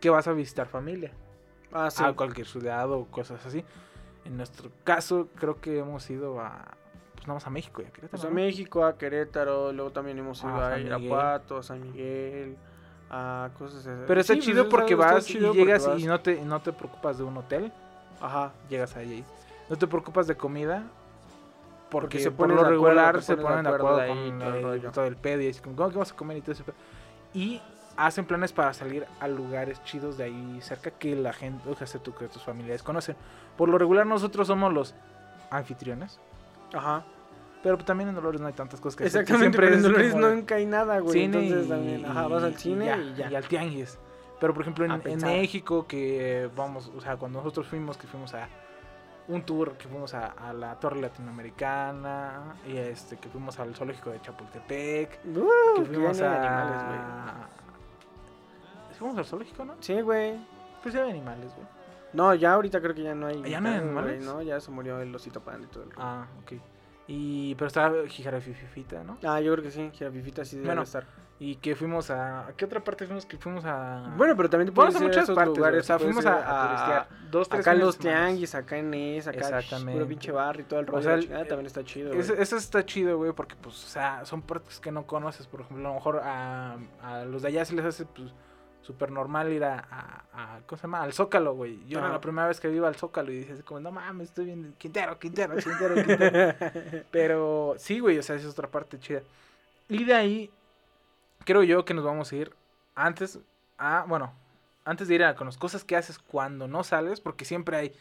que 0.02 0.10
vas 0.10 0.28
a 0.28 0.34
visitar 0.34 0.67
familia. 0.67 1.13
Ah, 1.71 1.89
sí. 1.89 2.04
A 2.04 2.12
cualquier 2.12 2.47
ciudad 2.47 2.91
o 2.91 3.06
cosas 3.06 3.45
así. 3.45 3.63
En 4.26 4.38
nuestro 4.38 4.70
caso, 4.84 5.28
creo 5.36 5.60
que 5.60 5.80
hemos 5.80 6.10
ido 6.10 6.40
a. 6.40 6.66
Pues 7.16 7.28
nada 7.28 7.36
más 7.36 7.48
a 7.48 7.50
México 7.50 7.82
y 7.82 7.86
a 7.86 7.90
Querétaro. 7.90 8.10
Pues 8.12 8.24
a 8.24 8.28
¿no? 8.30 8.34
México, 8.36 8.86
a 8.86 8.98
Querétaro, 8.98 9.72
luego 9.72 9.92
también 9.92 10.18
hemos 10.20 10.42
ido 10.42 10.50
Ah, 10.52 10.68
a 10.68 10.72
San 10.72 10.84
Miguel. 10.84 10.88
Irapuato, 11.04 11.58
a 11.58 11.64
San 11.64 11.82
Miguel, 11.82 12.58
a 13.10 13.50
cosas 13.58 13.86
así. 13.88 14.04
Pero 14.08 14.20
está 14.22 14.34
Sí, 14.34 14.40
pues, 14.40 14.46
chido 14.48 14.70
porque 14.70 14.94
está 14.94 15.14
vas 15.14 15.26
chido 15.26 15.54
y 15.54 15.58
llegas 15.58 15.88
vas. 15.88 16.00
y 16.00 16.06
no 16.06 16.20
te, 16.22 16.42
no 16.44 16.62
te 16.62 16.74
preocupas 16.74 17.18
de 17.18 17.24
un 17.24 17.38
hotel. 17.38 17.72
Ajá. 18.22 18.52
Llegas 18.70 18.96
ahí. 18.96 19.24
No 19.70 19.78
te 19.78 19.88
preocupas 19.88 20.28
de 20.28 20.36
comida. 20.36 20.84
Porque, 21.90 22.08
Porque 22.08 22.20
se 22.20 22.32
por 22.32 22.48
ponen 22.48 22.58
lo 22.58 22.64
regular 22.64 23.22
se 23.22 23.38
ponen 23.38 23.64
de 23.64 23.70
acuerdo 23.70 24.00
acuerdo 24.00 24.02
ahí, 24.14 24.30
con 24.30 24.40
todo 24.92 25.06
el 25.06 25.16
todo 25.16 25.22
pedo 25.22 25.42
y 25.44 25.48
es 25.48 25.62
como, 25.62 25.76
¿cómo 25.76 25.90
que 25.90 25.96
vamos 25.96 26.12
a 26.12 26.16
comer 26.16 26.38
y 26.38 26.42
todo 26.42 26.52
ese 26.54 26.64
pedo? 26.64 26.76
Y 27.36 27.62
hacen 27.98 28.26
planes 28.26 28.52
para 28.54 28.74
salir 28.74 29.06
a 29.20 29.28
lugares 29.28 29.84
chidos 29.84 30.18
de 30.18 30.26
ahí 30.26 30.60
cerca 30.62 30.92
que 30.92 31.16
la 31.16 31.34
gente, 31.34 31.70
o 31.70 31.76
sea, 31.76 31.88
tú 32.02 32.14
que 32.14 32.28
tus 32.28 32.44
familiares 32.44 32.82
conocen. 32.84 33.16
Por 33.58 33.70
lo 33.70 33.78
regular 33.78 34.06
nosotros 34.06 34.48
somos 34.48 34.74
los 34.74 34.96
anfitriones. 35.52 36.20
Ajá. 36.74 37.06
Pero 37.62 37.78
también 37.78 38.10
en 38.10 38.16
Dolores 38.16 38.42
no 38.42 38.48
hay 38.48 38.54
tantas 38.54 38.82
cosas 38.82 38.98
que 38.98 39.06
hacer, 39.06 39.22
Exactamente, 39.22 39.56
pero 39.58 39.68
en 39.70 39.74
es 39.76 39.84
Dolores 39.84 40.12
como 40.12 40.28
nunca 40.28 40.56
hay 40.56 40.66
nada, 40.66 41.00
güey. 41.00 41.14
cine 41.14 41.38
Entonces 41.40 41.66
y- 41.66 41.70
también, 41.70 42.06
ajá, 42.06 42.28
vas 42.28 42.44
al 42.44 42.56
cine 42.58 42.86
y 42.98 43.14
ya. 43.16 43.28
al 43.38 43.48
tianguis. 43.48 43.98
Pero 44.40 44.54
por 44.54 44.64
ejemplo 44.64 44.84
en, 44.84 45.02
en. 45.06 45.20
México 45.20 45.88
que 45.88 46.50
vamos, 46.56 46.92
o 46.98 47.00
sea, 47.00 47.16
cuando 47.16 47.40
nosotros 47.40 47.68
fuimos, 47.68 47.96
que 47.98 48.08
fuimos 48.08 48.34
a 48.34 48.50
un 49.30 49.42
tour, 49.44 49.78
que 49.78 49.88
fuimos 49.88 50.14
a, 50.14 50.26
a 50.28 50.52
la 50.52 50.78
Torre 50.82 51.00
Latinoamericana, 51.00 52.56
y 52.68 52.76
este, 52.76 53.16
que 53.18 53.30
fuimos 53.30 53.58
al 53.60 53.74
zoológico 53.74 54.10
de 54.10 54.20
Chapultepec, 54.20 55.20
Uh, 55.26 55.76
que 55.76 55.86
fuimos 55.86 56.20
a... 56.22 56.36
animales, 56.36 56.84
güey. 56.88 57.62
¿Fuimos 58.98 59.18
al 59.18 59.26
zoológico, 59.26 59.66
no? 59.66 59.76
Sí, 59.80 60.00
güey. 60.02 60.36
Pues 60.82 60.94
ya 60.96 61.04
hay 61.04 61.12
animales, 61.12 61.54
güey. 61.56 61.68
No, 62.14 62.34
ya 62.36 62.54
ahorita 62.54 62.80
creo 62.82 62.94
que 62.94 63.04
ya 63.04 63.16
no 63.16 63.28
hay. 63.28 63.42
¿Ya 63.50 63.60
no 63.60 63.70
hay 63.70 63.76
güey, 63.80 63.86
animales? 63.88 64.26
No, 64.26 64.42
ya 64.42 64.60
se 64.60 64.70
murió 64.72 65.00
el 65.00 65.14
osito 65.16 65.40
panda 65.42 65.66
y 65.68 65.70
todo 65.72 65.84
el 65.84 65.92
rollo. 65.92 66.02
Ah, 66.06 66.28
ok. 66.44 66.54
Y, 67.08 67.56
pero 67.56 67.68
estaba 67.68 68.08
Jijarafifita, 68.08 69.04
¿no? 69.04 69.18
Ah, 69.24 69.42
yo 69.42 69.52
creo 69.54 69.64
que 69.64 69.72
sí, 69.72 69.90
jirafifita 69.94 70.46
sí 70.46 70.56
debe 70.56 70.68
Bueno, 70.68 70.84
estar. 70.84 71.06
Y 71.40 71.56
que 71.58 71.76
fuimos 71.76 72.10
a... 72.10 72.48
¿A 72.48 72.54
qué 72.54 72.64
otra 72.64 72.82
parte 72.82 73.06
fuimos? 73.06 73.26
Que 73.26 73.36
fuimos 73.38 73.66
a... 73.66 74.14
Bueno, 74.16 74.34
pero 74.38 74.50
también 74.50 74.68
te 74.68 74.72
puedes 74.72 74.96
a 74.96 75.00
ir 75.00 75.04
a 75.04 75.08
muchas 75.08 75.30
partes, 75.32 75.58
lugares. 75.58 75.80
o 75.82 75.84
sea, 75.84 76.00
fuimos 76.00 76.26
a, 76.26 76.36
a 76.64 76.68
turistear. 76.68 77.08
Dos, 77.32 77.50
tres 77.50 77.62
acá 77.68 77.74
los 77.74 77.98
tianguis, 77.98 78.56
acá 78.56 78.78
en 78.78 78.94
esa, 78.94 79.32
acá 79.32 79.40
Exactamente. 79.40 79.92
puro 79.94 80.08
pinche 80.08 80.32
barrio 80.32 80.62
y 80.62 80.66
todo 80.66 80.80
el 80.80 80.88
O 80.88 80.92
rollo. 80.94 81.04
sea, 81.04 81.14
el- 81.16 81.24
chingada 81.24 81.46
también 81.46 81.66
está 81.66 81.84
chido. 81.84 82.10
Güey. 82.14 82.22
Eso 82.22 82.56
está 82.56 82.86
chido, 82.86 83.18
güey, 83.18 83.34
porque, 83.34 83.56
pues, 83.60 83.84
o 83.84 83.88
sea, 83.88 84.24
son 84.24 84.42
partes 84.44 84.80
que 84.80 84.92
no 84.92 85.06
conoces. 85.06 85.48
Por 85.48 85.62
ejemplo, 85.62 85.86
a 85.86 85.90
lo 85.90 85.96
mejor 85.96 86.22
a, 86.24 86.78
a 87.02 87.26
los 87.26 87.42
de 87.42 87.48
allá 87.50 87.66
se 87.66 87.76
les 87.76 87.84
hace, 87.84 88.06
pues, 88.06 88.32
súper 88.84 89.12
normal 89.12 89.52
ir 89.52 89.63
a, 89.63 89.80
a, 89.80 90.24
a- 90.34 90.60
¿cómo 90.67 90.78
se 90.78 90.84
llama? 90.84 91.02
Al 91.02 91.13
Zócalo, 91.13 91.56
güey. 91.56 91.84
Yo 91.88 91.98
era 92.00 92.10
la 92.10 92.22
primera 92.22 92.48
vez 92.48 92.60
que 92.60 92.69
iba 92.72 92.88
al 92.88 92.96
Zócalo 92.96 93.32
y 93.32 93.38
dices, 93.38 93.63
como, 93.63 93.80
no 93.80 93.91
mames, 93.91 94.28
estoy 94.30 94.46
viendo 94.46 94.78
Quintero, 94.78 95.17
Quintero, 95.17 95.56
Quintero, 95.56 95.96
Quintero. 95.96 96.56
Pero 97.12 97.74
sí, 97.78 98.00
güey, 98.00 98.19
o 98.19 98.24
sea, 98.24 98.36
esa 98.36 98.46
es 98.48 98.54
otra 98.54 98.67
parte 98.69 99.00
chida. 99.00 99.22
Y 99.89 100.04
de 100.04 100.13
ahí, 100.13 100.52
creo 101.46 101.63
yo 101.63 101.86
que 101.86 101.93
nos 101.93 102.04
vamos 102.04 102.32
a 102.32 102.36
ir 102.36 102.54
antes 102.96 103.39
a, 103.78 104.06
bueno, 104.08 104.34
antes 104.86 105.08
de 105.08 105.15
ir 105.15 105.24
a 105.24 105.36
con 105.36 105.48
las 105.48 105.58
cosas 105.58 105.84
que 105.84 105.96
haces 105.96 106.19
cuando 106.19 106.67
no 106.67 106.84
sales, 106.84 107.22
porque 107.22 107.46
siempre 107.46 107.78
hay, 107.78 107.93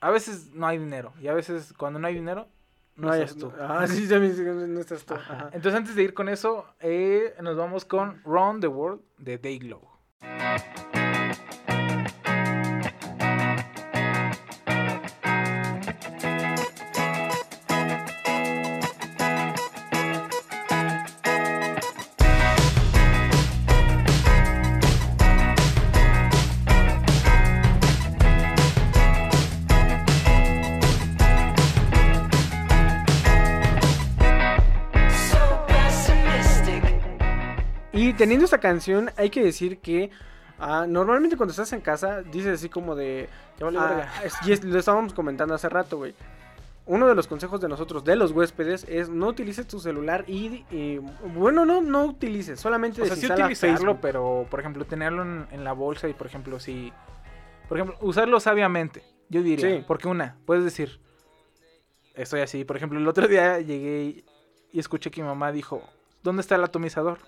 a 0.00 0.10
veces 0.10 0.52
no 0.52 0.66
hay 0.66 0.78
dinero, 0.78 1.12
y 1.20 1.28
a 1.28 1.34
veces 1.34 1.74
cuando 1.76 1.98
no 1.98 2.06
hay 2.06 2.14
dinero, 2.14 2.46
no, 2.96 3.08
No 3.08 3.14
estás 3.14 3.36
tú. 3.36 3.52
Ah, 3.58 3.86
sí, 3.86 4.08
también 4.08 4.34
sí, 4.36 4.42
no 4.42 4.80
estás 4.80 5.04
tú. 5.04 5.14
Ajá. 5.14 5.34
Ajá. 5.34 5.50
Entonces, 5.52 5.74
antes 5.74 5.94
de 5.94 6.02
ir 6.02 6.14
con 6.14 6.28
eso, 6.28 6.66
eh, 6.80 7.34
nos 7.42 7.56
vamos 7.56 7.84
con 7.84 8.22
Round 8.24 8.60
the 8.60 8.68
World 8.68 9.02
de 9.18 9.38
Dayglow. 9.38 9.93
Teniendo 38.24 38.44
esta 38.44 38.58
canción, 38.58 39.10
hay 39.16 39.30
que 39.30 39.42
decir 39.42 39.78
que 39.78 40.10
ah, 40.58 40.86
normalmente 40.88 41.36
cuando 41.36 41.50
estás 41.50 41.72
en 41.72 41.80
casa, 41.80 42.22
dices 42.22 42.54
así 42.54 42.68
como 42.68 42.94
de. 42.94 43.28
Ya 43.58 43.66
ah, 43.66 43.70
verga. 43.70 44.12
es- 44.24 44.34
y 44.46 44.52
es- 44.52 44.64
lo 44.64 44.78
estábamos 44.78 45.12
comentando 45.14 45.54
hace 45.54 45.68
rato, 45.68 45.98
güey. 45.98 46.14
Uno 46.86 47.08
de 47.08 47.14
los 47.14 47.26
consejos 47.26 47.60
de 47.62 47.68
nosotros, 47.68 48.04
de 48.04 48.14
los 48.14 48.32
huéspedes, 48.32 48.84
es 48.88 49.08
no 49.08 49.28
utilices 49.28 49.66
tu 49.66 49.78
celular 49.80 50.24
y. 50.26 50.64
y- 50.70 50.98
bueno, 51.34 51.64
no, 51.64 51.80
no 51.80 52.04
utilices, 52.04 52.60
solamente 52.60 53.02
O 53.02 53.06
sea, 53.06 53.16
sí 53.16 53.26
utilizarlo, 53.30 54.00
pero, 54.00 54.46
por 54.50 54.60
ejemplo, 54.60 54.84
tenerlo 54.84 55.22
en, 55.22 55.46
en 55.50 55.64
la 55.64 55.72
bolsa 55.72 56.08
y, 56.08 56.12
por 56.14 56.26
ejemplo, 56.26 56.58
si... 56.60 56.92
Por 57.68 57.78
ejemplo, 57.78 57.96
usarlo 58.02 58.38
sabiamente, 58.40 59.02
yo 59.30 59.42
diría. 59.42 59.78
Sí. 59.78 59.84
Porque 59.86 60.08
una, 60.08 60.36
puedes 60.44 60.64
decir, 60.64 61.00
estoy 62.14 62.40
así. 62.40 62.64
Por 62.64 62.76
ejemplo, 62.76 62.98
el 62.98 63.08
otro 63.08 63.26
día 63.28 63.60
llegué 63.60 64.24
y 64.70 64.78
escuché 64.78 65.10
que 65.10 65.22
mi 65.22 65.28
mamá 65.28 65.52
dijo, 65.52 65.82
¿dónde 66.22 66.42
está 66.42 66.56
el 66.56 66.64
atomizador? 66.64 67.18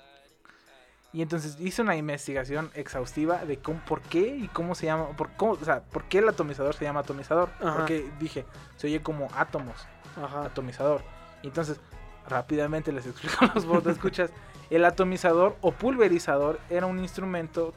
Y 1.16 1.22
entonces 1.22 1.56
hice 1.58 1.80
una 1.80 1.96
investigación 1.96 2.70
exhaustiva 2.74 3.46
de 3.46 3.56
cómo, 3.56 3.80
por 3.86 4.02
qué 4.02 4.36
y 4.36 4.48
cómo 4.48 4.74
se 4.74 4.84
llama, 4.84 5.06
por, 5.16 5.30
cómo, 5.30 5.52
o 5.52 5.64
sea, 5.64 5.80
por 5.80 6.04
qué 6.04 6.18
el 6.18 6.28
atomizador 6.28 6.74
se 6.74 6.84
llama 6.84 7.00
atomizador. 7.00 7.48
Ajá. 7.58 7.74
Porque 7.74 8.06
dije, 8.20 8.44
se 8.76 8.88
oye 8.88 9.02
como 9.02 9.26
átomos, 9.34 9.76
Ajá. 10.22 10.42
atomizador. 10.42 11.00
Y 11.42 11.46
entonces, 11.46 11.80
rápidamente 12.28 12.92
les 12.92 13.06
explico 13.06 13.46
a 13.46 13.54
los 13.54 13.86
escuchas. 13.86 14.28
El 14.68 14.84
atomizador 14.84 15.56
o 15.62 15.72
pulverizador 15.72 16.60
era 16.68 16.84
un 16.84 16.98
instrumento 16.98 17.72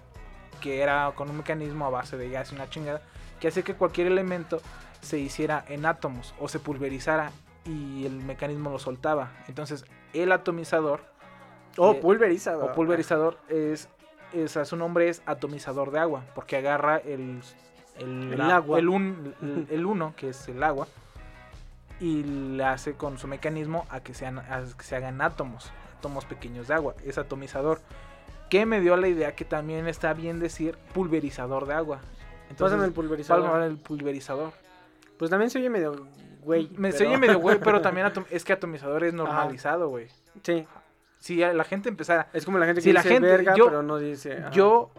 que 0.60 0.82
era 0.82 1.10
con 1.16 1.30
un 1.30 1.38
mecanismo 1.38 1.86
a 1.86 1.90
base 1.90 2.18
de 2.18 2.30
gas 2.30 2.52
y 2.52 2.56
una 2.56 2.70
chingada, 2.70 3.02
que 3.40 3.48
hacía 3.48 3.64
que 3.64 3.74
cualquier 3.74 4.08
elemento 4.08 4.62
se 5.00 5.18
hiciera 5.18 5.64
en 5.70 5.86
átomos 5.86 6.36
o 6.40 6.50
se 6.50 6.60
pulverizara 6.60 7.32
y 7.64 8.06
el 8.06 8.22
mecanismo 8.22 8.70
lo 8.70 8.80
soltaba. 8.80 9.32
Entonces, 9.48 9.86
el 10.12 10.34
atomizador 10.34 11.09
O 11.80 11.92
eh, 11.94 11.96
pulverizador. 11.96 12.72
o 12.72 12.74
pulverizador 12.74 13.38
es, 13.50 13.90
es- 14.34 14.60
su 14.68 14.76
nombre 14.76 15.10
es 15.10 15.22
atomizador 15.26 15.92
de 15.92 16.00
agua, 16.00 16.24
porque 16.36 16.58
agarra 16.58 16.98
el, 16.98 17.42
el, 17.98 18.34
El 18.34 18.42
agua. 18.42 18.80
el, 18.80 18.90
un- 18.90 19.34
el- 19.42 19.68
el 19.70 19.86
uno, 19.86 20.14
que 20.16 20.30
es 20.30 20.48
el 20.48 20.62
agua, 20.64 20.88
y 22.00 22.24
le 22.24 22.64
hace 22.64 22.94
con 22.94 23.18
su 23.18 23.28
mecanismo 23.28 23.86
a 23.90 24.00
que, 24.02 24.14
sean, 24.14 24.40
a 24.40 24.64
que 24.78 24.84
se 24.84 24.96
hagan 24.96 25.22
átomos, 25.22 25.72
átomos 25.98 26.26
pequeños 26.26 26.68
de 26.68 26.74
agua, 26.76 26.96
es 27.06 27.18
atomizador. 27.18 27.82
Que 28.50 28.66
me 28.66 28.80
dio 28.82 28.96
la 28.98 29.08
idea 29.08 29.36
que 29.36 29.46
también 29.46 29.88
está 29.88 30.14
bien 30.14 30.40
decir 30.40 30.76
pulverizador 30.94 31.68
de 31.68 31.74
agua. 31.76 32.00
Pásame 32.58 32.86
el 32.86 32.94
pulverizador. 32.94 33.44
pásame 33.46 33.66
el 33.68 33.78
pulverizador. 33.78 34.54
Pues 35.20 35.30
también 35.30 35.50
se 35.52 35.60
oye 35.60 35.70
medio 35.70 36.08
güey. 36.44 36.70
Me 36.78 36.92
se 36.92 37.00
pero- 37.00 37.10
oye 37.12 37.20
medio 37.20 37.40
güey, 37.40 37.60
pero 37.60 37.82
también 37.82 38.12
es 38.32 38.44
que 38.44 38.54
atomizador 38.54 39.04
es 39.04 39.14
normalizado, 39.14 39.90
güey. 39.90 40.08
Sí. 40.42 40.66
Si 41.20 41.36
la 41.38 41.64
gente 41.64 41.90
empezara. 41.90 42.28
Es 42.34 42.46
como 42.46 42.58
la 42.58 42.66
gente 42.66 42.80
que 42.80 42.86
si 42.86 42.94
la 42.94 43.02
dice 43.02 43.14
gente, 43.14 43.28
verga, 43.28 43.54
yo, 43.56 43.66
pero 43.66 43.84
no 43.84 43.98
dice. 43.98 44.38
ajá. 44.38 44.52
Yo 44.52 44.90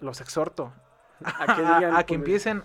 los 0.00 0.20
exhorto 0.20 0.72
A 1.24 1.54
que 1.54 1.62
digan 1.62 1.96
a 1.96 2.04
que 2.04 2.14
empiecen 2.14 2.62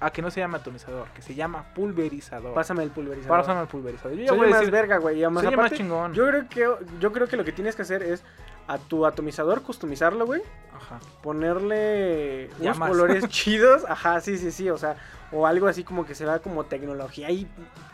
a 0.00 0.10
que 0.10 0.20
no 0.20 0.32
se 0.32 0.40
llame 0.40 0.56
atomizador, 0.56 1.06
que 1.10 1.22
se 1.22 1.34
llama 1.34 1.64
pulverizador. 1.74 2.54
Pásame 2.54 2.82
el 2.82 2.90
pulverizador. 2.90 3.38
Pásame 3.38 3.60
el 3.60 3.68
pulverizador. 3.68 4.16
Yo 4.16 4.24
ya 4.24 4.28
Soy 4.30 4.38
voy 4.38 4.46
a 4.48 4.50
más 4.50 4.58
decir, 4.60 4.72
verga, 4.72 4.98
güey. 4.98 5.20
Y 5.20 5.22
además, 5.22 5.44
soy 5.44 5.56
más 5.56 5.72
chingón. 5.72 6.12
Yo 6.12 6.26
creo 6.26 6.48
que 6.48 6.68
yo 6.98 7.12
creo 7.12 7.28
que 7.28 7.36
lo 7.36 7.44
que 7.44 7.52
tienes 7.52 7.76
que 7.76 7.82
hacer 7.82 8.02
es 8.02 8.24
a 8.66 8.78
tu 8.78 9.06
atomizador 9.06 9.62
customizarlo, 9.62 10.26
güey. 10.26 10.42
Ajá. 10.74 10.98
Ponerle 11.22 12.50
unos 12.58 12.78
colores 12.80 13.28
chidos. 13.28 13.84
Ajá, 13.88 14.20
sí, 14.20 14.38
sí, 14.38 14.50
sí. 14.50 14.70
O 14.70 14.78
sea, 14.78 14.96
o 15.32 15.46
algo 15.46 15.66
así 15.66 15.82
como 15.84 16.04
que 16.04 16.14
se 16.14 16.24
vea 16.24 16.38
como 16.40 16.64
tecnología 16.64 17.28
ahí 17.28 17.48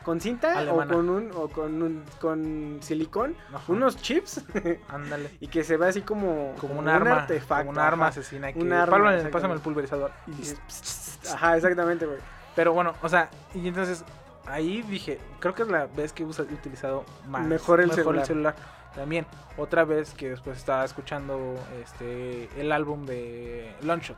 con 0.05 0.21
cinta 0.21 0.59
Alemana. 0.59 0.93
o 0.93 0.97
con 0.97 1.09
un 1.11 1.31
o 1.35 1.49
con 1.49 1.83
un 1.83 2.05
con 2.21 2.79
silicón, 2.83 3.37
Ajá. 3.55 3.65
unos 3.73 3.97
chips 3.97 4.45
Ándale. 4.89 5.31
y 5.41 5.49
que 5.49 5.63
se 5.65 5.77
vea 5.77 5.89
así 5.91 6.03
como 6.03 6.55
Como 6.61 6.79
un 6.79 6.89
arma, 6.89 7.23
artefacto, 7.23 7.67
como 7.67 7.71
un 7.71 7.79
arma 7.79 8.07
ajá. 8.09 8.21
asesina. 8.21 8.53
Que, 8.53 8.59
Un 8.59 8.73
arma, 8.73 9.13
Pásame- 9.31 9.53
el 9.55 9.61
pulverizador. 9.61 10.11
Y- 10.27 11.29
Ajá, 11.33 11.57
exactamente, 11.57 12.07
güey. 12.07 12.19
Pero 12.57 12.73
bueno, 12.73 12.95
o 13.03 13.09
sea, 13.09 13.31
y 13.55 13.69
entonces 13.69 14.05
ahí 14.47 14.83
dije, 14.83 15.21
creo 15.41 15.55
que 15.55 15.63
es 15.63 15.69
la 15.69 15.87
vez 15.87 16.13
que 16.13 16.23
he 16.23 16.27
utilizado 16.27 17.05
más. 17.29 17.47
Mejor 17.47 17.81
el 17.81 17.93
celular. 17.93 18.27
celular. 18.27 18.57
También, 18.95 19.27
otra 19.57 19.85
vez 19.85 20.13
que 20.15 20.31
después 20.31 20.57
estaba 20.59 20.85
escuchando 20.85 21.55
este 21.83 22.49
el 22.61 22.73
álbum 22.73 23.05
de 23.07 23.73
Longshot, 23.83 24.17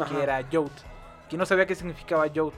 Ajá. 0.00 0.08
que 0.14 0.22
era 0.22 0.40
Yout, 0.48 0.72
que 1.32 1.38
no 1.38 1.46
sabía 1.46 1.64
qué 1.64 1.74
significaba 1.74 2.26
Yout. 2.26 2.52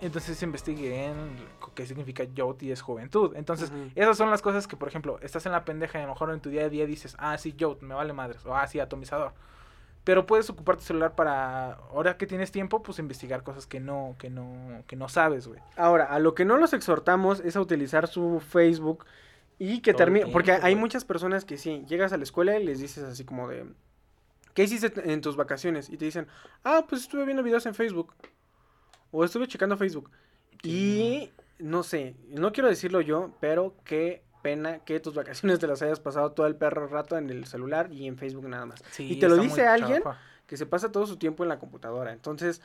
Entonces 0.00 0.42
investigué 0.42 1.04
en 1.04 1.36
qué 1.74 1.84
significa 1.84 2.24
Yout 2.24 2.62
y 2.62 2.72
es 2.72 2.80
juventud. 2.80 3.34
Entonces, 3.36 3.70
esas 3.94 4.16
son 4.16 4.30
las 4.30 4.40
cosas 4.40 4.66
que, 4.66 4.74
por 4.74 4.88
ejemplo, 4.88 5.18
estás 5.20 5.44
en 5.44 5.52
la 5.52 5.66
pendeja 5.66 5.98
y 5.98 6.02
a 6.02 6.06
lo 6.06 6.14
mejor 6.14 6.30
en 6.30 6.40
tu 6.40 6.48
día 6.48 6.64
a 6.64 6.68
día 6.70 6.86
dices, 6.86 7.14
ah, 7.18 7.36
sí, 7.36 7.52
Yout, 7.58 7.82
me 7.82 7.94
vale 7.94 8.14
madres, 8.14 8.46
o 8.46 8.56
ah, 8.56 8.66
sí, 8.66 8.80
atomizador. 8.80 9.34
Pero 10.04 10.24
puedes 10.24 10.48
ocupar 10.48 10.76
tu 10.76 10.82
celular 10.84 11.14
para, 11.14 11.72
ahora 11.90 12.16
que 12.16 12.26
tienes 12.26 12.50
tiempo, 12.50 12.82
pues 12.82 13.00
investigar 13.00 13.42
cosas 13.42 13.66
que 13.66 13.80
no, 13.80 14.16
que 14.18 14.30
no, 14.30 14.82
que 14.86 14.96
no 14.96 15.10
sabes, 15.10 15.46
güey. 15.46 15.60
Ahora, 15.76 16.06
a 16.06 16.18
lo 16.20 16.34
que 16.34 16.46
no 16.46 16.56
los 16.56 16.72
exhortamos 16.72 17.40
es 17.40 17.54
a 17.54 17.60
utilizar 17.60 18.08
su 18.08 18.40
Facebook 18.40 19.04
y 19.58 19.82
que 19.82 19.92
termine. 19.92 20.28
Porque 20.28 20.52
hay 20.52 20.74
muchas 20.74 21.04
personas 21.04 21.44
que 21.44 21.58
sí, 21.58 21.84
llegas 21.86 22.14
a 22.14 22.16
la 22.16 22.22
escuela 22.22 22.58
y 22.58 22.64
les 22.64 22.80
dices 22.80 23.04
así 23.04 23.26
como 23.26 23.46
de. 23.46 23.66
¿Qué 24.58 24.64
hiciste 24.64 24.92
en 25.12 25.20
tus 25.20 25.36
vacaciones? 25.36 25.88
Y 25.88 25.96
te 25.96 26.06
dicen, 26.06 26.26
ah, 26.64 26.84
pues 26.88 27.02
estuve 27.02 27.24
viendo 27.24 27.44
videos 27.44 27.64
en 27.66 27.76
Facebook. 27.76 28.12
O 29.12 29.24
estuve 29.24 29.46
checando 29.46 29.76
Facebook. 29.76 30.10
Y 30.64 31.30
no 31.60 31.84
sé, 31.84 32.16
no 32.30 32.50
quiero 32.50 32.68
decirlo 32.68 33.00
yo, 33.00 33.30
pero 33.38 33.76
qué 33.84 34.24
pena 34.42 34.80
que 34.80 34.98
tus 34.98 35.14
vacaciones 35.14 35.60
te 35.60 35.68
las 35.68 35.80
hayas 35.82 36.00
pasado 36.00 36.32
todo 36.32 36.48
el 36.48 36.56
perro 36.56 36.88
rato 36.88 37.16
en 37.16 37.30
el 37.30 37.46
celular 37.46 37.92
y 37.92 38.08
en 38.08 38.18
Facebook 38.18 38.48
nada 38.48 38.66
más. 38.66 38.82
Sí, 38.90 39.12
y 39.12 39.20
te 39.20 39.28
lo 39.28 39.36
dice 39.36 39.64
alguien 39.64 40.02
chafa. 40.02 40.18
que 40.48 40.56
se 40.56 40.66
pasa 40.66 40.90
todo 40.90 41.06
su 41.06 41.18
tiempo 41.18 41.44
en 41.44 41.50
la 41.50 41.60
computadora. 41.60 42.12
Entonces, 42.12 42.60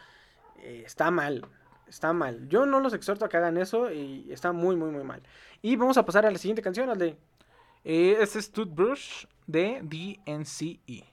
eh, 0.63 0.81
está 0.87 1.11
mal. 1.11 1.45
Está 1.87 2.11
mal. 2.11 2.49
Yo 2.49 2.65
no 2.65 2.79
los 2.79 2.95
exhorto 2.95 3.25
a 3.25 3.29
que 3.29 3.37
hagan 3.37 3.57
eso 3.57 3.91
y 3.91 4.31
está 4.31 4.51
muy, 4.51 4.75
muy, 4.75 4.89
muy 4.89 5.03
mal. 5.03 5.21
Y 5.61 5.75
vamos 5.75 5.99
a 5.99 6.05
pasar 6.07 6.25
a 6.25 6.31
la 6.31 6.39
siguiente 6.39 6.63
canción, 6.63 6.89
al 6.89 6.97
de. 6.97 7.17
Eh, 7.83 8.17
este 8.19 8.39
es 8.39 8.51
Toothbrush 8.51 9.25
de 9.45 9.83
DNCE. 9.83 11.12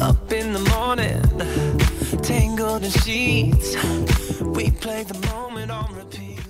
Up 0.00 0.32
in 0.32 0.52
the 0.52 0.58
morning, 0.70 1.20
tangled 2.22 2.84
in 2.84 2.90
sheets. 2.90 3.76
We 4.40 4.70
play 4.70 5.04
the 5.04 5.18
moment 5.28 5.70
on 5.70 5.94
repeat. 5.94 6.40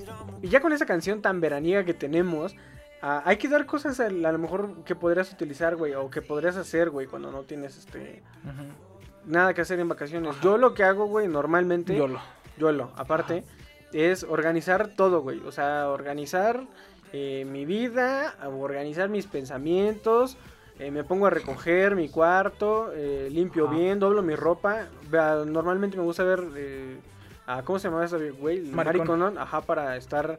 Y 0.43 0.49
ya 0.49 0.61
con 0.61 0.73
esa 0.73 0.87
canción 0.87 1.23
tan 1.23 1.41
veraniega 1.41 1.85
que 1.85 1.95
tenemos, 1.95 2.55
ah, 3.03 3.23
hay 3.25 3.37
que 3.37 3.49
dar 3.49 3.67
cosas 3.67 4.01
a, 4.01 4.07
a 4.07 4.11
lo 4.11 4.39
mejor 4.39 4.85
que 4.85 4.95
podrías 4.95 5.33
utilizar, 5.33 5.77
güey, 5.77 5.95
o 5.95 6.11
que 6.11 6.23
podrías 6.23 6.57
hacer, 6.57 6.91
güey, 6.91 7.07
cuando 7.07 7.31
no 7.31 7.43
tienes 7.43 7.77
este 7.77 8.23
nada 9.27 9.55
que 9.55 9.61
hacer 9.61 9.79
en 9.81 9.89
vacaciones. 9.89 10.37
Yo 10.43 10.59
lo 10.59 10.75
que 10.75 10.85
hago, 10.85 11.07
güey, 11.07 11.29
normalmente. 11.29 11.97
YOLO. 11.97 12.21
YOLO, 12.57 12.93
aparte, 12.97 13.45
es 13.93 14.25
organizar 14.25 14.89
todo, 14.97 15.23
güey. 15.23 15.41
O 15.41 15.53
sea, 15.53 15.89
organizar 15.89 16.67
eh, 17.13 17.47
mi 17.47 17.65
vida, 17.65 18.35
organizar 18.45 19.09
mis 19.09 19.27
pensamientos. 19.27 20.37
Eh, 20.79 20.91
me 20.91 21.05
pongo 21.05 21.27
a 21.27 21.31
recoger 21.31 21.95
mi 21.97 22.09
cuarto, 22.09 22.93
eh, 22.95 23.29
limpio 23.31 23.67
Ajá. 23.67 23.75
bien, 23.77 23.99
doblo 23.99 24.23
mi 24.23 24.35
ropa. 24.35 24.87
Normalmente 25.47 25.97
me 25.97 26.03
gusta 26.03 26.25
ver. 26.25 26.45
eh, 26.57 26.99
a- 27.47 27.63
¿Cómo 27.63 27.79
se 27.79 27.89
llama 27.89 28.05
eso, 28.05 28.19
güey? 28.39 28.61
Mariconon, 28.63 29.39
Ajá, 29.39 29.61
para 29.61 29.97
estar 29.97 30.39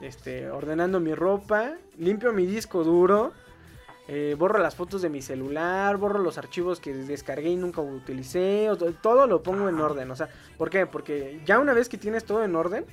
este, 0.00 0.50
ordenando 0.50 1.00
mi 1.00 1.14
ropa. 1.14 1.72
Limpio 1.98 2.32
mi 2.32 2.46
disco 2.46 2.84
duro. 2.84 3.32
borro 4.36 4.58
las 4.58 4.74
fotos 4.74 5.00
de 5.00 5.08
mi 5.08 5.22
celular, 5.22 5.96
borro 5.96 6.18
los 6.18 6.36
archivos 6.36 6.78
que 6.78 6.92
descargué 6.92 7.48
y 7.48 7.56
nunca 7.56 7.80
utilicé, 7.80 8.68
todo 9.00 9.26
lo 9.26 9.42
pongo 9.42 9.66
en 9.70 9.80
orden, 9.80 10.10
o 10.10 10.14
sea, 10.16 10.28
¿por 10.58 10.68
qué? 10.68 10.84
Porque 10.86 11.40
ya 11.46 11.58
una 11.58 11.72
vez 11.72 11.88
que 11.88 11.96
tienes 11.96 12.26
todo 12.26 12.44
en 12.44 12.54
orden, 12.54 12.84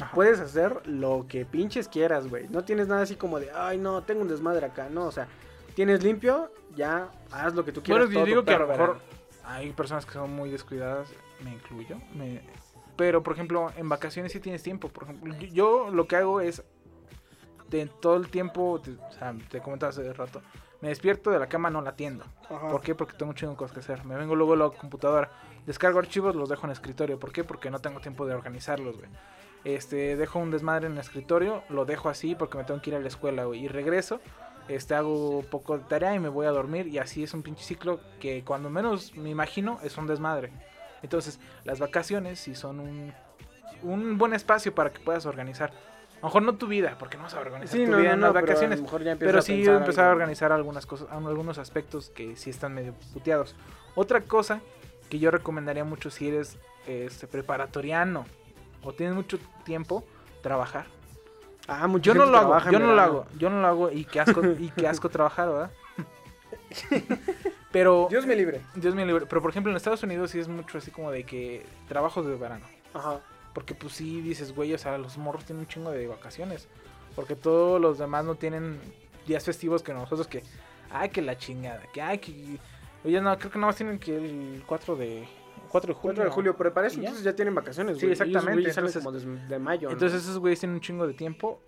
Ajá. 0.00 0.12
puedes 0.14 0.40
hacer 0.40 0.80
lo 0.88 1.26
que 1.28 1.44
pinches 1.44 1.88
quieras, 1.88 2.28
güey. 2.30 2.48
No 2.48 2.64
tienes 2.64 2.88
nada 2.88 3.02
así 3.02 3.16
como 3.16 3.38
de, 3.38 3.50
ay, 3.54 3.76
no, 3.76 4.02
tengo 4.04 4.22
un 4.22 4.28
desmadre 4.28 4.64
acá, 4.64 4.88
no, 4.90 5.04
o 5.04 5.12
sea, 5.12 5.28
tienes 5.76 6.02
limpio, 6.02 6.50
ya 6.74 7.10
haz 7.30 7.54
lo 7.54 7.64
que 7.64 7.70
tú 7.70 7.82
quieras. 7.82 8.06
Bueno, 8.06 8.20
yo 8.20 8.26
digo 8.26 8.44
que 8.44 8.54
a 8.54 8.58
lo 8.58 8.66
mejor 8.66 8.94
verano. 8.94 9.00
hay 9.44 9.70
personas 9.72 10.04
que 10.06 10.12
son 10.14 10.32
muy 10.32 10.50
descuidadas, 10.50 11.08
me 11.44 11.52
incluyo. 11.52 11.98
me- 12.14 12.40
Pero, 12.96 13.22
por 13.22 13.34
ejemplo, 13.34 13.70
en 13.76 13.88
vacaciones 13.90 14.32
sí 14.32 14.40
tienes 14.40 14.62
tiempo. 14.62 14.88
Por 14.88 15.04
ejemplo, 15.04 15.34
yo, 15.36 15.90
lo 15.90 16.08
que 16.08 16.16
hago 16.16 16.40
es, 16.40 16.64
de 17.68 17.86
todo 18.00 18.16
el 18.16 18.28
tiempo, 18.30 18.80
te, 18.82 18.92
o 18.92 19.12
sea, 19.12 19.34
te 19.50 19.60
comentaba 19.60 19.90
hace 19.90 20.12
rato, 20.14 20.40
me 20.80 20.88
despierto 20.88 21.30
de 21.30 21.38
la 21.38 21.46
cama, 21.48 21.68
no 21.68 21.82
la 21.82 21.90
atiendo. 21.90 22.24
Ajá. 22.48 22.68
¿Por 22.68 22.80
qué? 22.80 22.94
Porque 22.94 23.14
tengo 23.16 23.30
un 23.30 23.36
chingo 23.36 23.52
de 23.52 23.58
cosas 23.58 23.72
que 23.74 23.80
hacer. 23.80 24.04
Me 24.06 24.16
vengo 24.16 24.34
luego 24.34 24.54
a 24.54 24.56
la 24.56 24.70
computadora, 24.70 25.30
descargo 25.66 25.98
archivos, 25.98 26.34
los 26.34 26.48
dejo 26.48 26.66
en 26.66 26.72
escritorio. 26.72 27.18
¿Por 27.18 27.32
qué? 27.32 27.44
Porque 27.44 27.70
no 27.70 27.80
tengo 27.80 28.00
tiempo 28.00 28.24
de 28.24 28.34
organizarlos, 28.34 28.96
güey. 28.96 29.10
Este, 29.64 30.16
dejo 30.16 30.38
un 30.38 30.50
desmadre 30.50 30.86
en 30.86 30.92
el 30.94 30.98
escritorio, 31.00 31.64
lo 31.68 31.84
dejo 31.84 32.08
así 32.08 32.34
porque 32.34 32.56
me 32.56 32.64
tengo 32.64 32.80
que 32.80 32.90
ir 32.90 32.96
a 32.96 33.00
la 33.00 33.08
escuela, 33.08 33.44
güey. 33.44 33.64
Y 33.64 33.68
regreso, 33.68 34.20
este, 34.68 34.94
hago 34.94 35.42
poco 35.50 35.78
de 35.78 35.84
tarea 35.84 36.14
y 36.14 36.18
me 36.18 36.28
voy 36.28 36.46
a 36.46 36.50
dormir. 36.50 36.86
Y 36.88 36.98
así 36.98 37.22
es 37.22 37.34
un 37.34 37.42
pinche 37.42 37.64
ciclo 37.64 38.00
que 38.20 38.44
cuando 38.44 38.70
menos 38.70 39.14
me 39.16 39.30
imagino 39.30 39.78
es 39.82 39.96
un 39.96 40.06
desmadre. 40.06 40.50
Entonces, 41.02 41.38
las 41.64 41.78
vacaciones 41.78 42.40
sí 42.40 42.54
son 42.54 42.80
un, 42.80 43.12
un 43.82 44.18
buen 44.18 44.32
espacio 44.34 44.74
para 44.74 44.90
que 44.92 45.00
puedas 45.00 45.26
organizar. 45.26 45.70
A 45.70 46.18
lo 46.20 46.28
mejor 46.28 46.42
no 46.42 46.54
tu 46.56 46.66
vida, 46.66 46.96
porque 46.98 47.16
no 47.18 47.24
vas 47.24 47.34
a 47.34 47.40
organizar 47.40 47.76
Sí, 47.78 47.84
tu 47.84 47.90
no, 47.90 47.98
vida 47.98 48.08
no, 48.08 48.14
en 48.14 48.20
no, 48.20 48.26
las 48.26 48.32
pero 48.32 48.38
a 48.38 48.40
lo 48.40 48.46
vacaciones. 48.46 48.80
mejor 48.82 49.02
ya 49.04 49.12
empiezas 49.12 49.30
Pero 49.32 49.38
a 49.38 49.42
sí 49.42 49.56
pensar 49.56 49.76
empezar 49.76 50.04
a 50.06 50.12
organizar 50.12 50.52
algunas 50.52 50.86
cosas, 50.86 51.08
algunos 51.12 51.58
aspectos 51.58 52.10
que 52.10 52.36
sí 52.36 52.50
están 52.50 52.74
medio 52.74 52.94
puteados. 53.12 53.54
Otra 53.94 54.22
cosa 54.22 54.60
que 55.10 55.18
yo 55.18 55.30
recomendaría 55.30 55.84
mucho 55.84 56.10
si 56.10 56.28
eres 56.28 56.58
este, 56.86 57.26
preparatoriano 57.26 58.24
o 58.82 58.92
tienes 58.94 59.14
mucho 59.14 59.38
tiempo, 59.64 60.04
trabajar. 60.42 60.86
Ah, 61.68 61.86
mucha 61.86 62.12
Yo 62.12 62.14
no 62.14 62.26
lo 62.26 62.38
hago, 62.38 62.70
yo 62.70 62.78
no 62.78 62.94
lo 62.94 63.00
hago, 63.00 63.26
yo 63.36 63.50
no 63.50 63.60
lo 63.60 63.66
hago 63.66 63.90
y 63.90 64.04
qué 64.04 64.20
asco, 64.20 64.40
y 64.44 64.70
qué 64.70 64.86
asco 64.86 65.08
trabajar, 65.08 65.48
¿verdad? 65.48 65.70
Pero 67.72 68.06
Dios 68.08 68.24
me 68.24 68.36
libre. 68.36 68.62
Dios 68.74 68.94
me 68.94 69.04
libre. 69.04 69.26
Pero 69.26 69.42
por 69.42 69.50
ejemplo 69.50 69.70
en 69.70 69.76
Estados 69.76 70.02
Unidos 70.02 70.30
sí 70.30 70.38
es 70.38 70.48
mucho 70.48 70.78
así 70.78 70.90
como 70.90 71.10
de 71.10 71.24
que 71.24 71.66
trabajos 71.88 72.26
de 72.26 72.34
verano. 72.36 72.64
Ajá. 72.94 73.20
Porque 73.52 73.74
pues 73.74 73.94
sí 73.94 74.20
dices, 74.20 74.54
güey, 74.54 74.72
o 74.74 74.78
sea, 74.78 74.96
los 74.98 75.18
morros 75.18 75.44
tienen 75.44 75.60
un 75.60 75.68
chingo 75.68 75.90
de 75.90 76.06
vacaciones. 76.06 76.68
Porque 77.14 77.34
todos 77.34 77.80
los 77.80 77.98
demás 77.98 78.24
no 78.24 78.34
tienen 78.34 78.80
días 79.26 79.44
festivos 79.44 79.82
que 79.82 79.92
nosotros 79.92 80.28
que, 80.28 80.42
ay, 80.90 81.08
que 81.08 81.22
la 81.22 81.36
chingada, 81.36 81.82
que 81.92 82.02
ay, 82.02 82.18
que... 82.18 82.58
Oye, 83.04 83.20
no, 83.20 83.36
creo 83.38 83.50
que 83.50 83.58
nada 83.58 83.68
más 83.68 83.76
tienen 83.76 83.98
que 83.98 84.16
el 84.16 84.62
4 84.66 84.96
de... 84.96 85.26
4 85.66 85.88
de 85.88 85.94
julio. 85.94 86.14
4 86.14 86.24
de 86.24 86.30
julio, 86.30 86.56
pero 86.56 86.72
para 86.74 86.86
eso 86.86 86.98
entonces 86.98 87.22
ya 87.24 87.34
tienen 87.34 87.54
vacaciones, 87.54 87.96
Sí, 87.98 88.06
güey. 88.06 88.12
Ellos, 88.14 88.20
exactamente, 88.26 88.62
güey, 88.62 88.74
salen 88.74 88.88
entonces- 88.94 89.24
como 89.24 89.48
de 89.48 89.58
mayo. 89.58 89.88
¿no? 89.88 89.92
Entonces 89.94 90.22
esos 90.22 90.38
güeyes 90.38 90.60
tienen 90.60 90.74
un 90.76 90.80
chingo 90.80 91.06
de 91.06 91.14
tiempo. 91.14 91.60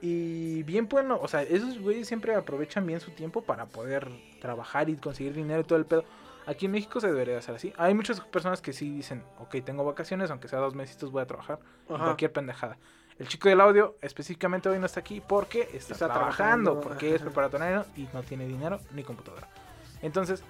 Y 0.00 0.62
bien 0.64 0.88
bueno, 0.88 1.18
o 1.20 1.26
sea, 1.28 1.42
esos 1.42 1.78
güeyes 1.80 2.06
siempre 2.06 2.34
aprovechan 2.34 2.86
bien 2.86 3.00
su 3.00 3.10
tiempo 3.12 3.42
para 3.42 3.66
poder 3.66 4.10
trabajar 4.40 4.90
y 4.90 4.96
conseguir 4.96 5.32
dinero 5.34 5.60
y 5.60 5.64
todo 5.64 5.78
el 5.78 5.86
pedo. 5.86 6.04
Aquí 6.46 6.66
en 6.66 6.72
México 6.72 7.00
se 7.00 7.08
debería 7.08 7.38
hacer 7.38 7.54
así. 7.54 7.72
Hay 7.76 7.94
muchas 7.94 8.20
personas 8.20 8.60
que 8.60 8.72
sí 8.72 8.90
dicen, 8.90 9.24
ok, 9.40 9.56
tengo 9.64 9.84
vacaciones, 9.84 10.30
aunque 10.30 10.48
sea 10.48 10.58
dos 10.60 10.74
meses 10.74 10.96
voy 11.10 11.22
a 11.22 11.26
trabajar 11.26 11.58
en 11.88 11.96
cualquier 11.96 12.32
pendejada. 12.32 12.78
El 13.18 13.26
chico 13.28 13.48
del 13.48 13.60
audio 13.62 13.96
específicamente 14.02 14.68
hoy 14.68 14.78
no 14.78 14.84
está 14.86 15.00
aquí 15.00 15.22
porque 15.26 15.62
está, 15.72 15.94
Está 15.94 16.06
trabajando, 16.06 16.72
trabajando, 16.72 16.80
porque 16.80 17.14
es 17.14 17.22
preparatorio 17.22 17.86
y 17.96 18.06
no 18.12 18.22
tiene 18.22 18.46
dinero 18.46 18.78
ni 18.92 19.02
computadora. 19.02 19.48
Entonces, 20.02 20.44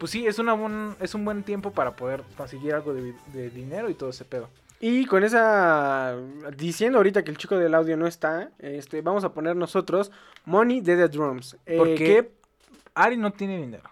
pues 0.00 0.10
sí, 0.12 0.26
es, 0.26 0.38
una 0.38 0.54
buen, 0.54 0.96
es 0.98 1.14
un 1.14 1.24
buen 1.26 1.42
tiempo 1.44 1.70
para 1.72 1.94
poder 1.94 2.22
conseguir 2.36 2.72
algo 2.74 2.94
de, 2.94 3.14
de 3.34 3.50
dinero 3.50 3.90
y 3.90 3.94
todo 3.94 4.10
ese 4.10 4.24
pedo. 4.24 4.48
Y 4.80 5.04
con 5.04 5.22
esa. 5.24 6.16
Diciendo 6.56 6.96
ahorita 6.98 7.22
que 7.22 7.30
el 7.30 7.36
chico 7.36 7.58
del 7.58 7.74
audio 7.74 7.98
no 7.98 8.06
está, 8.06 8.50
este, 8.58 9.02
vamos 9.02 9.24
a 9.24 9.34
poner 9.34 9.54
nosotros 9.54 10.10
Money 10.46 10.80
de 10.80 10.96
The 10.96 11.08
Drums. 11.08 11.58
Eh, 11.66 11.76
Porque 11.76 11.94
que- 11.96 12.32
Ari 12.94 13.18
no 13.18 13.30
tiene 13.30 13.58
dinero. 13.58 13.90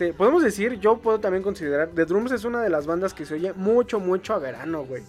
Este, 0.00 0.14
podemos 0.14 0.42
decir, 0.42 0.80
yo 0.80 0.96
puedo 0.96 1.20
también 1.20 1.42
considerar, 1.42 1.90
The 1.90 2.06
Drums 2.06 2.32
es 2.32 2.46
una 2.46 2.62
de 2.62 2.70
las 2.70 2.86
bandas 2.86 3.12
que 3.12 3.26
se 3.26 3.34
oye 3.34 3.52
mucho, 3.52 4.00
mucho 4.00 4.32
a 4.32 4.38
verano, 4.38 4.86
güey. 4.86 5.02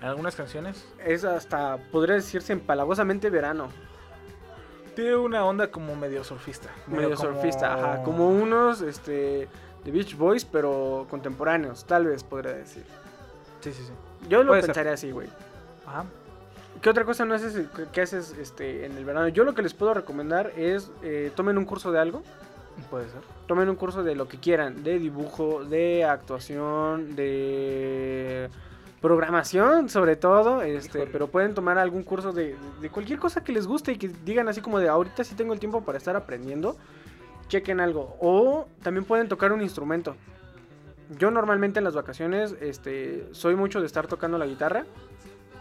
Algunas 0.00 0.36
canciones. 0.36 0.86
Es 1.04 1.24
hasta, 1.24 1.78
podría 1.90 2.14
decirse 2.14 2.52
empalagosamente 2.52 3.28
verano. 3.28 3.70
Tiene 4.94 5.16
una 5.16 5.44
onda 5.44 5.72
como 5.72 5.96
medio 5.96 6.22
surfista. 6.22 6.68
Medio 6.86 7.16
como- 7.16 7.32
surfista, 7.32 7.74
ajá. 7.74 8.02
Como 8.04 8.28
unos, 8.28 8.82
este, 8.82 9.48
de 9.84 9.90
Beach 9.90 10.16
Boys, 10.16 10.44
pero 10.44 11.08
contemporáneos, 11.10 11.84
tal 11.84 12.06
vez 12.06 12.22
podría 12.22 12.52
decir. 12.52 12.84
Sí, 13.62 13.72
sí, 13.72 13.82
sí. 13.82 13.92
Yo 14.28 14.44
lo 14.44 14.50
Puede 14.50 14.62
ser. 14.62 14.68
pensaría 14.68 14.92
así, 14.92 15.10
güey. 15.10 15.26
Ajá. 15.86 16.04
¿Qué 16.80 16.88
otra 16.88 17.04
cosa 17.04 17.24
no 17.24 17.34
haces, 17.34 17.66
qué 17.92 18.00
haces 18.00 18.32
este, 18.40 18.86
en 18.86 18.96
el 18.96 19.04
verano? 19.04 19.26
Yo 19.26 19.42
lo 19.42 19.56
que 19.56 19.62
les 19.62 19.74
puedo 19.74 19.92
recomendar 19.92 20.52
es, 20.56 20.92
eh, 21.02 21.32
tomen 21.34 21.58
un 21.58 21.64
curso 21.64 21.90
de 21.90 21.98
algo. 21.98 22.22
Puede 22.90 23.08
ser. 23.08 23.20
Tomen 23.46 23.68
un 23.68 23.76
curso 23.76 24.02
de 24.02 24.14
lo 24.14 24.28
que 24.28 24.38
quieran, 24.38 24.82
de 24.82 24.98
dibujo, 24.98 25.64
de 25.64 26.04
actuación, 26.04 27.16
de 27.16 28.48
programación 29.00 29.88
sobre 29.88 30.16
todo, 30.16 30.62
este, 30.62 31.06
pero 31.06 31.28
pueden 31.28 31.54
tomar 31.54 31.78
algún 31.78 32.02
curso 32.02 32.32
de, 32.32 32.56
de 32.80 32.90
cualquier 32.90 33.18
cosa 33.18 33.44
que 33.44 33.52
les 33.52 33.66
guste 33.66 33.92
y 33.92 33.98
que 33.98 34.08
digan 34.08 34.48
así 34.48 34.60
como 34.60 34.78
de 34.78 34.88
ahorita 34.88 35.22
sí 35.22 35.34
tengo 35.34 35.52
el 35.52 35.60
tiempo 35.60 35.82
para 35.84 35.98
estar 35.98 36.16
aprendiendo, 36.16 36.76
chequen 37.48 37.80
algo. 37.80 38.16
O 38.20 38.66
también 38.82 39.04
pueden 39.04 39.28
tocar 39.28 39.52
un 39.52 39.62
instrumento. 39.62 40.16
Yo 41.18 41.30
normalmente 41.30 41.78
en 41.78 41.84
las 41.84 41.94
vacaciones 41.94 42.56
este, 42.60 43.28
soy 43.32 43.54
mucho 43.54 43.80
de 43.80 43.86
estar 43.86 44.06
tocando 44.06 44.38
la 44.38 44.46
guitarra, 44.46 44.84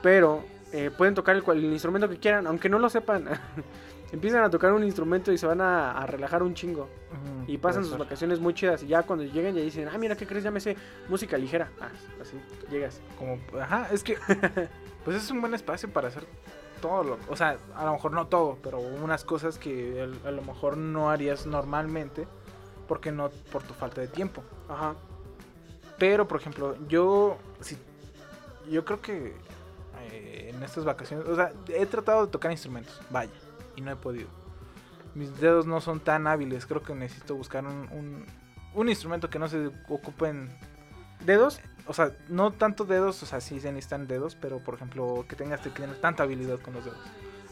pero 0.02 0.44
eh, 0.72 0.90
pueden 0.96 1.14
tocar 1.14 1.36
el, 1.36 1.44
el 1.48 1.66
instrumento 1.66 2.10
que 2.10 2.18
quieran, 2.18 2.48
aunque 2.48 2.70
no 2.70 2.80
lo 2.80 2.90
sepan. 2.90 3.26
Empiezan 4.12 4.44
a 4.44 4.50
tocar 4.50 4.72
un 4.72 4.84
instrumento 4.84 5.32
y 5.32 5.38
se 5.38 5.46
van 5.48 5.62
a, 5.62 5.92
a 5.92 6.06
relajar 6.06 6.42
un 6.44 6.54
chingo. 6.54 6.88
Y 7.48 7.58
pasan 7.58 7.84
sus 7.84 7.92
ser. 7.92 8.00
vacaciones 8.00 8.40
muy 8.40 8.54
chidas. 8.54 8.84
Y 8.84 8.88
ya 8.88 9.04
cuando 9.04 9.24
lleguen 9.26 9.56
ya 9.56 9.62
dicen, 9.62 9.88
ah, 9.92 9.98
mira, 9.98 10.16
¿qué 10.16 10.26
crees? 10.28 10.44
Ya 10.44 10.52
me 10.52 10.60
sé 10.60 10.76
música 11.10 11.38
ligera. 11.38 11.70
Ah, 11.82 11.90
así, 12.22 12.40
llegas. 12.70 13.02
Como, 13.18 13.40
ajá, 13.62 13.88
es 13.92 14.04
que 14.04 14.18
pues 15.06 15.18
es 15.18 15.30
un 15.32 15.42
buen 15.42 15.54
espacio 15.54 15.90
para 15.90 16.08
hacer 16.10 16.26
todo 16.82 17.04
lo, 17.04 17.18
o 17.30 17.36
sea, 17.36 17.58
a 17.76 17.86
lo 17.86 17.94
mejor 17.94 18.12
no 18.12 18.28
todo, 18.28 18.58
pero 18.62 18.80
unas 18.80 19.24
cosas 19.24 19.58
que 19.58 20.02
el- 20.04 20.20
a 20.26 20.32
lo 20.32 20.42
mejor 20.44 20.78
no 20.78 21.10
harías 21.10 21.46
normalmente 21.46 22.28
porque 22.88 23.12
no 23.12 23.30
por 23.52 23.64
tu 23.64 23.74
falta 23.74 24.02
de 24.02 24.08
tiempo. 24.08 24.44
Ajá. 24.70 24.96
Pero 25.98 26.28
por 26.28 26.40
ejemplo, 26.40 26.76
yo 26.88 27.38
si 27.62 27.78
yo 28.70 28.84
creo 28.86 29.02
que 29.02 29.34
eh, 30.12 30.52
en 30.54 30.62
estas 30.64 30.84
vacaciones, 30.86 31.28
o 31.28 31.36
sea, 31.36 31.54
he 31.70 31.86
tratado 31.86 32.26
de 32.26 32.32
tocar 32.32 32.52
instrumentos, 32.52 33.00
vaya, 33.10 33.32
y 33.76 33.82
no 33.82 33.92
he 33.92 33.96
podido. 33.96 34.28
Mis 35.14 35.40
dedos 35.40 35.66
no 35.66 35.80
son 35.82 36.00
tan 36.00 36.28
hábiles, 36.28 36.66
creo 36.66 36.82
que 36.84 36.94
necesito 36.94 37.36
buscar 37.36 37.66
un, 37.66 37.88
un, 37.92 38.26
un 38.74 38.90
instrumento 38.90 39.30
que 39.30 39.40
no 39.40 39.48
se 39.48 39.72
ocupen 39.88 40.50
¿Dedos? 41.26 41.60
o 41.88 41.94
sea, 41.94 42.12
no 42.30 42.52
tanto 42.52 42.84
dedos, 42.84 43.22
o 43.24 43.26
sea, 43.26 43.40
sí 43.42 43.60
se 43.60 43.72
necesitan 43.72 44.08
dedos, 44.08 44.36
pero 44.36 44.60
por 44.60 44.76
ejemplo, 44.76 45.26
que 45.28 45.36
tengas 45.36 45.62
que 45.62 45.70
tener 45.70 45.96
tanta 46.02 46.24
habilidad 46.24 46.60
con 46.60 46.74
los 46.74 46.86
dedos. 46.86 47.00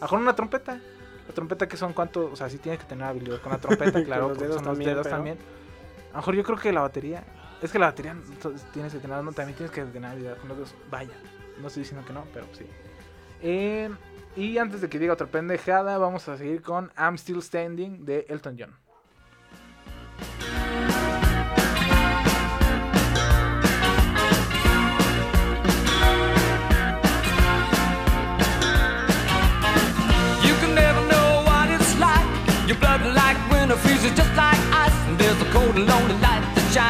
Mejor 0.02 0.20
una 0.20 0.36
trompeta. 0.36 0.80
La 1.28 1.34
trompeta 1.34 1.68
que 1.68 1.78
son 1.78 1.94
cuánto, 1.94 2.26
o 2.32 2.36
sea, 2.36 2.50
sí 2.50 2.58
tienes 2.58 2.82
que 2.82 2.86
tener 2.88 3.06
habilidad 3.06 3.40
con 3.42 3.52
la 3.54 3.60
trompeta, 3.60 4.04
claro, 4.06 4.30
los 4.30 4.40
dedos 4.40 4.56
son 4.56 4.66
los 4.66 4.74
también, 4.74 4.90
dedos 4.92 5.04
pero- 5.04 5.16
también. 5.16 5.38
A 6.10 6.12
lo 6.14 6.18
mejor 6.18 6.36
yo 6.36 6.44
creo 6.44 6.58
que 6.58 6.72
la 6.72 6.82
batería, 6.82 7.24
es 7.62 7.72
que 7.72 7.80
la 7.80 7.88
batería 7.88 8.16
tienes 8.74 8.94
que 8.94 9.00
tener, 9.00 9.24
no, 9.24 9.32
también 9.32 9.56
tienes 9.56 9.74
que 9.74 9.84
tener 9.86 10.12
habilidad 10.12 10.38
con 10.38 10.50
los 10.50 10.58
dedos. 10.58 10.76
Vaya, 10.92 11.14
no 11.60 11.68
estoy 11.68 11.84
diciendo 11.84 12.06
que 12.06 12.14
no, 12.14 12.26
pero 12.34 12.46
sí. 12.54 12.66
Eh, 13.42 13.90
y 14.36 14.58
antes 14.58 14.82
de 14.82 14.90
que 14.90 15.00
diga 15.00 15.14
otra 15.14 15.28
pendejada, 15.28 15.98
vamos 15.98 16.28
a 16.28 16.38
seguir 16.38 16.62
con 16.62 16.92
I'm 16.98 17.18
Still 17.18 17.42
Standing 17.42 18.06
de 18.06 18.26
Elton 18.30 18.58
John. 18.58 18.76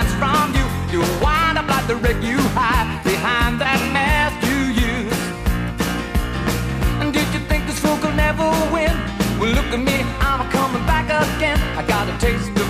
You 0.06 0.23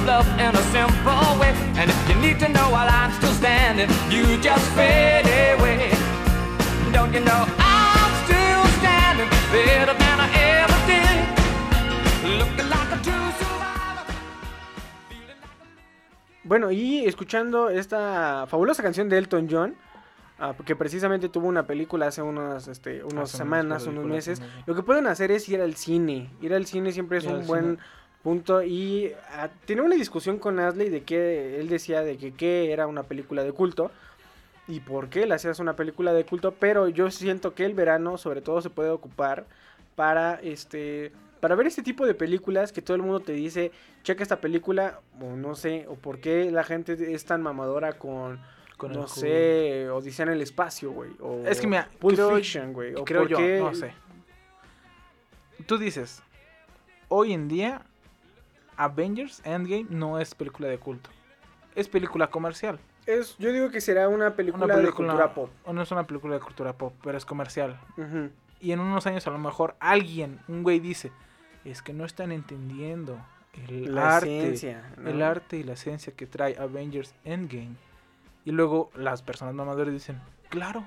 love 0.06 0.28
in 0.40 0.54
a 0.56 0.64
simple 0.72 1.40
way. 1.40 1.54
And 1.78 1.90
if 1.90 2.10
you 2.10 2.16
need 2.16 2.40
to 2.40 2.50
know 2.50 2.70
while 2.72 2.90
I'm 2.90 3.12
still 3.14 3.34
standing, 3.34 3.90
you 4.10 4.24
just 4.42 4.66
fade 4.76 5.26
away. 5.56 5.92
Don't 6.92 7.14
you 7.14 7.22
know 7.22 7.46
I'm 7.58 8.12
still 8.26 8.64
standing 8.80 9.30
better 9.52 9.94
than 9.94 10.18
I 10.20 10.30
ever 10.60 10.80
did? 10.92 11.18
Looking 12.40 12.70
like 12.70 12.92
a 12.92 13.00
true 13.02 13.32
survivor. 13.40 14.06
Bueno, 16.44 16.72
y 16.72 17.06
escuchando 17.06 17.70
esta 17.70 18.46
fabulosa 18.48 18.84
canción 18.84 19.08
de 19.10 19.18
Elton 19.18 19.48
John, 19.50 19.76
ah, 20.38 20.54
que 20.66 20.76
precisamente 20.76 21.30
tuvo 21.30 21.48
una 21.48 21.66
película 21.66 22.08
hace 22.08 22.22
unas, 22.22 22.68
este, 22.68 23.04
unas 23.04 23.30
Hace 23.30 23.38
semanas, 23.38 23.88
unos 23.88 24.06
meses, 24.06 24.42
lo 24.66 24.76
que 24.76 24.84
pueden 24.84 25.08
hacer 25.08 25.32
es 25.32 25.48
ir 25.48 25.62
al 25.62 25.76
cine. 25.76 26.30
Ir 26.42 26.54
al 26.54 26.66
cine 26.66 26.92
siempre 26.92 27.20
es 27.20 27.24
Ir 27.24 27.32
un 27.32 27.48
buen 27.48 27.64
cine. 27.64 28.03
Punto. 28.24 28.64
Y 28.64 29.12
ah, 29.32 29.50
tenía 29.66 29.84
una 29.84 29.96
discusión 29.96 30.40
con 30.40 30.60
Asley 30.60 30.90
de 30.90 31.04
que 31.04 31.60
él 31.60 31.70
decía 31.70 32.02
de 32.02 32.18
que 32.18 32.34
qué 32.34 32.72
era 32.72 32.88
una 32.88 33.04
película 33.04 33.44
de 33.44 33.52
culto. 33.52 33.92
Y 34.68 34.80
por 34.80 35.10
qué 35.10 35.26
le 35.26 35.36
hacías 35.36 35.60
una 35.60 35.76
película 35.76 36.14
de 36.14 36.24
culto, 36.26 36.54
pero 36.58 36.88
yo 36.88 37.12
siento 37.12 37.54
que 37.54 37.66
el 37.66 37.74
verano 37.74 38.18
sobre 38.18 38.42
todo 38.42 38.62
se 38.62 38.70
puede 38.70 38.90
ocupar 38.92 39.46
para 39.96 40.40
este 40.42 41.12
para 41.42 41.56
ver 41.56 41.68
este 41.68 41.84
tipo 41.84 42.06
de 42.06 42.14
películas 42.16 42.72
que 42.72 42.82
todo 42.82 42.96
el 42.96 43.02
mundo 43.04 43.20
te 43.20 43.34
dice, 43.34 43.74
checa 44.04 44.24
esta 44.24 44.40
película, 44.40 45.02
o 45.20 45.36
no 45.36 45.56
sé, 45.56 45.86
o 45.90 45.96
por 45.96 46.20
qué 46.22 46.50
la 46.50 46.64
gente 46.64 47.14
es 47.14 47.26
tan 47.26 47.42
mamadora 47.42 47.98
con, 48.00 48.40
no 48.90 49.10
sé, 49.10 49.90
Odisea 49.90 50.24
en 50.28 50.32
el 50.32 50.42
espacio, 50.42 50.92
güey. 50.94 51.12
O 51.20 51.44
Es 51.46 51.60
que 51.60 51.68
mira, 51.68 51.90
Pulp 52.00 52.16
creo- 52.16 52.36
Fiction, 52.38 52.72
güey. 52.72 52.96
O 52.96 53.04
creo 53.04 53.24
por 53.24 53.30
yo, 53.32 53.38
qué- 53.38 53.60
no 53.60 53.76
sé. 53.76 53.92
Tú 55.66 55.78
dices, 55.78 56.24
hoy 57.10 57.34
en 57.34 57.50
día 57.50 57.82
Avengers 58.78 59.42
Endgame 59.46 59.86
no 59.90 60.20
es 60.20 60.36
película 60.36 60.68
de 60.68 60.78
culto. 60.78 61.10
Es 61.76 61.88
película 61.88 62.28
comercial. 62.30 62.80
Es, 63.06 63.38
yo 63.38 63.52
digo 63.52 63.70
que 63.70 63.82
será 63.82 64.08
una 64.08 64.36
película, 64.36 64.66
Una 64.66 64.78
de 64.78 64.92
cultura 64.92 65.34
pop. 65.34 65.50
o 65.66 65.74
no 65.74 65.82
es 65.82 65.92
una 65.92 66.06
película 66.08 66.36
de 66.36 66.40
cultura 66.40 66.74
pop, 66.74 66.94
pero 67.04 67.18
es 67.18 67.26
comercial. 67.26 67.78
Y 68.62 68.72
en 68.72 68.80
unos 68.80 69.06
años 69.08 69.28
a 69.28 69.32
lo 69.32 69.40
mejor 69.40 69.76
alguien, 69.80 70.40
un 70.48 70.64
güey 70.64 70.80
dice, 70.80 71.12
es 71.66 71.82
que 71.82 71.92
no 71.94 72.06
están 72.06 72.32
entendiendo 72.32 73.18
el 73.68 73.94
La 73.94 74.18
arte, 74.18 74.54
el 75.06 75.22
arte 75.22 75.58
y 75.58 75.64
la 75.64 75.74
esencia 75.74 76.14
que 76.16 76.26
trae 76.28 76.58
Avengers 76.58 77.14
Endgame. 77.26 77.76
Y 78.46 78.52
luego 78.52 78.90
las 78.96 79.22
personas 79.22 79.54
mamadoras 79.54 79.94
dicen, 79.94 80.20
claro, 80.50 80.86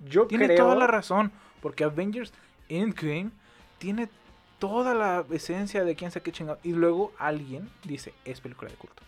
Yo 0.00 0.26
tiene 0.26 0.46
creo... 0.46 0.58
toda 0.58 0.76
la 0.76 0.86
razón, 0.86 1.32
porque 1.62 1.84
Avengers 1.84 2.32
Endgame 2.68 3.30
tiene 3.78 4.08
toda 4.68 4.94
la 4.94 5.24
esencia 5.30 5.84
de 5.84 5.94
quién 5.94 6.10
sabe 6.10 6.22
qué 6.22 6.32
chingado. 6.32 6.58
Y 6.62 6.72
luego 6.72 7.12
alguien 7.18 7.68
dice, 7.84 8.14
es 8.24 8.40
película 8.40 8.70
de 8.70 8.76
culto. 8.76 9.02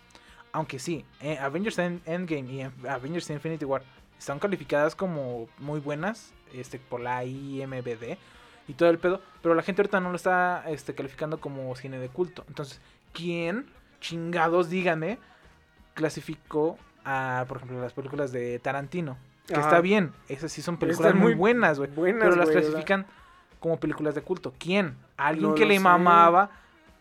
Aunque 0.53 0.79
sí, 0.79 1.05
eh, 1.21 1.39
Avengers 1.39 1.79
End- 1.79 2.01
Endgame 2.07 2.51
y 2.53 2.61
en- 2.63 2.73
Avengers 2.89 3.29
Infinity 3.31 3.65
War 3.65 3.83
están 4.19 4.39
calificadas 4.39 4.95
como 4.95 5.49
muy 5.59 5.81
buenas 5.81 6.33
este, 6.55 6.79
por 6.79 7.01
la 7.01 7.25
IMBD 7.25 8.17
y 8.69 8.73
todo 8.75 8.89
el 8.91 8.99
pedo, 8.99 9.21
pero 9.43 9.55
la 9.55 9.63
gente 9.63 9.83
ahorita 9.83 10.01
no 10.01 10.11
lo 10.11 10.17
está 10.17 10.65
este, 10.69 10.95
calificando 10.95 11.39
como 11.41 11.75
cine 11.77 11.99
de 11.99 12.09
culto. 12.09 12.45
Entonces, 12.49 12.81
¿quién, 13.13 13.67
chingados, 14.01 14.71
díganme, 14.71 15.19
clasificó 15.95 16.79
a, 17.05 17.45
por 17.49 17.59
ejemplo, 17.59 17.81
las 17.81 17.93
películas 17.93 18.33
de 18.33 18.59
Tarantino? 18.59 19.17
Que 19.47 19.55
Ajá. 19.55 19.63
está 19.63 19.81
bien, 19.81 20.13
esas 20.29 20.51
sí 20.51 20.61
son 20.63 20.77
películas 20.77 21.15
muy 21.15 21.23
muy 21.27 21.35
buenas, 21.35 21.79
güey. 21.79 21.91
buenas, 21.91 22.25
Pero 22.25 22.37
las 22.37 22.51
clasifican 22.51 23.07
como 23.61 23.79
películas 23.79 24.15
de 24.15 24.23
culto. 24.23 24.53
¿Quién? 24.59 24.97
¿Alguien 25.17 25.49
No 25.51 25.55
que 25.55 25.65
le 25.67 25.75
sé. 25.75 25.81
mamaba 25.81 26.51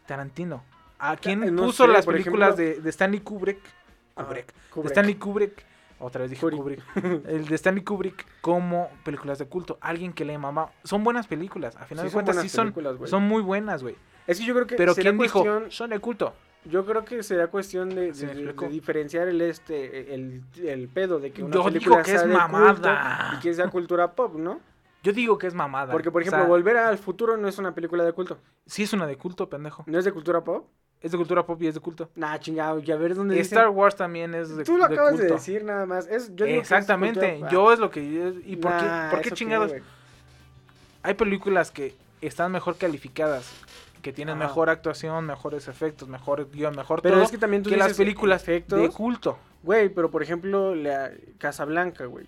Tarantino? 0.06 0.64
¿A 1.00 1.16
quién 1.18 1.44
eh, 1.44 1.52
no 1.52 1.64
puso 1.64 1.86
sé, 1.86 1.92
las 1.92 2.06
películas 2.06 2.58
ejemplo- 2.58 2.76
de, 2.78 2.82
de 2.82 2.90
Stanley 2.90 3.20
Kubrick? 3.20 3.60
Ajá, 4.16 4.28
Kubrick. 4.28 4.54
Kubrick. 4.70 4.84
De 4.84 4.94
Stanley 4.94 5.16
Kubrick. 5.16 5.66
Otra 6.00 6.22
vez 6.22 6.30
dije 6.32 6.42
Kubrick. 6.42 6.82
Kubrick. 6.94 7.26
El 7.28 7.46
de 7.48 7.56
Stanley 7.56 7.84
Kubrick 7.84 8.26
como 8.42 8.90
películas 9.04 9.38
de 9.40 9.48
culto. 9.48 9.78
Alguien 9.82 10.14
que 10.14 10.26
le 10.26 10.38
mamaba. 10.38 10.72
Son 10.84 11.04
buenas 11.04 11.28
películas. 11.28 11.76
A 11.76 11.86
final 11.86 12.04
Sí, 12.06 12.10
de 12.10 12.14
cuentas, 12.14 12.42
sí 12.42 12.50
son, 12.50 12.74
son 13.06 13.24
muy 13.24 13.42
buenas, 13.42 13.82
güey. 13.84 13.96
Es 14.28 14.40
que 14.40 14.46
yo 14.46 14.54
creo 14.54 14.68
que 14.68 14.76
Pero 14.76 14.96
¿quién 14.96 15.18
dijo? 15.18 15.44
Son 15.70 15.90
de 15.90 16.00
culto. 16.00 16.34
Yo 16.66 16.84
creo 16.86 17.06
que 17.06 17.22
será 17.22 17.48
cuestión 17.48 17.90
de, 17.90 18.12
diferenciar 18.72 19.28
el 19.28 19.40
este 19.42 20.16
el, 20.16 20.42
el 20.64 20.88
pedo 20.88 21.20
de 21.20 21.32
que 21.32 21.44
una 21.44 21.54
Yo 21.54 21.60
digo 21.60 21.74
película 21.74 22.02
que 22.02 22.12
sea 22.12 22.22
es 22.22 22.28
de 22.28 22.34
mamada. 22.34 22.74
culto 22.74 23.38
y 23.38 23.42
que 23.42 23.54
sea 23.54 23.68
cultura 23.70 24.14
pop, 24.14 24.34
¿no? 24.36 24.60
Yo 25.06 25.14
digo 25.14 25.38
que 25.38 25.46
es 25.48 25.54
mamada. 25.54 25.92
Porque 25.92 26.10
por 26.12 26.22
O 26.22 26.24
ejemplo, 26.24 26.40
sea, 26.42 26.48
Volver 26.50 26.78
al 26.78 26.98
futuro 26.98 27.38
no 27.38 27.48
es 27.48 27.58
una 27.60 27.76
película 27.76 28.04
de 28.04 28.12
culto. 28.12 28.40
Sí 28.66 28.84
es 28.84 28.92
una 28.94 29.06
de 29.06 29.16
culto, 29.18 29.48
pendejo. 29.50 29.84
¿No 29.86 30.00
es 30.00 30.06
de 30.06 30.12
cultura 30.12 30.44
pop? 30.44 30.68
Es 31.00 31.12
de 31.12 31.18
cultura 31.18 31.46
pop 31.46 31.62
y 31.62 31.68
es 31.68 31.76
de 31.76 31.80
culto. 31.80 32.10
Nah, 32.16 32.40
chingado, 32.40 32.80
y 32.80 32.92
a 32.92 32.96
ver 32.96 33.14
dónde 33.14 33.36
dicen- 33.36 33.58
Star 33.60 33.70
Wars 33.70 33.96
también 33.96 34.34
es 34.34 34.56
de, 34.56 34.64
Tú 34.64 34.78
lo 34.78 34.88
de 34.88 34.94
acabas 34.96 35.14
de 35.14 35.20
culto. 35.20 35.34
decir 35.36 35.64
nada 35.64 35.86
más. 35.86 36.08
Es, 36.08 36.30
yo 36.36 36.46
digo 36.46 36.46
que 36.46 36.52
es 36.54 36.60
Exactamente. 36.62 37.30
cultura- 37.34 37.52
yo 37.52 37.72
es 37.72 37.80
lo 37.80 37.92
que... 37.92 38.02
¿Y 38.46 38.56
por 38.56 38.72
Nah, 38.72 38.80
qué, 38.80 39.16
por 39.16 39.22
qué 39.22 39.28
¿eso 39.28 39.36
qué, 39.36 39.40
chingados? 39.40 39.72
Hay 41.04 41.14
películas 41.14 41.70
que 41.72 41.96
están 42.22 42.52
mejor 42.52 42.78
calificadas, 42.78 43.52
que 44.02 44.12
tienen 44.14 44.38
mejor 44.40 44.70
actuación, 44.70 45.26
mejores 45.26 45.68
efectos, 45.68 46.08
mejor 46.10 46.50
guion, 46.52 46.76
mejor 46.76 47.02
Pero 47.04 47.16
todo, 47.16 47.26
es 47.26 47.32
que 47.32 47.38
también 47.38 47.62
tú 47.62 47.70
que 47.70 47.78
las 47.78 47.88
dices 47.90 47.98
películas 48.00 48.42
efectos. 48.42 48.80
de 48.82 48.90
culto. 48.90 49.38
Güey, 49.62 49.90
pero 49.90 50.10
por 50.10 50.24
ejemplo, 50.24 50.74
la 50.76 51.12
Casablanca, 51.38 52.06
güey. 52.06 52.26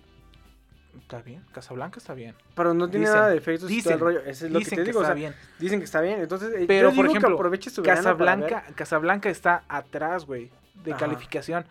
Está 1.00 1.22
bien, 1.22 1.44
Casablanca 1.52 1.98
está 1.98 2.14
bien. 2.14 2.34
Pero 2.54 2.74
no 2.74 2.88
tiene 2.88 3.06
Dicen, 3.06 3.16
nada 3.18 3.30
de 3.30 3.36
efectos 3.38 3.70
y 3.70 3.82
todo 3.82 3.92
el 3.94 3.98
dicen, 3.98 4.00
rollo. 4.00 4.20
Ese 4.20 4.46
es 4.46 4.52
lo 4.52 4.58
que 4.58 4.64
dicen 4.64 4.76
te 4.78 4.82
que 4.82 4.88
digo. 4.90 4.98
o 4.98 5.02
está 5.02 5.14
sea, 5.14 5.14
bien. 5.14 5.34
Dicen 5.58 5.78
que 5.78 5.84
está 5.84 6.00
bien. 6.00 6.20
Entonces, 6.20 6.52
eh, 6.54 6.64
Pero 6.66 6.90
yo 6.90 6.96
por 6.96 7.04
digo 7.04 7.12
ejemplo, 7.14 7.28
que 7.30 7.34
aproveche 7.34 7.70
su 7.70 7.82
Casablanca, 7.82 8.64
Casablanca 8.74 9.28
está 9.30 9.64
atrás, 9.68 10.26
güey, 10.26 10.50
de 10.84 10.92
Ajá. 10.92 11.00
calificación 11.00 11.64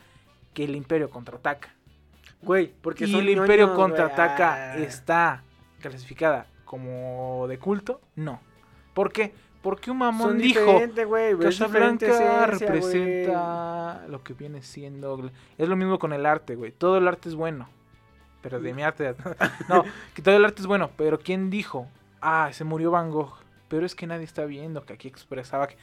que 0.54 0.64
el 0.64 0.76
Imperio 0.76 1.10
contraataca. 1.10 1.70
Güey, 2.42 2.74
porque 2.82 3.06
y 3.06 3.16
el 3.16 3.30
Imperio 3.30 3.66
ñoños, 3.68 3.80
contraataca 3.80 4.74
Ah. 4.74 4.78
está 4.78 5.44
clasificada 5.82 6.48
como 6.66 7.46
de 7.48 7.58
culto, 7.60 8.02
no. 8.16 8.40
¿Por 8.94 9.12
qué? 9.12 9.34
Porque 9.62 9.92
un 9.92 9.98
mamón 9.98 10.30
Son 10.30 10.38
dijo 10.38 10.80
es 10.80 11.38
Casablanca 11.40 12.06
esencia, 12.06 12.46
representa 12.46 14.06
lo 14.08 14.24
que 14.24 14.34
viene 14.34 14.62
siendo. 14.62 15.30
Es 15.58 15.68
lo 15.68 15.76
mismo 15.76 16.00
con 16.00 16.14
el 16.14 16.26
arte, 16.26 16.56
güey. 16.56 16.72
Todo 16.72 16.98
el 16.98 17.08
arte 17.08 17.30
es 17.30 17.36
bueno. 17.36 17.68
Pero 18.42 18.60
de 18.60 18.74
mi 18.74 18.84
arte. 18.84 19.16
no, 19.70 19.84
que 20.14 20.22
todo 20.22 20.36
el 20.36 20.46
arte 20.46 20.62
es 20.62 20.68
bueno. 20.68 20.92
Pero 20.98 21.20
¿quién 21.20 21.50
dijo? 21.50 21.88
Ah, 22.22 22.50
se 22.54 22.64
murió 22.64 22.92
Van 22.92 23.12
Gogh. 23.12 23.34
Pero 23.68 23.86
es 23.86 23.96
que 23.96 24.08
nadie 24.08 24.24
está 24.24 24.46
viendo 24.46 24.86
que 24.86 24.94
aquí 24.94 25.08
expresaba 25.08 25.68
que. 25.68 25.78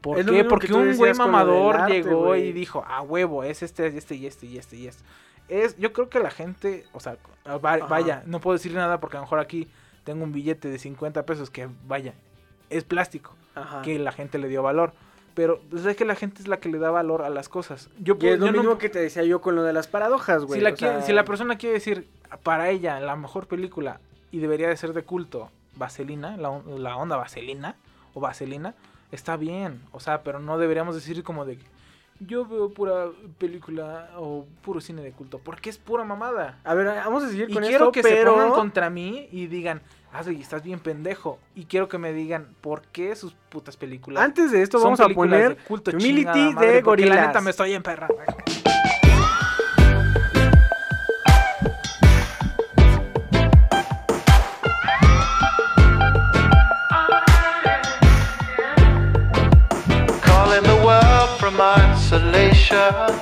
¿Por 0.00 0.18
Es 0.18 0.26
qué? 0.26 0.44
Porque 0.44 0.72
un 0.72 0.94
güey 0.96 1.12
mamador 1.14 1.76
arte, 1.76 1.94
llegó 1.94 2.36
y 2.36 2.52
dijo, 2.52 2.84
ah, 2.86 3.02
huevo, 3.02 3.42
es 3.42 3.62
este, 3.64 3.86
este 3.88 4.14
y 4.14 4.26
este 4.26 4.46
y 4.46 4.56
este 4.58 4.76
y 4.76 4.86
este. 4.86 5.02
Es, 5.48 5.76
yo 5.78 5.92
creo 5.92 6.08
que 6.08 6.20
la 6.20 6.30
gente, 6.30 6.84
o 6.92 7.00
sea, 7.00 7.16
va- 7.46 7.74
Ajá. 7.74 7.86
vaya, 7.86 8.22
no 8.26 8.38
puedo 8.38 8.56
decir 8.56 8.72
nada 8.74 9.00
porque 9.00 9.16
a 9.16 9.20
lo 9.20 9.24
mejor 9.26 9.40
aquí 9.40 9.66
tengo 10.04 10.22
un 10.22 10.30
billete 10.32 10.68
de 10.68 10.78
50 10.78 11.24
pesos 11.26 11.50
que, 11.50 11.68
vaya, 11.86 12.14
es 12.70 12.84
plástico 12.84 13.34
Ajá. 13.56 13.82
que 13.82 13.98
la 13.98 14.12
gente 14.12 14.38
le 14.38 14.46
dio 14.48 14.62
valor. 14.62 14.92
Pero 15.38 15.60
pues, 15.70 15.84
es 15.86 15.96
que 15.96 16.04
la 16.04 16.16
gente 16.16 16.42
es 16.42 16.48
la 16.48 16.56
que 16.58 16.68
le 16.68 16.78
da 16.78 16.90
valor 16.90 17.22
a 17.22 17.30
las 17.30 17.48
cosas. 17.48 17.90
Yo, 18.00 18.16
Y 18.20 18.26
es 18.26 18.40
lo 18.40 18.46
yo 18.46 18.52
no- 18.52 18.58
mismo 18.58 18.76
que 18.78 18.88
te 18.88 18.98
decía 18.98 19.22
yo 19.22 19.40
con 19.40 19.54
lo 19.54 19.62
de 19.62 19.72
las 19.72 19.86
paradojas, 19.86 20.44
güey. 20.44 20.58
si, 20.58 20.64
la 20.64 20.70
o 20.70 20.74
quiere- 20.74 20.94
sea, 20.96 21.02
si 21.06 21.12
la 21.12 21.24
persona 21.24 21.56
quiere 21.56 21.74
decir 21.74 22.08
para 22.42 22.70
ella 22.70 22.98
la 22.98 23.14
mejor 23.14 23.46
película 23.46 24.00
y 24.32 24.40
debería 24.40 24.68
de 24.68 24.76
ser 24.76 24.94
de 24.94 25.04
culto, 25.04 25.48
Vaselina, 25.76 26.36
la, 26.36 26.60
la 26.76 26.96
onda 26.96 27.14
Vaselina 27.14 27.76
o 28.14 28.20
Vaselina, 28.20 28.74
está 29.12 29.36
bien. 29.36 29.80
O 29.92 30.00
sea, 30.00 30.24
pero 30.24 30.40
no 30.40 30.58
deberíamos 30.58 30.96
decir 30.96 31.22
como 31.22 31.44
de 31.44 31.56
yo 32.20 32.44
veo 32.46 32.70
pura 32.70 33.06
película 33.38 34.10
o 34.16 34.46
puro 34.62 34.80
cine 34.80 35.02
de 35.02 35.12
culto, 35.12 35.38
porque 35.38 35.70
es 35.70 35.78
pura 35.78 36.04
mamada. 36.04 36.58
A 36.64 36.74
ver, 36.74 36.86
vamos 36.86 37.24
a 37.24 37.28
seguir 37.28 37.50
Y 37.50 37.54
con 37.54 37.62
quiero 37.62 37.86
esto, 37.86 37.92
que 37.92 38.02
pero... 38.02 38.32
se 38.32 38.36
pongan 38.36 38.50
contra 38.50 38.90
mí 38.90 39.28
y 39.30 39.46
digan, 39.46 39.80
Ashley, 40.12 40.40
estás 40.40 40.62
bien 40.62 40.80
pendejo. 40.80 41.38
Y 41.54 41.64
quiero 41.64 41.88
que 41.88 41.98
me 41.98 42.12
digan 42.12 42.48
por 42.60 42.82
qué 42.82 43.14
sus 43.14 43.34
putas 43.48 43.76
películas. 43.76 44.22
Antes 44.22 44.50
de 44.50 44.62
esto 44.62 44.80
vamos 44.80 45.00
a 45.00 45.08
poner 45.08 45.56
de 45.56 45.64
culto, 45.64 45.90
Humility 45.90 46.32
chingada 46.32 46.52
madre, 46.52 46.82
de 46.82 47.06
La 47.06 47.26
neta 47.26 47.40
me 47.40 47.50
estoy 47.50 47.74
emperrando. 47.74 48.16
Isolation. 62.68 63.20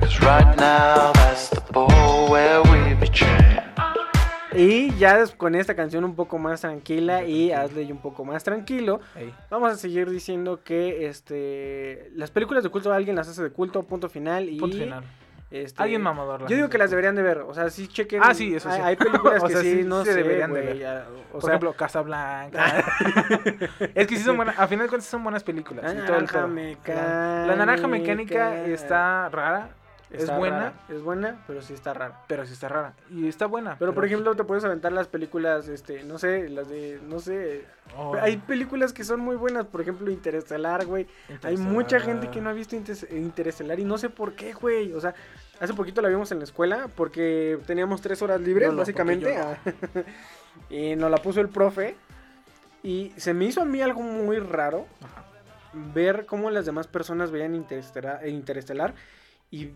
Cause 0.00 0.20
right 0.20 0.56
now 0.56 1.12
that's 1.14 1.50
the 1.50 1.62
ball 1.72 2.28
where 2.30 2.62
we 2.62 2.94
be 2.94 3.08
chained. 3.08 3.62
Y 4.54 4.94
ya 4.96 5.26
con 5.36 5.54
esta 5.54 5.74
canción 5.74 6.04
un 6.04 6.14
poco 6.14 6.38
más 6.38 6.62
tranquila 6.62 7.24
y 7.24 7.52
Asley 7.52 7.92
un 7.92 7.98
poco 7.98 8.24
más 8.24 8.42
tranquilo, 8.42 9.00
Ey. 9.14 9.34
vamos 9.50 9.70
a 9.70 9.76
seguir 9.76 10.08
diciendo 10.08 10.62
que 10.64 11.06
este 11.06 12.10
las 12.14 12.30
películas 12.30 12.64
de 12.64 12.70
culto 12.70 12.92
alguien 12.92 13.16
las 13.16 13.28
hace 13.28 13.42
de 13.42 13.50
culto, 13.50 13.82
punto 13.82 14.08
final 14.08 14.48
y 14.48 14.58
Punto 14.58 14.78
final. 14.78 15.04
Este, 15.50 15.80
Alguien 15.82 16.02
mamador. 16.02 16.46
Yo 16.48 16.56
digo 16.56 16.68
que 16.68 16.76
las 16.78 16.90
deberían 16.90 17.14
de 17.14 17.22
ver, 17.22 17.38
o 17.38 17.54
sea, 17.54 17.70
sí 17.70 17.86
chequen. 17.86 18.20
Ah, 18.22 18.34
sí, 18.34 18.54
eso 18.54 18.68
sí. 18.70 18.76
Hay, 18.76 18.82
hay 18.82 18.96
películas 18.96 19.42
O 19.42 19.46
que 19.46 19.52
sea, 19.52 19.62
sí, 19.62 19.78
sí 19.78 19.84
no 19.84 20.04
se 20.04 20.12
sé, 20.12 20.22
deberían 20.22 20.52
de 20.52 20.60
ver. 20.60 20.78
ya, 20.78 21.06
o 21.28 21.32
Por 21.32 21.42
sea, 21.42 21.50
ejemplo, 21.50 21.72
Casablanca. 21.74 22.84
es 23.94 24.06
que 24.06 24.16
sí 24.16 24.22
son 24.22 24.36
buenas. 24.36 24.58
A 24.58 24.66
final 24.66 24.86
de 24.86 24.88
cuentas 24.88 25.08
son 25.08 25.22
buenas 25.22 25.44
películas. 25.44 25.84
La 25.84 25.94
naranja 25.94 26.46
mecánica. 26.46 27.46
La 27.46 27.56
naranja 27.56 27.86
mecánica 27.86 28.64
está 28.66 29.28
rara. 29.28 29.70
Es 30.10 30.30
buena. 30.36 30.58
rara, 30.58 30.72
es 30.88 31.02
buena, 31.02 31.42
pero 31.46 31.62
sí 31.62 31.74
está 31.74 31.92
rara. 31.94 32.22
Pero 32.28 32.46
sí 32.46 32.52
está 32.52 32.68
rara. 32.68 32.94
Y 33.10 33.26
está 33.28 33.46
buena. 33.46 33.76
Pero 33.78 33.92
por 33.94 34.04
ejemplo, 34.04 34.34
te 34.36 34.44
puedes 34.44 34.64
aventar 34.64 34.92
las 34.92 35.08
películas, 35.08 35.68
este, 35.68 36.04
no 36.04 36.18
sé, 36.18 36.48
las 36.48 36.68
de, 36.68 37.00
no 37.08 37.18
sé, 37.18 37.64
Oh. 37.96 38.16
hay 38.20 38.36
películas 38.36 38.92
que 38.92 39.04
son 39.04 39.20
muy 39.20 39.36
buenas, 39.36 39.66
por 39.66 39.80
ejemplo, 39.80 40.10
Interestelar, 40.10 40.86
güey. 40.86 41.06
Hay 41.42 41.56
mucha 41.56 42.00
gente 42.00 42.30
que 42.30 42.40
no 42.40 42.50
ha 42.50 42.52
visto 42.52 42.74
Inter- 42.76 43.08
Interestelar 43.12 43.78
y 43.78 43.84
no 43.84 43.96
sé 43.96 44.10
por 44.10 44.34
qué, 44.34 44.52
güey. 44.54 44.92
O 44.92 45.00
sea, 45.00 45.14
hace 45.60 45.72
poquito 45.74 46.02
la 46.02 46.08
vimos 46.08 46.30
en 46.32 46.38
la 46.38 46.44
escuela 46.44 46.88
porque 46.96 47.58
teníamos 47.66 48.00
tres 48.02 48.20
horas 48.22 48.40
libres, 48.40 48.70
no, 48.70 48.76
básicamente. 48.78 49.36
y 50.70 50.96
nos 50.96 51.10
la 51.10 51.18
puso 51.18 51.40
el 51.40 51.48
profe. 51.48 51.96
Y 52.82 53.12
se 53.16 53.34
me 53.34 53.44
hizo 53.46 53.62
a 53.62 53.64
mí 53.64 53.80
algo 53.82 54.00
muy 54.02 54.38
raro 54.38 54.86
ver 55.94 56.24
cómo 56.26 56.50
las 56.50 56.66
demás 56.66 56.86
personas 56.86 57.30
veían 57.30 57.54
Interestelar, 57.54 58.26
Interestelar 58.28 58.94
y 59.50 59.70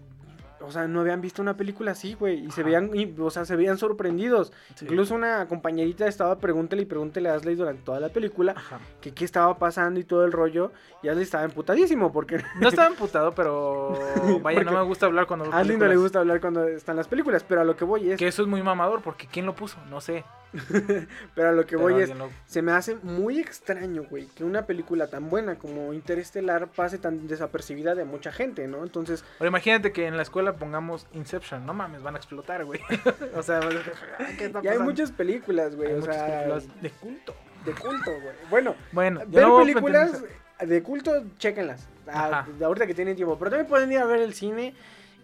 o 0.63 0.71
sea, 0.71 0.87
no 0.87 1.01
habían 1.01 1.21
visto 1.21 1.43
una 1.43 1.57
película 1.57 1.93
así, 1.93 2.15
güey. 2.15 2.47
Y 2.47 2.51
se 2.51 2.63
veían, 2.63 2.91
y, 2.95 3.15
o 3.19 3.31
sea, 3.31 3.45
se 3.45 3.57
veían 3.57 3.79
sorprendidos. 3.79 4.53
Sí. 4.75 4.85
Incluso 4.85 5.15
una 5.15 5.47
compañerita 5.49 6.07
estaba 6.07 6.39
pregúntale 6.39 6.83
y 6.83 6.85
pregúntale 6.87 7.29
a 7.29 7.35
Ashley 7.35 7.55
durante 7.55 7.83
toda 7.83 8.01
la 8.01 8.09
película 8.09 8.53
Ajá. 8.57 8.79
que 9.01 9.13
qué 9.13 9.25
estaba 9.25 9.59
pasando 9.59 10.01
y 10.01 10.05
todo 10.05 10.25
el 10.25 10.33
rollo. 10.33 10.73
Y 11.03 11.09
Ashley 11.09 11.23
estaba 11.25 11.45
emputadísimo 11.45 12.13
porque 12.13 12.43
No 12.61 12.69
estaba 12.69 12.89
emputado, 12.89 13.33
pero 13.35 13.99
vaya, 14.43 14.63
no 14.63 14.73
me 14.73 14.83
gusta 14.83 15.07
hablar 15.07 15.27
cuando 15.27 15.53
Ashley 15.53 15.77
no 15.77 15.87
le 15.87 15.97
gusta 15.97 16.21
hablar 16.21 16.41
cuando 16.41 16.67
están 16.69 16.97
las 16.97 17.09
películas. 17.09 17.45
Pero 17.47 17.63
a 17.63 17.65
lo 17.65 17.77
que 17.77 17.85
voy 17.85 18.11
es, 18.11 18.19
Que 18.19 18.29
eso 18.29 18.43
es 18.43 18.49
muy 18.49 18.63
mamador, 18.63 19.03
porque 19.03 19.27
¿quién 19.27 19.47
lo 19.47 19.55
puso? 19.55 19.79
No 19.89 20.01
sé. 20.01 20.25
pero 21.35 21.49
a 21.49 21.53
lo 21.53 21.65
que 21.67 21.77
pero 21.77 21.83
voy 21.83 22.03
es, 22.03 22.11
se 22.47 22.63
me 22.63 22.73
hace 22.73 22.97
muy 22.97 23.39
extraño, 23.39 24.05
güey, 24.09 24.27
que 24.27 24.45
una 24.45 24.67
película 24.67 25.07
tan 25.09 25.31
buena 25.31 25.57
como 25.57 25.93
Interestelar 25.93 26.69
pase 26.69 26.99
tan 26.99 27.29
desapercibida 27.29 27.95
de 27.95 28.05
mucha 28.05 28.33
gente, 28.33 28.67
¿no? 28.67 28.83
Entonces, 28.83 29.25
Ahora 29.39 29.49
imagínate 29.49 29.93
que 29.93 30.07
en 30.07 30.17
la 30.17 30.23
escuela 30.23 30.55
pongamos 30.55 31.07
Inception. 31.13 31.65
No 31.67 31.75
mames, 31.75 32.03
van 32.03 32.15
a 32.15 32.19
explotar, 32.19 32.65
güey. 32.65 32.81
o 33.37 33.43
sea, 33.43 33.61
¿qué 34.39 34.47
está 34.47 34.61
y 34.63 34.69
hay 34.69 34.79
muchas 34.79 35.13
películas, 35.13 35.77
güey, 35.77 35.93
Hay 35.93 35.99
o 35.99 36.03
sea, 36.03 36.27
películas 36.27 36.83
de 36.83 36.91
culto. 36.91 37.35
de 37.65 37.73
culto, 37.73 38.11
güey. 38.11 38.35
Bueno, 38.51 38.75
Bueno, 38.93 39.21
ver 39.27 39.43
no 39.47 39.59
a 39.59 39.61
películas 39.61 40.25
de 40.61 40.83
culto, 40.83 41.25
chéquenlas. 41.39 41.89
Ah, 42.07 42.41
Ajá. 42.41 42.47
ahorita 42.65 42.87
que 42.87 42.95
tienen 42.95 43.15
tiempo. 43.17 43.39
Pero 43.39 43.51
también 43.51 43.69
pueden 43.69 43.93
ir 43.93 43.99
a 43.99 44.05
ver 44.05 44.21
el 44.21 44.35
cine 44.35 44.75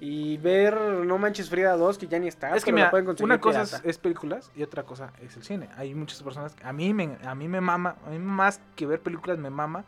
y 0.01 0.36
ver 0.38 0.74
No 0.74 1.18
Manches 1.18 1.49
Frida 1.49 1.76
2, 1.76 1.99
que 1.99 2.07
ya 2.07 2.18
ni 2.18 2.28
está. 2.28 2.55
Es 2.55 2.64
que 2.64 2.72
mira, 2.72 2.90
pueden 2.90 3.07
conseguir 3.07 3.24
una 3.24 3.40
cosa 3.40 3.62
es, 3.62 3.80
es 3.84 3.99
películas 3.99 4.51
y 4.55 4.62
otra 4.62 4.82
cosa 4.82 5.12
es 5.22 5.36
el 5.36 5.42
cine. 5.42 5.68
Hay 5.76 5.94
muchas 5.94 6.22
personas, 6.22 6.55
a 6.62 6.72
mí 6.72 6.92
me, 6.92 7.16
a 7.24 7.34
mí 7.34 7.49
me 7.49 7.61
mama, 7.61 7.97
a 8.07 8.11
mí 8.11 8.18
más 8.18 8.61
que 8.74 8.86
ver 8.86 9.01
películas 9.01 9.38
me 9.38 9.51
mama 9.51 9.84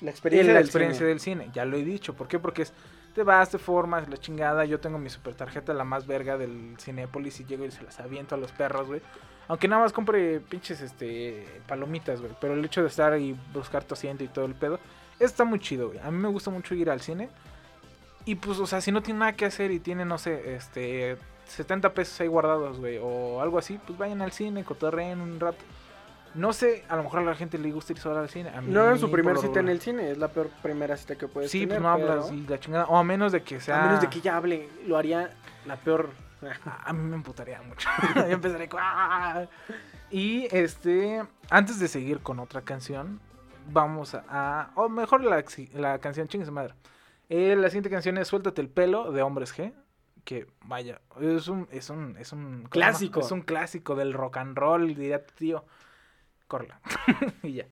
la 0.00 0.10
experiencia, 0.10 0.52
la 0.52 0.58
del 0.58 0.66
experiencia 0.66 0.98
cine. 0.98 1.08
del 1.08 1.20
cine. 1.20 1.50
Ya 1.52 1.64
lo 1.64 1.76
he 1.76 1.84
dicho. 1.84 2.14
¿Por 2.14 2.28
qué? 2.28 2.38
Porque 2.38 2.62
es, 2.62 2.72
te 3.14 3.22
vas, 3.22 3.50
te 3.50 3.58
formas, 3.58 4.08
la 4.08 4.16
chingada. 4.16 4.64
Yo 4.64 4.80
tengo 4.80 4.98
mi 4.98 5.10
super 5.10 5.34
tarjeta, 5.34 5.74
la 5.74 5.84
más 5.84 6.06
verga 6.06 6.38
del 6.38 6.76
Cinépolis 6.78 7.40
y 7.40 7.44
llego 7.44 7.64
y 7.64 7.70
se 7.70 7.82
las 7.82 8.00
aviento 8.00 8.34
a 8.34 8.38
los 8.38 8.52
perros, 8.52 8.88
güey. 8.88 9.02
Aunque 9.48 9.68
nada 9.68 9.82
más 9.82 9.92
compre 9.92 10.40
pinches 10.40 10.80
este 10.80 11.44
palomitas, 11.66 12.20
güey. 12.20 12.32
Pero 12.40 12.54
el 12.54 12.64
hecho 12.64 12.82
de 12.82 12.88
estar 12.88 13.18
y 13.18 13.36
buscar 13.52 13.84
tu 13.84 13.94
asiento 13.94 14.24
y 14.24 14.28
todo 14.28 14.44
el 14.44 14.54
pedo, 14.54 14.78
está 15.18 15.44
muy 15.44 15.58
chido, 15.58 15.88
güey. 15.88 15.98
A 15.98 16.10
mí 16.10 16.18
me 16.18 16.28
gusta 16.28 16.50
mucho 16.50 16.74
ir 16.74 16.88
al 16.88 17.00
cine. 17.00 17.28
Y 18.24 18.34
pues, 18.36 18.58
o 18.58 18.66
sea, 18.66 18.80
si 18.80 18.92
no 18.92 19.02
tiene 19.02 19.20
nada 19.20 19.32
que 19.32 19.46
hacer 19.46 19.70
y 19.70 19.80
tiene, 19.80 20.04
no 20.04 20.18
sé, 20.18 20.54
este 20.54 21.16
70 21.46 21.92
pesos 21.94 22.20
ahí 22.20 22.28
guardados, 22.28 22.78
güey, 22.78 22.98
o 23.02 23.40
algo 23.40 23.58
así, 23.58 23.78
pues 23.86 23.98
vayan 23.98 24.22
al 24.22 24.30
cine, 24.32 24.62
cotorreen 24.64 25.20
un 25.20 25.40
rato. 25.40 25.58
No 26.34 26.52
sé, 26.52 26.84
a 26.88 26.94
lo 26.96 27.02
mejor 27.02 27.20
a 27.20 27.22
la 27.24 27.34
gente 27.34 27.58
le 27.58 27.72
gusta 27.72 27.92
ir 27.92 27.98
sola 27.98 28.20
al 28.20 28.28
cine. 28.28 28.50
A 28.50 28.60
mí, 28.60 28.70
No 28.72 28.82
hagan 28.82 29.00
su 29.00 29.10
primer 29.10 29.36
cita 29.38 29.58
en 29.58 29.68
el 29.68 29.80
cine, 29.80 30.12
es 30.12 30.18
la 30.18 30.28
peor 30.28 30.48
primera 30.62 30.96
cita 30.96 31.16
que 31.16 31.26
puedes 31.26 31.50
Sí, 31.50 31.60
tener. 31.66 31.80
pues 31.80 31.82
no 31.82 31.96
pero 31.96 32.12
hablas 32.12 32.32
y 32.32 32.46
la 32.46 32.60
chingada. 32.60 32.84
O 32.86 32.96
a 32.96 33.02
menos 33.02 33.32
de 33.32 33.42
que 33.42 33.58
sea. 33.60 33.82
A 33.82 33.86
menos 33.86 34.00
de 34.00 34.08
que 34.08 34.18
ella 34.20 34.36
hable, 34.36 34.68
lo 34.86 34.96
haría 34.96 35.30
la 35.66 35.74
peor. 35.76 36.10
A, 36.84 36.92
mí 36.92 37.02
me 37.02 37.16
emputaría 37.16 37.60
mucho. 37.62 37.88
Yo 38.14 38.22
empezaría 38.26 38.68
con. 38.68 38.80
"Ah". 38.82 39.46
Y 40.10 40.46
este. 40.54 41.24
Antes 41.50 41.80
de 41.80 41.88
seguir 41.88 42.20
con 42.20 42.38
otra 42.38 42.60
canción, 42.62 43.18
vamos 43.72 44.14
a. 44.14 44.24
a- 44.28 44.70
o 44.76 44.88
mejor 44.88 45.24
la, 45.24 45.42
la 45.74 45.98
canción, 45.98 46.28
chingue 46.28 46.46
su 46.46 46.52
madre. 46.52 46.74
Eh, 47.30 47.54
la 47.54 47.68
siguiente 47.68 47.90
canción 47.90 48.18
es 48.18 48.26
Suéltate 48.26 48.60
el 48.60 48.68
pelo 48.68 49.12
de 49.12 49.22
Hombres 49.22 49.56
G. 49.56 49.72
Que 50.24 50.48
vaya, 50.64 51.00
es 51.20 51.46
un, 51.46 51.68
es 51.70 51.88
un, 51.88 52.16
es 52.18 52.32
un. 52.32 52.64
Clásico. 52.68 53.20
Es 53.20 53.30
un 53.30 53.42
clásico 53.42 53.94
del 53.94 54.12
rock 54.12 54.38
and 54.38 54.58
roll, 54.58 54.88
diría 54.88 55.24
tu 55.24 55.32
tío. 55.34 55.64
Corla. 56.48 56.80
y 57.44 57.52
ya. 57.52 57.66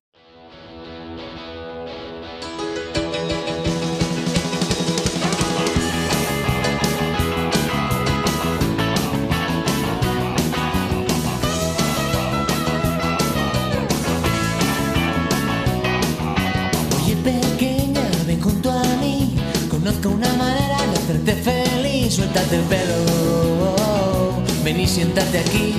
Conozco 20.01 20.09
una 20.09 20.33
manera 20.35 20.77
de 20.77 20.91
hacerte 20.93 21.33
feliz 21.33 22.13
Suéltate 22.13 22.55
el 22.55 22.61
pelo 22.63 24.45
Ven 24.63 24.79
y 24.79 24.87
siéntate 24.87 25.39
aquí 25.39 25.73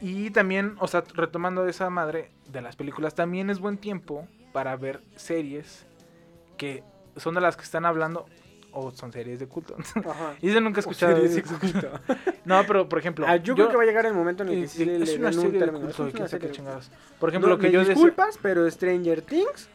Y 0.00 0.30
también, 0.30 0.74
o 0.80 0.88
sea, 0.88 1.04
retomando 1.14 1.66
esa 1.66 1.90
madre 1.90 2.30
de 2.50 2.62
las 2.62 2.76
películas, 2.76 3.14
también 3.14 3.50
es 3.50 3.58
buen 3.60 3.76
tiempo 3.78 4.26
para 4.52 4.74
ver 4.76 5.02
series 5.16 5.86
que 6.56 6.82
son 7.16 7.34
de 7.34 7.40
las 7.40 7.56
que 7.56 7.62
están 7.64 7.84
hablando 7.86 8.26
o 8.72 8.90
son 8.90 9.12
series 9.12 9.38
de 9.38 9.46
culto. 9.46 9.76
Ajá. 9.96 10.34
y 10.40 10.48
eso 10.48 10.60
nunca 10.60 10.78
he 10.78 10.80
escuchado. 10.80 11.14
series 11.16 11.34
de 11.34 11.42
culto. 11.42 11.88
no, 12.44 12.62
pero 12.66 12.88
por 12.88 12.98
ejemplo, 12.98 13.26
Ah, 13.28 13.36
yo, 13.36 13.54
creo 13.54 13.68
que 13.68 13.76
va 13.76 13.82
a 13.82 13.86
llegar 13.86 14.06
el 14.06 14.14
momento 14.14 14.42
en 14.44 14.48
el 14.50 14.54
que 14.60 14.64
eh, 14.64 14.68
sí 14.68 14.84
le, 14.84 14.96
es 15.02 15.10
le 15.10 15.16
una 15.18 15.30
den 15.30 15.38
un 15.38 15.44
serie 15.44 15.60
de 15.60 15.72
culto, 15.72 16.06
Es 16.08 16.14
una 16.14 16.28
serie 16.28 16.48
de 16.48 16.54
chingados. 16.54 16.86
culto. 16.88 17.02
Por 17.20 17.28
ejemplo, 17.28 17.48
No, 17.50 17.54
lo 17.56 17.60
que 17.60 17.66
me 17.68 17.72
yo 17.72 17.78
decía- 17.80 17.94
disculpas, 17.94 18.38
pero 18.40 18.70
Stranger 18.70 19.22
Things 19.22 19.68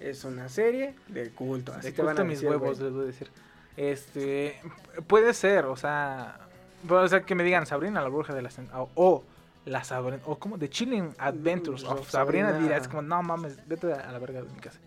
es 0.00 0.24
una 0.24 0.48
serie 0.48 0.94
de 1.08 1.30
culto. 1.30 1.72
Así 1.72 1.88
de 1.88 1.92
te 1.92 2.02
van 2.02 2.10
a 2.10 2.22
culto 2.22 2.24
mis 2.26 2.40
decir, 2.40 2.48
huevos, 2.50 2.80
les 2.80 2.92
voy 2.92 3.02
a 3.02 3.06
decir. 3.06 3.30
Este, 3.76 4.60
puede 5.06 5.34
ser, 5.34 5.64
o 5.66 5.76
sea, 5.76 6.38
puede 6.86 7.08
ser 7.08 7.24
que 7.24 7.34
me 7.34 7.42
digan 7.44 7.66
Sabrina 7.66 8.00
la 8.02 8.08
bruja 8.08 8.32
de 8.34 8.42
la 8.42 8.50
Cen- 8.50 8.68
o, 8.74 8.88
o 8.94 9.24
la 9.64 9.82
Sabrina 9.82 10.22
o 10.26 10.38
como 10.38 10.58
The 10.58 10.68
Chilling 10.68 11.14
Adventures 11.18 11.82
Mm, 11.84 11.88
of 11.88 12.08
Sabrina. 12.10 12.48
Sabrina, 12.50 12.66
dirás 12.68 12.86
como 12.88 13.02
no 13.02 13.22
mames, 13.22 13.66
vete 13.66 13.92
a 13.92 14.12
la 14.12 14.18
verga 14.18 14.42
de 14.42 14.48
mi 14.48 14.60
casa. 14.60 14.78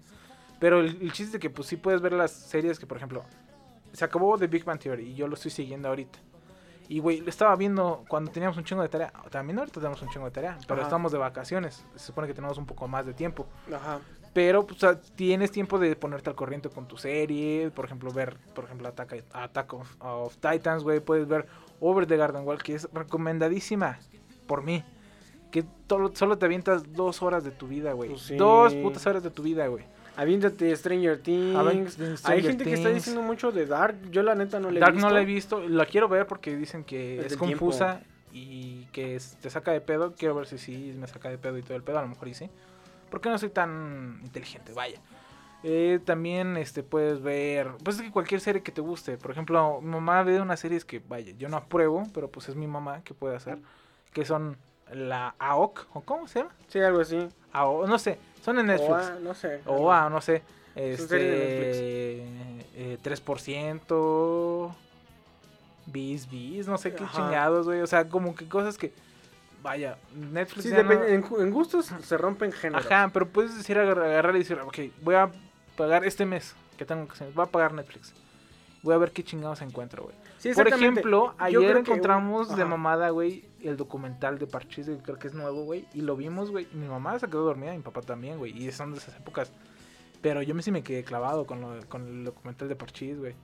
Pero 0.60 0.80
el, 0.80 1.02
el 1.02 1.12
chiste 1.12 1.38
es 1.38 1.42
que 1.42 1.50
pues 1.50 1.68
sí 1.68 1.76
puedes 1.78 2.02
ver 2.02 2.14
las 2.14 2.32
series 2.32 2.80
que 2.80 2.88
por 2.88 2.98
ejemplo 2.98 3.24
se 3.94 4.06
acabó 4.06 4.38
The 4.38 4.48
Big 4.48 4.64
Bang 4.64 4.80
Theory 4.80 5.04
y 5.12 5.16
yo 5.16 5.28
lo 5.28 5.34
estoy 5.36 5.52
siguiendo 5.52 5.88
ahorita. 5.90 6.20
Y 6.90 7.00
güey, 7.00 7.20
lo 7.20 7.30
estaba 7.30 7.54
viendo 7.58 8.06
cuando 8.08 8.32
teníamos 8.32 8.56
un 8.58 8.64
chingo 8.64 8.82
de 8.82 8.88
tarea. 8.88 9.12
También 9.30 9.60
ahorita 9.60 9.82
tenemos 9.82 10.02
un 10.02 10.08
chingo 10.10 10.26
de 10.26 10.32
tarea, 10.32 10.58
pero 10.68 10.76
Ajá. 10.80 10.88
estamos 10.88 11.12
de 11.12 11.18
vacaciones. 11.18 11.84
Se 11.98 12.06
supone 12.06 12.28
que 12.30 12.34
tenemos 12.34 12.58
un 12.58 12.66
poco 12.66 12.88
más 12.88 13.06
de 13.06 13.14
tiempo. 13.14 13.46
Ajá. 13.76 14.00
Pero 14.38 14.68
pues, 14.68 14.80
tienes 15.16 15.50
tiempo 15.50 15.80
de 15.80 15.96
ponerte 15.96 16.30
al 16.30 16.36
corriente 16.36 16.70
con 16.70 16.88
tu 16.88 16.96
serie. 16.96 17.72
Por 17.72 17.86
ejemplo, 17.86 18.12
ver, 18.12 18.38
por 18.54 18.66
ejemplo, 18.66 18.88
Attack, 18.88 19.24
Attack 19.34 19.74
of, 19.74 19.96
of 20.00 20.38
Titans, 20.38 20.84
güey. 20.84 21.00
Puedes 21.00 21.28
ver 21.28 21.48
Over 21.80 22.06
the 22.06 22.18
Garden 22.18 22.46
Wall, 22.46 22.62
que 22.62 22.76
es 22.76 22.88
recomendadísima 22.94 23.98
por 24.46 24.62
mí. 24.62 24.84
Que 25.50 25.66
solo 26.14 26.38
te 26.38 26.46
avientas 26.46 26.94
dos 26.94 27.24
horas 27.24 27.44
de 27.46 27.50
tu 27.50 27.68
vida, 27.68 27.94
güey. 27.94 28.12
Pues 28.12 28.22
sí. 28.22 28.36
Dos 28.36 28.76
putas 28.76 29.08
horas 29.08 29.24
de 29.24 29.32
tu 29.32 29.42
vida, 29.42 29.66
güey. 29.66 29.84
Aviéntate 30.16 30.76
Stranger 30.76 31.18
Things. 31.20 31.56
Aviéntate 31.56 32.04
Hay 32.06 32.18
Stranger 32.18 32.44
gente 32.52 32.64
que 32.64 32.74
está 32.74 32.90
Things. 32.90 33.06
diciendo 33.06 33.24
mucho 33.24 33.52
de 33.52 33.66
Dark. 33.66 33.98
Yo 34.12 34.22
la 34.22 34.36
neta 34.36 34.60
no 34.60 34.70
le 34.70 34.78
he 34.78 34.82
Dark 34.82 34.94
visto. 34.94 35.08
no 35.10 35.16
la 35.16 35.20
he 35.24 35.26
visto. 35.26 35.68
La 35.68 35.88
quiero 35.88 36.08
ver 36.10 36.28
porque 36.28 36.56
dicen 36.56 36.84
que 36.84 37.22
Es 37.22 37.32
es, 37.32 37.38
confusa 37.38 38.02
y 38.32 38.86
que 38.92 39.16
es- 39.16 39.36
te 39.42 39.50
saca 39.50 39.72
de 39.72 39.82
pedo. 39.82 40.14
Quiero 40.16 40.36
ver 40.36 40.46
si 40.46 40.60
sí 40.60 40.94
me 40.96 41.08
saca 41.08 41.28
de 41.28 41.40
pedo 41.40 41.58
y 41.58 41.64
todo 41.64 41.76
el 41.76 41.82
pedo. 41.82 41.98
A 41.98 42.04
lo 42.04 42.08
mejor 42.10 42.28
y 42.28 42.36
sí. 42.36 42.52
Porque 43.10 43.30
no 43.30 43.38
soy 43.38 43.50
tan 43.50 44.20
inteligente, 44.24 44.74
vaya. 44.74 45.00
Eh, 45.64 46.00
también 46.06 46.56
este 46.56 46.84
puedes 46.84 47.22
ver, 47.22 47.72
pues 47.84 47.98
es 47.98 48.04
que 48.04 48.12
cualquier 48.12 48.42
serie 48.42 48.62
que 48.62 48.72
te 48.72 48.82
guste. 48.82 49.18
Por 49.18 49.32
ejemplo, 49.32 49.80
mi 49.82 49.90
mamá 49.90 50.24
ve 50.24 50.40
unas 50.40 50.60
series 50.60 50.86
que, 50.86 51.00
vaya, 51.00 51.34
yo 51.38 51.50
no 51.50 51.58
apruebo, 51.58 52.04
pero 52.14 52.30
pues 52.30 52.48
es 52.50 52.56
mi 52.56 52.68
mamá 52.68 53.02
que 53.04 53.14
puede 53.14 53.36
hacer. 53.36 53.60
Que 54.14 54.24
son 54.24 54.58
la 54.94 55.36
AOC, 55.40 55.88
o 55.94 56.02
¿cómo 56.02 56.28
se 56.28 56.40
llama? 56.40 56.52
Sí, 56.68 56.80
algo 56.80 57.02
así. 57.02 57.28
AOC, 57.54 57.88
no 57.88 58.00
sé, 58.00 58.20
son 58.42 58.60
en 58.60 58.68
Netflix. 58.68 58.90
OA, 58.90 59.20
no 59.20 59.34
sé. 59.34 59.62
No 59.66 60.22
sé. 60.22 60.44
Este, 60.76 62.22
eh, 62.76 62.98
3%, 63.04 64.76
bis, 65.88 66.30
bis, 66.30 66.68
no 66.68 66.78
sé 66.78 66.94
qué 66.94 67.04
Ajá. 67.04 67.18
chingados, 67.18 67.66
güey. 67.66 67.82
O 67.82 67.88
sea, 67.88 68.08
como 68.08 68.36
que 68.36 68.48
cosas 68.48 68.78
que, 68.78 68.94
vaya, 69.68 69.98
Netflix 70.16 70.64
Sí, 70.64 70.70
ya 70.70 70.82
no- 70.82 71.04
en, 71.06 71.52
gustos 71.52 71.86
se 72.02 72.18
rompen 72.18 72.54
géneros. 72.54 72.86
Ajá, 72.86 73.10
pero 73.14 73.28
puedes 73.28 73.56
decir, 73.58 73.78
agarrar, 73.78 74.06
agarrar 74.06 74.36
y 74.36 74.40
decir, 74.40 74.58
ok, 74.60 74.78
voy 75.02 75.16
a 75.16 75.30
pagar 75.76 76.06
este 76.06 76.26
mes 76.26 76.56
que 76.78 76.86
tengo 76.86 77.06
que 77.08 77.24
voy 77.36 77.44
a 77.44 77.48
pagar 77.48 77.74
Netflix. 77.74 78.14
Voy 78.82 78.94
a 78.94 78.98
ver 78.98 79.12
qué 79.12 79.24
chingados 79.24 79.62
encuentro, 79.62 80.04
güey. 80.04 80.16
Sí, 80.38 80.52
Por 80.54 80.68
ejemplo, 80.68 81.34
ayer 81.40 81.74
que 81.74 81.80
encontramos 81.80 82.56
de 82.56 82.64
mamada, 82.64 83.10
güey, 83.10 83.44
el 83.62 83.76
documental 83.76 84.40
de 84.40 84.48
Parchís, 84.48 84.86
que 84.86 84.98
creo 85.00 85.20
que 85.20 85.28
es 85.28 85.34
nuevo, 85.34 85.64
güey, 85.66 85.86
y 85.94 86.02
lo 86.02 86.16
vimos, 86.16 86.52
güey. 86.52 86.68
Mi 86.74 86.88
mamá 86.88 87.20
se 87.20 87.28
quedó 87.28 87.44
dormida, 87.44 87.74
mi 87.74 87.82
papá 87.82 88.02
también, 88.02 88.38
güey, 88.38 88.56
y 88.58 88.72
son 88.72 88.94
de 88.94 89.00
esas 89.00 89.18
épocas. 89.18 89.52
Pero 90.22 90.42
yo 90.44 90.56
me 90.56 90.62
sí 90.62 90.72
me 90.72 90.84
quedé 90.84 91.04
clavado 91.04 91.46
con, 91.46 91.60
lo, 91.60 91.86
con 91.90 92.08
el 92.08 92.24
documental 92.24 92.70
de 92.70 92.76
Parchís, 92.76 93.18
güey. 93.20 93.36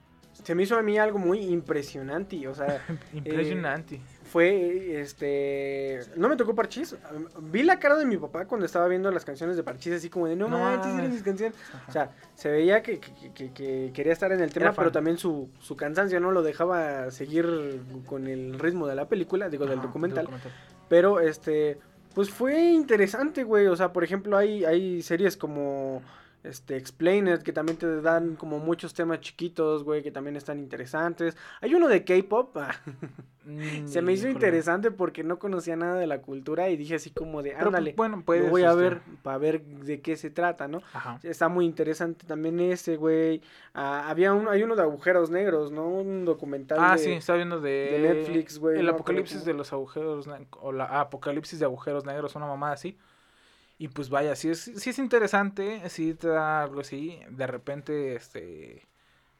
Se 0.44 0.56
me 0.56 0.64
hizo 0.64 0.78
a 0.78 0.82
mí 0.82 0.98
algo 0.98 1.20
muy 1.20 1.40
impresionante. 1.42 2.48
O 2.48 2.56
sea, 2.56 2.82
Impresionante. 3.14 3.96
eh, 3.96 4.02
fue 4.34 5.00
este. 5.00 6.00
No 6.16 6.28
me 6.28 6.36
tocó 6.36 6.56
Parchís. 6.56 6.96
Vi 7.40 7.62
la 7.62 7.78
cara 7.78 7.96
de 7.96 8.06
mi 8.06 8.18
papá 8.18 8.46
cuando 8.48 8.66
estaba 8.66 8.88
viendo 8.88 9.12
las 9.12 9.24
canciones 9.26 9.56
de 9.56 9.62
Parchís, 9.62 9.94
así 9.94 10.10
como 10.10 10.28
de 10.28 10.36
no, 10.36 10.50
No 10.50 10.58
manches, 10.58 10.92
eran 10.92 11.12
mis 11.12 11.22
canciones. 11.22 11.56
O 11.88 11.92
sea, 11.92 12.10
se 12.34 12.50
veía 12.50 12.82
que, 12.82 13.00
que- 13.00 13.32
que- 13.32 13.52
que 13.54 13.92
quería 13.94 14.12
estar 14.12 14.32
en 14.32 14.42
el 14.42 14.52
tema, 14.52 14.74
pero 14.74 14.92
también 14.92 15.20
su, 15.20 15.50
su 15.60 15.76
cansancio 15.76 16.20
no 16.20 16.32
lo 16.32 16.42
dejaba 16.42 17.12
seguir 17.12 17.80
con 18.08 18.26
el 18.26 18.58
ritmo 18.58 18.88
de 18.88 18.96
la 18.96 19.08
película, 19.08 19.50
digo, 19.50 19.66
del 19.66 19.78
Ajá, 19.78 19.88
documental. 19.88 20.24
documental. 20.26 20.52
Pero 20.90 21.20
este, 21.20 21.78
pues 22.16 22.32
fue 22.32 22.60
interesante, 22.72 23.44
güey. 23.44 23.68
O 23.68 23.76
sea, 23.76 23.94
por 23.94 24.04
ejemplo, 24.04 24.36
hay, 24.36 24.66
hay 24.66 25.04
series 25.04 25.38
como 25.38 26.02
Este, 26.44 26.76
Explained, 26.76 27.42
que 27.42 27.54
también 27.54 27.78
te 27.78 28.02
dan 28.02 28.36
como 28.36 28.60
muchos 28.60 28.94
temas 28.94 29.22
chiquitos, 29.22 29.84
güey, 29.86 30.04
que 30.04 30.12
también 30.12 30.36
están 30.36 30.60
interesantes. 30.60 31.38
Hay 31.62 31.74
uno 31.74 31.88
de 31.88 32.04
K-pop, 32.04 32.56
Mm, 33.46 33.88
se 33.88 34.02
me 34.02 34.14
hizo 34.14 34.22
híjole. 34.30 34.32
interesante 34.46 34.90
porque 34.90 35.22
no 35.22 35.38
conocía 35.38 35.76
nada 35.76 35.96
de 36.00 36.08
la 36.08 36.22
cultura 36.22 36.70
y 36.70 36.78
dije 36.78 36.96
así 36.96 37.10
como 37.10 37.44
de, 37.44 37.52
pues, 37.52 37.62
ándale, 37.66 37.94
bueno, 37.98 38.16
lo 38.16 38.24
puedes, 38.24 38.50
voy 38.50 38.62
a 38.64 38.70
este, 38.70 38.82
ver 38.82 39.02
para 39.22 39.38
ver 39.38 39.62
de 39.66 40.00
qué 40.00 40.16
se 40.16 40.30
trata, 40.30 40.70
¿no? 40.70 40.82
Ajá. 40.94 41.20
Está 41.24 41.50
muy 41.50 41.66
interesante 41.66 42.26
también 42.26 42.62
ese, 42.62 42.96
güey. 42.96 43.42
Ah, 43.74 44.10
había 44.10 44.34
un, 44.34 44.48
hay 44.48 44.64
uno 44.64 44.78
de 44.78 44.84
agujeros 44.84 45.30
negros, 45.30 45.74
¿no? 45.74 45.90
Un 45.90 46.24
documental 46.24 46.78
Ah, 46.82 46.94
de- 46.94 47.00
sí, 47.00 47.12
está 47.12 47.34
viendo 47.36 47.60
de, 47.60 47.70
de 47.70 48.00
Netflix, 48.14 48.60
güey, 48.60 48.80
El 48.80 48.86
no 48.86 48.94
apocalipsis 48.94 49.40
cómo. 49.40 49.46
de 49.48 49.54
los 49.56 49.74
agujeros 49.74 50.26
o 50.62 50.72
la 50.72 50.86
ah, 50.86 51.02
apocalipsis 51.02 51.60
de 51.60 51.66
agujeros 51.66 52.06
negros, 52.06 52.36
una 52.38 52.48
mamada 52.48 52.72
así. 52.76 52.98
Y 53.84 53.90
pues 53.90 54.10
vaya, 54.10 54.34
sí 54.38 54.50
es, 54.50 54.72
sí 54.78 54.92
es 54.92 54.98
interesante, 54.98 55.90
sí 55.90 56.14
te 56.14 56.30
da 56.30 56.64
algo 56.64 56.80
así. 56.80 57.20
De 57.30 57.46
repente, 57.46 58.16
este. 58.16 58.88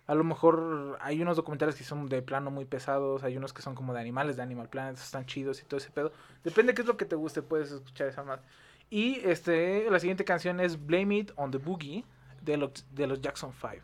A 0.06 0.16
lo 0.16 0.26
mejor 0.26 0.98
hay 1.00 1.22
unos 1.22 1.38
documentales 1.38 1.76
que 1.76 1.86
son 1.86 2.10
de 2.10 2.22
plano 2.22 2.52
muy 2.52 2.66
pesados, 2.66 3.24
hay 3.24 3.38
unos 3.38 3.54
que 3.54 3.62
son 3.62 3.74
como 3.74 3.94
de 3.94 4.02
animales, 4.02 4.36
de 4.36 4.42
Animal 4.42 4.68
Planet, 4.68 4.98
están 4.98 5.26
chidos 5.26 5.62
y 5.62 5.64
todo 5.64 5.78
ese 5.78 5.92
pedo. 5.92 6.12
Depende 6.44 6.74
qué 6.74 6.82
es 6.82 6.88
lo 6.90 6.98
que 6.98 7.06
te 7.06 7.16
guste, 7.16 7.42
puedes 7.42 7.72
escuchar 7.72 8.10
esa 8.10 8.24
más. 8.24 8.42
Y 8.90 9.22
este, 9.24 9.90
la 9.90 10.02
siguiente 10.02 10.26
canción 10.26 10.60
es 10.60 10.86
Blame 10.86 11.20
It 11.20 11.32
on 11.38 11.50
the 11.50 11.58
Boogie 11.58 12.04
de 12.42 12.58
los, 12.58 12.86
de 12.92 13.08
los 13.08 13.22
Jackson 13.22 13.54
5. 13.54 13.78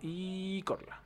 Y 0.00 0.62
corla. 0.62 1.02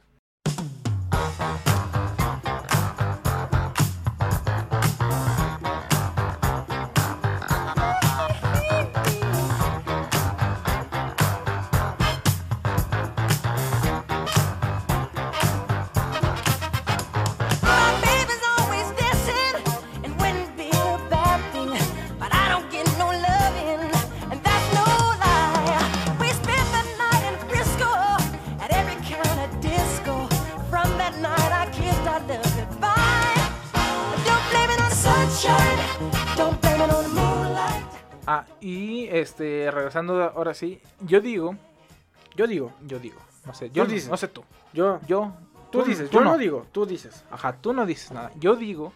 Este, 39.21 39.71
regresando 39.71 40.23
ahora 40.23 40.55
sí, 40.55 40.81
yo 41.01 41.21
digo, 41.21 41.57
Yo 42.37 42.47
digo, 42.47 42.73
yo 42.87 42.99
digo, 42.99 43.21
no 43.47 43.55
sé, 43.55 43.71
yo 43.71 43.85
dices. 43.87 44.09
no 44.11 44.17
sé 44.17 44.29
tú, 44.29 44.45
yo, 44.73 45.01
yo, 45.07 45.33
tú 45.71 45.83
dices, 45.83 46.11
yo 46.11 46.21
no 46.23 46.37
digo, 46.39 46.67
tú 46.73 46.87
dices. 46.87 47.25
Ajá, 47.31 47.57
tú 47.61 47.73
no 47.73 47.87
dices 47.87 48.13
nada. 48.13 48.31
Yo 48.37 48.57
digo 48.57 48.93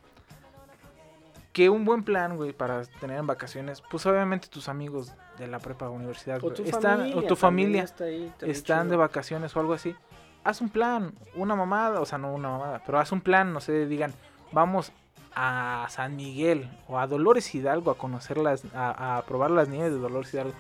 que 1.53 1.68
un 1.68 1.85
buen 1.85 2.03
plan, 2.03 2.37
güey, 2.37 2.53
para 2.53 2.85
tener 3.01 3.18
en 3.18 3.27
vacaciones, 3.27 3.81
pues 3.91 4.05
obviamente 4.07 4.49
tus 4.49 4.68
amigos 4.68 5.12
de 5.39 5.47
la 5.47 5.59
prepa 5.61 5.89
universidad, 5.89 6.43
O 6.43 6.53
tu 6.53 6.62
están, 6.64 6.99
familia 6.99 7.16
o 7.16 7.22
tu 7.22 7.37
familia 7.37 7.83
está 7.85 8.05
ahí, 8.05 8.33
también 8.39 8.51
están 8.51 8.83
chido. 8.83 8.91
de 8.91 8.97
vacaciones 8.97 9.57
o 9.57 9.61
algo 9.61 9.72
así. 9.72 9.95
Haz 10.43 10.61
un 10.61 10.68
plan, 10.68 11.14
una 11.35 11.55
mamada, 11.55 12.01
o 12.01 12.07
sea, 12.07 12.18
no 12.18 12.33
una 12.35 12.51
mamada, 12.51 12.83
pero 12.85 12.99
haz 12.99 13.12
un 13.12 13.20
plan, 13.20 13.53
no 13.53 13.61
sé, 13.61 13.87
digan, 13.87 14.12
vamos 14.53 14.93
a 15.37 15.87
San 15.91 16.16
Miguel 16.16 16.68
o 16.89 16.99
a 16.99 17.07
Dolores 17.07 17.55
Hidalgo 17.55 17.91
a 17.91 17.99
conocer 17.99 18.39
las, 18.39 18.62
a, 18.74 19.18
a 19.18 19.22
probar 19.22 19.51
las 19.51 19.68
nieves 19.68 19.93
de 19.93 19.99
Dolores 19.99 20.32
Hidalgo. 20.32 20.53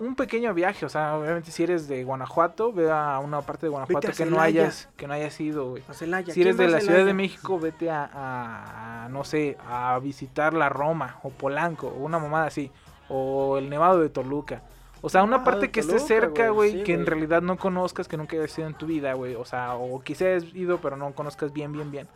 Un 0.00 0.14
pequeño 0.14 0.54
viaje, 0.54 0.86
o 0.86 0.88
sea, 0.88 1.16
obviamente 1.16 1.50
si 1.50 1.64
eres 1.64 1.88
de 1.88 2.04
Guanajuato, 2.04 2.72
ve 2.72 2.88
a 2.88 3.18
una 3.18 3.40
parte 3.42 3.66
de 3.66 3.70
Guanajuato 3.70 4.12
que 4.12 4.26
no 4.26 4.40
hayas, 4.40 4.88
que 4.96 5.08
no 5.08 5.14
hayas 5.14 5.40
ido, 5.40 5.70
güey. 5.70 5.82
Si 5.92 6.04
eres 6.04 6.24
¿quién 6.34 6.56
de 6.56 6.68
la 6.68 6.80
Ciudad 6.80 7.04
de? 7.04 7.14
México, 7.14 7.58
vete 7.58 7.90
a, 7.90 8.04
a- 8.04 9.04
a, 9.06 9.08
no 9.08 9.24
sé, 9.24 9.58
a 9.68 9.98
visitar 10.00 10.54
la 10.54 10.68
Roma 10.68 11.16
o 11.24 11.30
Polanco 11.30 11.88
o 11.88 12.04
una 12.04 12.20
mamada 12.20 12.46
así. 12.46 12.70
O 13.08 13.58
el 13.58 13.68
Nevado 13.70 13.98
de 14.00 14.08
Toluca. 14.08 14.62
O 15.00 15.08
sea, 15.08 15.24
una 15.24 15.36
Ah, 15.38 15.44
parte 15.44 15.70
que 15.72 15.80
esté 15.80 15.94
Toluca, 15.94 16.06
cerca, 16.08 16.50
güey, 16.50 16.72
sí, 16.72 16.82
que 16.84 16.94
en 16.94 17.06
realidad 17.06 17.42
no 17.42 17.56
conozcas, 17.56 18.06
que 18.06 18.16
nunca 18.16 18.36
hayas 18.36 18.56
ido 18.56 18.68
en 18.68 18.74
tu 18.74 18.86
vida, 18.86 19.14
güey. 19.14 19.34
O 19.34 19.44
sea, 19.44 19.74
o 19.74 20.00
quizás 20.00 20.22
hayas 20.42 20.54
ido, 20.54 20.78
pero 20.78 20.96
no 20.96 21.10
conozcas 21.12 21.52
bien, 21.52 21.72
bien, 21.72 21.90
bien. 21.90 22.06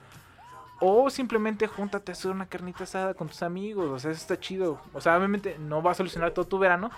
O 0.84 1.08
simplemente 1.10 1.68
júntate 1.68 2.10
a 2.10 2.14
hacer 2.14 2.32
una 2.32 2.46
carnita 2.46 2.82
asada 2.82 3.14
con 3.14 3.28
tus 3.28 3.40
amigos. 3.44 3.88
O 3.88 3.98
sea, 4.00 4.10
eso 4.10 4.20
está 4.20 4.40
chido. 4.40 4.80
O 4.92 5.00
sea, 5.00 5.16
obviamente 5.16 5.56
no 5.56 5.80
va 5.80 5.92
a 5.92 5.94
solucionar 5.94 6.32
todo 6.32 6.44
tu 6.44 6.58
verano. 6.58 6.90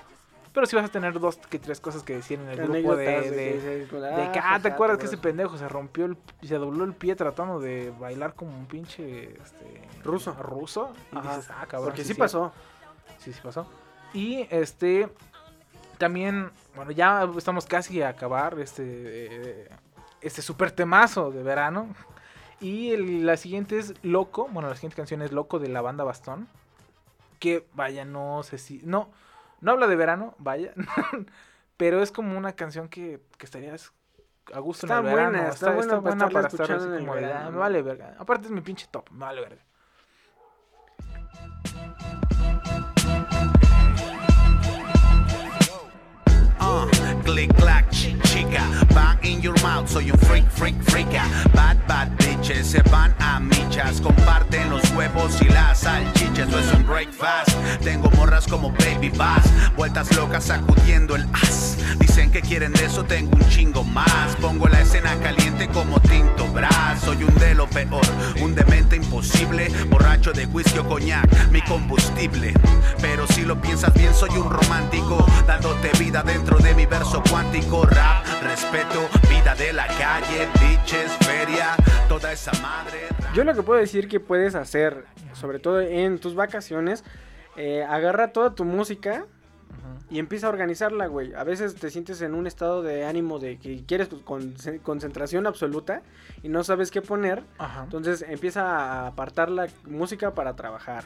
Pero 0.54 0.66
sí 0.66 0.74
vas 0.74 0.86
a 0.86 0.88
tener 0.88 1.20
dos 1.20 1.36
que 1.36 1.58
tres 1.58 1.80
cosas 1.80 2.02
que 2.02 2.14
decir 2.14 2.40
en 2.40 2.48
el 2.48 2.56
grupo 2.56 2.96
de, 2.96 3.04
de 3.04 3.30
de, 3.30 3.86
de 3.86 4.06
ah, 4.06 4.32
que, 4.32 4.38
ah, 4.38 4.42
jaja, 4.42 4.60
¿te 4.60 4.68
acuerdas 4.68 4.96
que 4.98 5.04
ese 5.04 5.18
pendejo 5.18 5.58
se 5.58 5.68
rompió 5.68 6.06
el, 6.06 6.16
se 6.42 6.54
dobló 6.54 6.84
el 6.84 6.94
pie 6.94 7.14
tratando 7.14 7.60
de 7.60 7.92
bailar 8.00 8.34
como 8.34 8.56
un 8.56 8.64
pinche 8.64 9.34
este, 9.42 9.82
Ruso. 10.02 10.32
ruso? 10.34 10.92
Y 11.12 11.18
Ajá, 11.18 11.36
dices, 11.36 11.50
ah, 11.50 11.66
cabrón. 11.66 11.90
Porque 11.90 12.04
sí 12.04 12.12
es 12.12 12.18
pasó. 12.18 12.52
Sí, 13.18 13.34
sí 13.34 13.40
pasó. 13.42 13.66
Y 14.14 14.46
este, 14.48 15.10
también, 15.98 16.50
bueno, 16.74 16.90
ya 16.92 17.28
estamos 17.36 17.66
casi 17.66 18.00
a 18.00 18.10
acabar 18.10 18.58
este, 18.60 18.82
eh, 18.86 19.68
este 20.22 20.40
super 20.40 20.70
temazo 20.70 21.30
de 21.32 21.42
verano. 21.42 21.88
Y 22.64 22.92
el- 22.92 23.26
la 23.26 23.36
siguiente 23.36 23.78
es 23.78 23.92
Loco, 24.02 24.48
bueno, 24.50 24.70
la 24.70 24.74
siguiente 24.74 24.96
canción 24.96 25.20
es 25.20 25.32
Loco 25.32 25.58
de 25.58 25.68
la 25.68 25.82
banda 25.82 26.02
Bastón. 26.02 26.48
Que 27.38 27.66
vaya, 27.74 28.06
no 28.06 28.42
sé 28.42 28.56
si, 28.56 28.80
no, 28.84 29.10
no 29.60 29.72
habla 29.72 29.86
de 29.86 29.96
verano, 29.96 30.34
vaya. 30.38 30.72
pero 31.76 32.02
es 32.02 32.10
como 32.10 32.38
una 32.38 32.52
canción 32.52 32.88
que, 32.88 33.20
que 33.36 33.44
estarías 33.44 33.92
a 34.54 34.60
gusto 34.60 34.86
Está 34.86 35.00
en 35.00 35.06
el 35.06 35.14
verano. 35.14 35.30
buena, 35.38 35.48
está 35.50 35.70
buena 35.72 36.30
para 36.30 36.48
estar 36.48 36.72
así 36.72 36.86
como 36.86 37.14
de, 37.16 37.20
verano, 37.20 37.40
"Ah, 37.40 37.44
me 37.46 37.50
¿no?" 37.52 37.58
vale 37.58 37.82
verga. 37.82 38.14
Aparte 38.18 38.46
es 38.46 38.50
mi 38.50 38.62
pinche 38.62 38.86
top, 38.90 39.10
me 39.10 39.18
vale 39.26 39.40
verga. 39.42 39.62
Uh, 46.60 46.86
click 47.24 47.52
clack, 47.56 47.86
chica, 48.34 48.86
bang 48.92 49.18
in 49.22 49.40
your 49.40 49.54
mouth, 49.62 49.88
soy 49.88 50.10
un 50.10 50.18
freak, 50.18 50.50
freak, 50.50 50.74
freaka. 50.82 51.24
Bad, 51.54 51.78
bad 51.86 52.08
bitches 52.18 52.66
se 52.66 52.82
van 52.90 53.14
a 53.20 53.38
michas, 53.38 54.00
comparten 54.00 54.70
los 54.70 54.82
huevos 54.90 55.40
y 55.40 55.48
las 55.50 55.80
salchichas. 55.80 56.48
Eso 56.48 56.58
es 56.58 56.74
un 56.74 56.84
breakfast. 56.84 57.50
Tengo 57.82 58.10
morras 58.16 58.46
como 58.46 58.70
baby 58.72 59.10
bass, 59.10 59.44
vueltas 59.76 60.14
locas 60.16 60.44
sacudiendo 60.44 61.14
el 61.14 61.24
as. 61.32 61.76
Dicen 61.98 62.32
que 62.32 62.40
quieren 62.40 62.72
de 62.72 62.86
eso, 62.86 63.04
tengo 63.04 63.36
un 63.36 63.48
chingo 63.48 63.84
más. 63.84 64.34
Pongo 64.40 64.66
la 64.66 64.80
escena 64.80 65.14
caliente 65.20 65.68
como 65.68 66.00
tinto 66.00 66.46
bras. 66.48 67.00
Soy 67.04 67.22
un 67.22 67.34
de 67.36 67.54
lo 67.54 67.68
peor, 67.68 68.04
un 68.40 68.54
demente 68.54 68.96
imposible, 68.96 69.70
borracho 69.88 70.32
de 70.32 70.46
whisky 70.46 70.78
o 70.78 70.88
coñac, 70.88 71.50
mi 71.50 71.62
combustible. 71.62 72.52
Pero 73.00 73.26
si 73.28 73.42
lo 73.42 73.60
piensas 73.60 73.94
bien, 73.94 74.12
soy 74.14 74.30
un 74.30 74.50
romántico, 74.50 75.24
dándote 75.46 75.90
vida 75.98 76.22
dentro 76.22 76.58
de 76.58 76.74
mi 76.74 76.86
verso 76.86 77.22
cuántico. 77.30 77.84
Rap, 77.86 78.23
respeto, 78.42 79.08
vida 79.28 79.54
de 79.54 79.72
la 79.72 79.86
calle, 79.86 80.48
bitches, 80.60 81.12
feria, 81.26 81.74
toda 82.08 82.32
esa 82.32 82.52
madre. 82.62 83.00
Yo 83.34 83.44
lo 83.44 83.54
que 83.54 83.62
puedo 83.62 83.80
decir 83.80 84.08
que 84.08 84.20
puedes 84.20 84.54
hacer, 84.54 85.04
sobre 85.32 85.58
todo 85.58 85.80
en 85.80 86.18
tus 86.18 86.34
vacaciones, 86.34 87.04
eh, 87.56 87.84
agarra 87.88 88.28
toda 88.32 88.54
tu 88.54 88.64
música 88.64 89.26
y 90.10 90.18
empieza 90.18 90.46
a 90.46 90.50
organizarla, 90.50 91.06
güey. 91.06 91.34
A 91.34 91.44
veces 91.44 91.74
te 91.76 91.90
sientes 91.90 92.20
en 92.22 92.34
un 92.34 92.46
estado 92.46 92.82
de 92.82 93.04
ánimo 93.04 93.38
de 93.38 93.58
que 93.58 93.84
quieres 93.86 94.08
pues, 94.08 94.22
con- 94.22 94.54
concentración 94.82 95.46
absoluta 95.46 96.02
y 96.42 96.48
no 96.48 96.62
sabes 96.64 96.90
qué 96.90 97.02
poner. 97.02 97.42
Ajá. 97.58 97.84
Entonces 97.84 98.24
empieza 98.28 98.62
a 98.64 99.06
apartar 99.08 99.50
la 99.50 99.66
música 99.86 100.34
para 100.34 100.54
trabajar. 100.54 101.04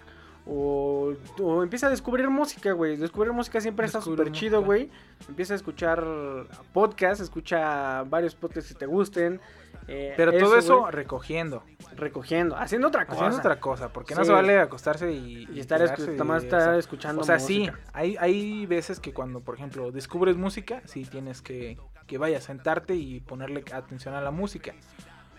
O, 0.50 1.12
o 1.40 1.62
empieza 1.62 1.88
a 1.88 1.90
descubrir 1.90 2.28
música, 2.30 2.72
güey. 2.72 2.96
Descubrir 2.96 3.32
música 3.32 3.60
siempre 3.60 3.84
está 3.86 4.00
súper 4.00 4.32
chido, 4.32 4.62
güey. 4.64 4.90
Empieza 5.28 5.52
a 5.52 5.56
escuchar 5.56 6.02
podcasts, 6.72 7.22
escucha 7.22 8.02
varios 8.04 8.34
podcasts 8.34 8.72
que 8.72 8.78
te 8.78 8.86
gusten. 8.86 9.40
eh, 9.88 10.14
Pero 10.16 10.32
todo 10.38 10.56
eso 10.56 10.90
recogiendo. 10.90 11.62
recogiendo, 11.96 12.56
haciendo 12.56 12.88
otra 12.88 13.06
cosa. 13.06 13.16
Haciendo 13.20 13.38
otra 13.38 13.60
cosa, 13.60 13.92
porque 13.92 14.14
no 14.14 14.24
se 14.24 14.32
vale 14.32 14.58
acostarse 14.58 15.10
y, 15.12 15.46
Y 15.52 15.60
estar 15.60 15.80
escu- 15.80 16.14
y- 16.14 16.44
estar 16.44 16.74
escuchando 16.78 17.22
O 17.22 17.24
sea, 17.24 17.36
música. 17.36 17.72
sí, 17.76 17.82
hay, 17.92 18.16
hay 18.18 18.66
veces 18.66 19.00
que 19.00 19.12
cuando, 19.14 19.40
por 19.40 19.54
ejemplo, 19.54 19.90
descubres 19.92 20.36
música, 20.36 20.82
sí 20.84 21.04
tienes 21.04 21.40
que, 21.42 21.78
que 22.06 22.18
vaya 22.18 22.38
a 22.38 22.40
sentarte 22.40 22.94
y 22.94 23.20
ponerle 23.20 23.64
atención 23.72 24.14
a 24.14 24.20
la 24.20 24.30
música. 24.30 24.74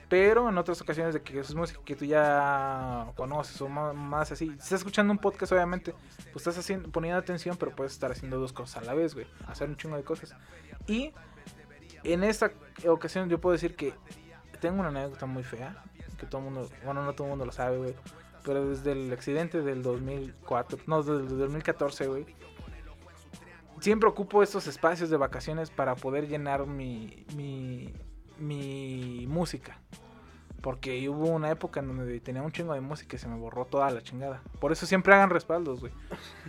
Pero 0.10 0.49
en 0.49 0.57
otras 0.57 0.82
ocasiones 0.82 1.14
de 1.14 1.22
que 1.22 1.39
es 1.39 1.53
música 1.53 1.80
que 1.86 1.95
tú 1.95 2.03
ya 2.03 3.12
conoces 3.16 3.62
o 3.62 3.70
más, 3.70 4.32
así, 4.32 4.47
si 4.47 4.51
estás 4.53 4.74
escuchando 4.74 5.12
un 5.14 5.20
podcast, 5.20 5.51
obviamente, 5.51 5.93
pues 6.34 6.38
estás 6.38 6.57
haciendo, 6.57 6.89
poniendo 6.89 7.20
atención, 7.20 7.55
pero 7.57 7.76
puedes 7.76 7.93
estar 7.93 8.12
haciendo 8.12 8.39
dos 8.39 8.51
cosas 8.51 8.82
a 8.82 8.86
la 8.86 8.95
vez, 8.95 9.14
güey, 9.14 9.28
hacer 9.47 9.70
un 9.70 9.78
chingo 9.78 9.95
de 9.95 10.03
cosas. 10.03 10.36
Y 10.88 11.14
en 12.03 12.24
esta 12.24 12.51
ocasión 12.88 13.30
yo 13.30 13.39
puedo 13.39 13.53
decir 13.53 13.76
que 13.76 13.93
tengo 14.60 14.80
una 14.80 14.89
anécdota 14.89 15.28
muy 15.28 15.43
fea, 15.43 15.84
que 16.18 16.26
todo 16.26 16.39
el 16.39 16.45
mundo, 16.45 16.70
bueno, 16.84 17.03
no 17.03 17.14
todo 17.14 17.28
el 17.28 17.30
mundo 17.30 17.45
lo 17.45 17.51
sabe, 17.51 17.78
güey, 17.78 17.95
pero 18.43 18.68
desde 18.68 18.93
el 18.93 19.14
accidente 19.14 19.62
del 19.62 19.84
2004, 19.84 20.80
no, 20.88 21.03
desde 21.03 21.34
el 21.34 21.39
2014, 21.39 22.07
güey, 22.07 22.26
siempre 23.80 24.10
ocupo 24.10 24.43
estos 24.43 24.68
espacios 24.68 25.10
de 25.10 25.18
vacaciones 25.18 25.70
para 25.70 25.95
poder 25.95 26.28
llenar 26.28 26.66
mi, 26.66 27.26
mi 28.40 29.26
música. 29.28 29.80
Porque 30.62 31.08
hubo 31.08 31.28
una 31.28 31.50
época 31.52 31.80
en 31.80 31.88
donde 31.88 32.20
tenía 32.20 32.42
un 32.42 32.52
chingo 32.52 32.74
de 32.74 32.82
música 32.82 33.16
y 33.16 33.20
se 33.20 33.30
me 33.30 33.38
borró 33.38 33.66
toda 33.66 33.90
la 33.92 34.02
chingada. 34.02 34.42
Por 34.60 34.74
eso 34.74 34.86
siempre 34.86 35.14
hagan 35.14 35.30
respaldos, 35.30 35.80
güey. 35.80 35.94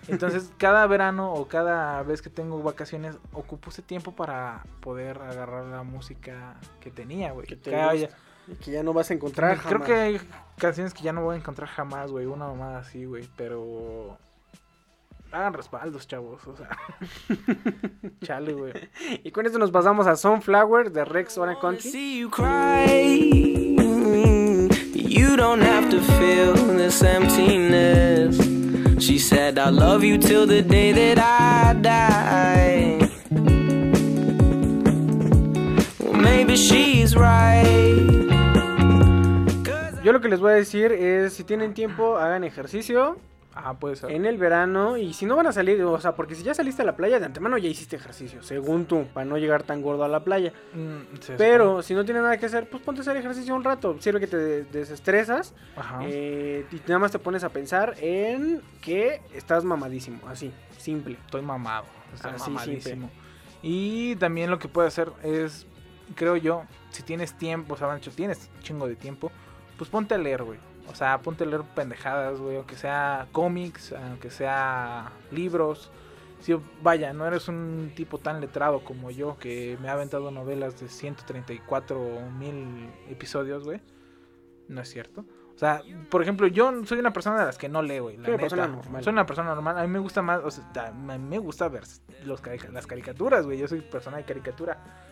Entonces, 0.09 0.51
cada 0.59 0.84
verano 0.88 1.32
o 1.32 1.47
cada 1.47 2.03
vez 2.03 2.20
que 2.20 2.28
tengo 2.28 2.61
vacaciones, 2.61 3.18
ocupo 3.32 3.70
ese 3.70 3.82
tiempo 3.82 4.12
para 4.12 4.64
poder 4.80 5.18
agarrar 5.18 5.66
la 5.66 5.84
música 5.84 6.57
que 6.80 6.91
tenía, 6.91 7.30
güey. 7.30 7.47
Que 7.47 7.55
te 7.55 7.70
Que 7.70 8.11
y 8.66 8.72
ya 8.72 8.82
no 8.82 8.93
vas 8.93 9.11
a 9.11 9.14
encontrar. 9.14 9.59
Creo 9.59 9.80
jamás. 9.80 9.86
que 9.86 9.95
hay 9.95 10.20
canciones 10.59 10.93
que 10.93 11.03
ya 11.03 11.12
no 11.12 11.22
voy 11.22 11.36
a 11.36 11.38
encontrar 11.38 11.68
jamás, 11.68 12.11
güey. 12.11 12.26
Una 12.26 12.49
mamada 12.49 12.78
así, 12.78 13.05
güey. 13.05 13.28
Pero. 13.36 14.18
Hagan 15.33 15.53
respaldos, 15.53 16.09
chavos. 16.09 16.45
O 16.47 16.57
sea. 16.57 16.68
Chale, 18.22 18.53
güey. 18.53 18.72
Y 19.22 19.31
con 19.31 19.47
esto 19.47 19.59
nos 19.59 19.70
pasamos 19.70 20.07
a 20.07 20.16
Sunflower 20.16 20.91
de 20.91 21.05
Rex 21.05 21.39
Orange 21.39 21.61
Country. 21.61 21.91
see 21.91 22.18
you 22.18 22.31
cry. 22.31 23.76
You 24.95 25.37
don't 25.37 25.62
have 25.62 25.89
to 25.91 26.01
feel 26.01 26.55
this 26.76 27.03
emptiness. 27.03 28.37
She 29.01 29.18
said, 29.18 29.59
I 29.59 29.70
love 29.70 30.03
you 30.03 30.18
till 30.18 30.47
the 30.47 30.62
day 30.62 30.93
that 30.93 31.18
I 31.18 31.74
die. 31.81 32.99
Well, 36.01 36.14
maybe 36.14 36.57
she's 36.57 37.14
right. 37.14 38.26
Yo 40.03 40.12
lo 40.12 40.20
que 40.20 40.28
les 40.28 40.41
voy 40.41 40.53
a 40.53 40.57
decir 40.57 40.93
es, 40.93 41.35
si 41.35 41.45
tienen 41.45 41.72
tiempo, 41.72 42.16
hagan 42.16 42.43
ejercicio 42.43 43.16
Ah, 43.55 43.74
puede 43.74 43.96
ser. 43.96 44.11
en 44.12 44.26
el 44.26 44.38
verano. 44.38 44.96
Y 44.96 45.12
si 45.12 45.26
no 45.26 45.34
van 45.36 45.46
a 45.48 45.53
salir, 45.53 45.82
o 45.82 46.01
sea, 46.01 46.14
porque 46.14 46.34
si 46.34 46.42
ya 46.44 46.55
saliste 46.55 46.82
a 46.82 46.84
la 46.84 46.96
playa, 46.96 47.18
de 47.18 47.26
antemano 47.26 47.59
ya 47.59 47.68
hiciste 47.68 47.96
ejercicio, 47.96 48.42
según 48.42 48.86
tú, 48.86 49.07
para 49.12 49.24
no 49.24 49.36
llegar 49.38 49.62
tan 49.64 49.82
gordo 49.82 50.05
a 50.05 50.09
la 50.09 50.22
playa. 50.22 50.53
Mm, 50.72 51.16
Pero 51.36 51.82
si 51.82 51.94
no 51.94 52.05
tienes 52.05 52.22
nada 52.22 52.36
que 52.38 52.46
hacer, 52.46 52.68
pues 52.70 52.82
ponte 52.82 53.01
a 53.01 53.03
hacer 53.03 53.16
ejercicio 53.16 53.55
un 53.55 53.64
rato. 53.64 53.96
Sirve 54.01 54.20
que 54.20 54.26
te 54.28 54.36
de- 54.36 54.64
desestresas 54.64 55.53
Ajá. 55.76 56.01
eh, 56.05 56.64
y 56.70 56.76
nada 56.86 57.01
más 57.01 57.11
te 57.12 57.18
pones 57.18 57.42
a 57.44 57.48
pensar 57.48 57.94
en 58.01 58.61
que 58.80 59.20
estás 59.34 59.64
mamadísimo, 59.64 60.20
así, 60.28 60.53
simple. 60.78 61.16
Estoy 61.24 61.42
mamado. 61.42 61.86
Estoy 62.14 62.32
Así, 62.32 62.51
mamadísimo. 62.51 63.11
Y 63.62 64.16
también 64.16 64.51
lo 64.51 64.59
que 64.59 64.68
puede 64.68 64.88
hacer 64.88 65.11
es, 65.22 65.66
creo 66.14 66.36
yo, 66.36 66.62
si 66.90 67.03
tienes 67.03 67.36
tiempo, 67.36 67.74
o 67.74 67.76
sea, 67.76 67.86
Bancho, 67.88 68.11
tienes 68.11 68.48
chingo 68.62 68.86
de 68.88 68.96
tiempo, 68.96 69.30
pues 69.76 69.90
ponte 69.90 70.14
a 70.14 70.18
leer, 70.18 70.42
güey. 70.44 70.59
O 70.91 70.95
sea, 70.95 71.18
ponte 71.22 71.45
a 71.45 71.47
leer 71.47 71.62
pendejadas, 71.74 72.41
güey, 72.41 72.57
aunque 72.57 72.76
sea 72.76 73.28
cómics, 73.32 73.93
aunque 73.93 74.30
sea 74.30 75.12
libros. 75.30 75.91
Si, 76.41 76.55
vaya, 76.82 77.12
no 77.12 77.26
eres 77.26 77.49
un 77.49 77.93
tipo 77.95 78.18
tan 78.18 78.41
letrado 78.41 78.82
como 78.82 79.11
yo, 79.11 79.36
que 79.38 79.78
me 79.80 79.88
ha 79.88 79.93
aventado 79.93 80.30
novelas 80.30 80.80
de 80.80 80.88
134 80.88 81.99
mil 82.38 82.88
episodios, 83.09 83.64
güey. 83.64 83.80
No 84.68 84.80
es 84.80 84.88
cierto. 84.88 85.24
O 85.55 85.59
sea, 85.61 85.82
por 86.09 86.22
ejemplo, 86.22 86.47
yo 86.47 86.72
soy 86.86 86.99
una 86.99 87.12
persona 87.12 87.38
de 87.41 87.45
las 87.45 87.59
que 87.59 87.68
no 87.68 87.82
lee, 87.82 87.99
güey. 87.99 88.16
la 88.16 88.24
Soy 88.24 88.32
una 88.34 88.36
neta. 88.36 88.41
persona 88.41 88.66
normal. 88.66 89.05
Soy 89.05 89.12
una 89.12 89.26
persona 89.26 89.55
normal. 89.55 89.78
A 89.78 89.82
mí 89.82 89.88
me 89.88 89.99
gusta 89.99 90.22
más, 90.22 90.41
o 90.43 90.51
sea, 90.51 90.93
me 90.93 91.38
gusta 91.38 91.68
ver 91.68 91.84
los, 92.24 92.41
las 92.72 92.86
caricaturas, 92.86 93.45
güey. 93.45 93.59
Yo 93.59 93.68
soy 93.68 93.82
persona 93.82 94.16
de 94.16 94.24
caricatura. 94.24 95.09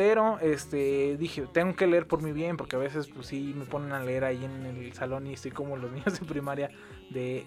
Pero, 0.00 0.38
este, 0.38 1.18
dije, 1.18 1.46
tengo 1.52 1.76
que 1.76 1.86
leer 1.86 2.06
por 2.06 2.22
mi 2.22 2.32
bien, 2.32 2.56
porque 2.56 2.74
a 2.74 2.78
veces, 2.78 3.06
pues 3.08 3.26
sí, 3.26 3.52
me 3.54 3.66
ponen 3.66 3.92
a 3.92 4.02
leer 4.02 4.24
ahí 4.24 4.42
en 4.42 4.64
el 4.64 4.94
salón 4.94 5.26
y 5.26 5.34
estoy 5.34 5.50
como 5.50 5.76
los 5.76 5.92
niños 5.92 6.18
de 6.18 6.24
primaria 6.24 6.70
de 7.10 7.44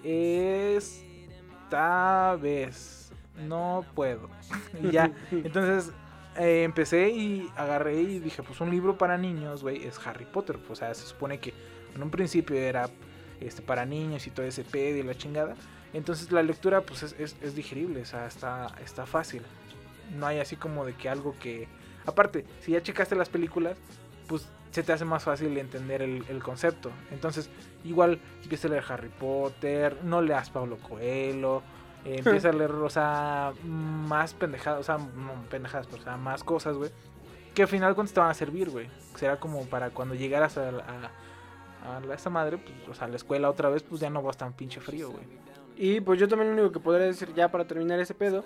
esta 0.75 2.35
vez 2.35 3.11
no 3.47 3.83
puedo. 3.95 4.29
y 4.83 4.91
ya, 4.91 5.11
entonces 5.31 5.91
eh, 6.37 6.61
empecé 6.61 7.09
y 7.09 7.49
agarré 7.55 7.99
y 7.99 8.19
dije, 8.19 8.43
pues 8.43 8.61
un 8.61 8.69
libro 8.69 8.99
para 8.99 9.17
niños, 9.17 9.63
güey, 9.63 9.83
es 9.87 9.99
Harry 10.05 10.25
Potter. 10.25 10.59
O 10.69 10.75
sea, 10.75 10.93
se 10.93 11.07
supone 11.07 11.39
que 11.39 11.55
en 11.95 12.03
un 12.03 12.11
principio 12.11 12.55
era 12.55 12.87
este, 13.41 13.63
para 13.63 13.83
niños 13.83 14.27
y 14.27 14.29
todo 14.29 14.45
ese 14.45 14.63
pedo 14.63 14.97
y 14.97 15.01
la 15.01 15.15
chingada. 15.15 15.55
Entonces 15.91 16.31
la 16.31 16.43
lectura, 16.43 16.81
pues 16.81 17.01
es, 17.01 17.15
es, 17.17 17.35
es 17.41 17.55
digerible, 17.55 18.03
o 18.03 18.05
sea, 18.05 18.27
está, 18.27 18.75
está 18.85 19.07
fácil. 19.07 19.41
No 20.15 20.27
hay 20.27 20.37
así 20.37 20.55
como 20.55 20.85
de 20.85 20.93
que 20.93 21.09
algo 21.09 21.35
que... 21.39 21.67
Aparte, 22.05 22.45
si 22.61 22.71
ya 22.71 22.81
checaste 22.81 23.15
las 23.15 23.29
películas, 23.29 23.77
pues 24.27 24.47
se 24.71 24.83
te 24.83 24.91
hace 24.91 25.05
más 25.05 25.23
fácil 25.23 25.55
entender 25.57 26.01
el, 26.01 26.25
el 26.29 26.41
concepto. 26.41 26.91
Entonces, 27.11 27.49
igual 27.83 28.19
empieza 28.41 28.67
a 28.67 28.71
leer 28.71 28.83
Harry 28.89 29.09
Potter, 29.09 29.97
no 30.03 30.21
leas 30.21 30.49
Pablo 30.49 30.77
Coelho, 30.77 31.61
eh, 32.05 32.15
empieza 32.17 32.49
a 32.49 32.53
leer, 32.53 32.71
o 32.71 32.89
sea, 32.89 33.53
más 33.63 34.33
pendejadas, 34.33 34.79
o 34.79 34.83
sea, 34.83 34.97
no 34.97 35.33
pendejadas, 35.49 35.87
pero 35.87 36.01
o 36.01 36.05
sea, 36.05 36.17
más 36.17 36.43
cosas, 36.43 36.75
güey, 36.75 36.91
que 37.53 37.61
al 37.61 37.67
final 37.67 37.93
cuando 37.93 38.11
te 38.11 38.19
van 38.19 38.31
a 38.31 38.33
servir, 38.33 38.69
güey. 38.69 38.87
Será 39.15 39.39
como 39.39 39.65
para 39.67 39.91
cuando 39.91 40.15
llegaras 40.15 40.57
a, 40.57 40.69
a, 40.69 41.97
a 41.97 42.13
esta 42.13 42.31
madre, 42.31 42.57
pues, 42.57 42.89
o 42.89 42.93
sea, 42.95 43.05
a 43.05 43.09
la 43.09 43.15
escuela 43.15 43.49
otra 43.49 43.69
vez, 43.69 43.83
pues 43.83 44.01
ya 44.01 44.09
no 44.09 44.23
vas 44.23 44.37
tan 44.37 44.53
pinche 44.53 44.81
frío, 44.81 45.11
güey. 45.11 45.23
Y 45.75 46.01
pues 46.01 46.19
yo 46.19 46.27
también 46.27 46.49
lo 46.49 46.61
único 46.61 46.71
que 46.71 46.79
podría 46.79 47.05
decir 47.05 47.33
ya 47.33 47.49
para 47.49 47.65
terminar 47.65 47.99
ese 47.99 48.13
pedo, 48.13 48.43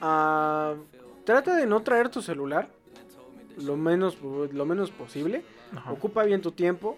ah, 0.00 0.74
trata 1.24 1.56
de 1.56 1.66
no 1.66 1.82
traer 1.82 2.08
tu 2.08 2.22
celular 2.22 2.68
lo 3.58 3.76
menos, 3.76 4.18
lo 4.20 4.64
menos 4.66 4.90
posible. 4.90 5.42
Ajá. 5.76 5.92
Ocupa 5.92 6.22
bien 6.24 6.40
tu 6.40 6.52
tiempo. 6.52 6.96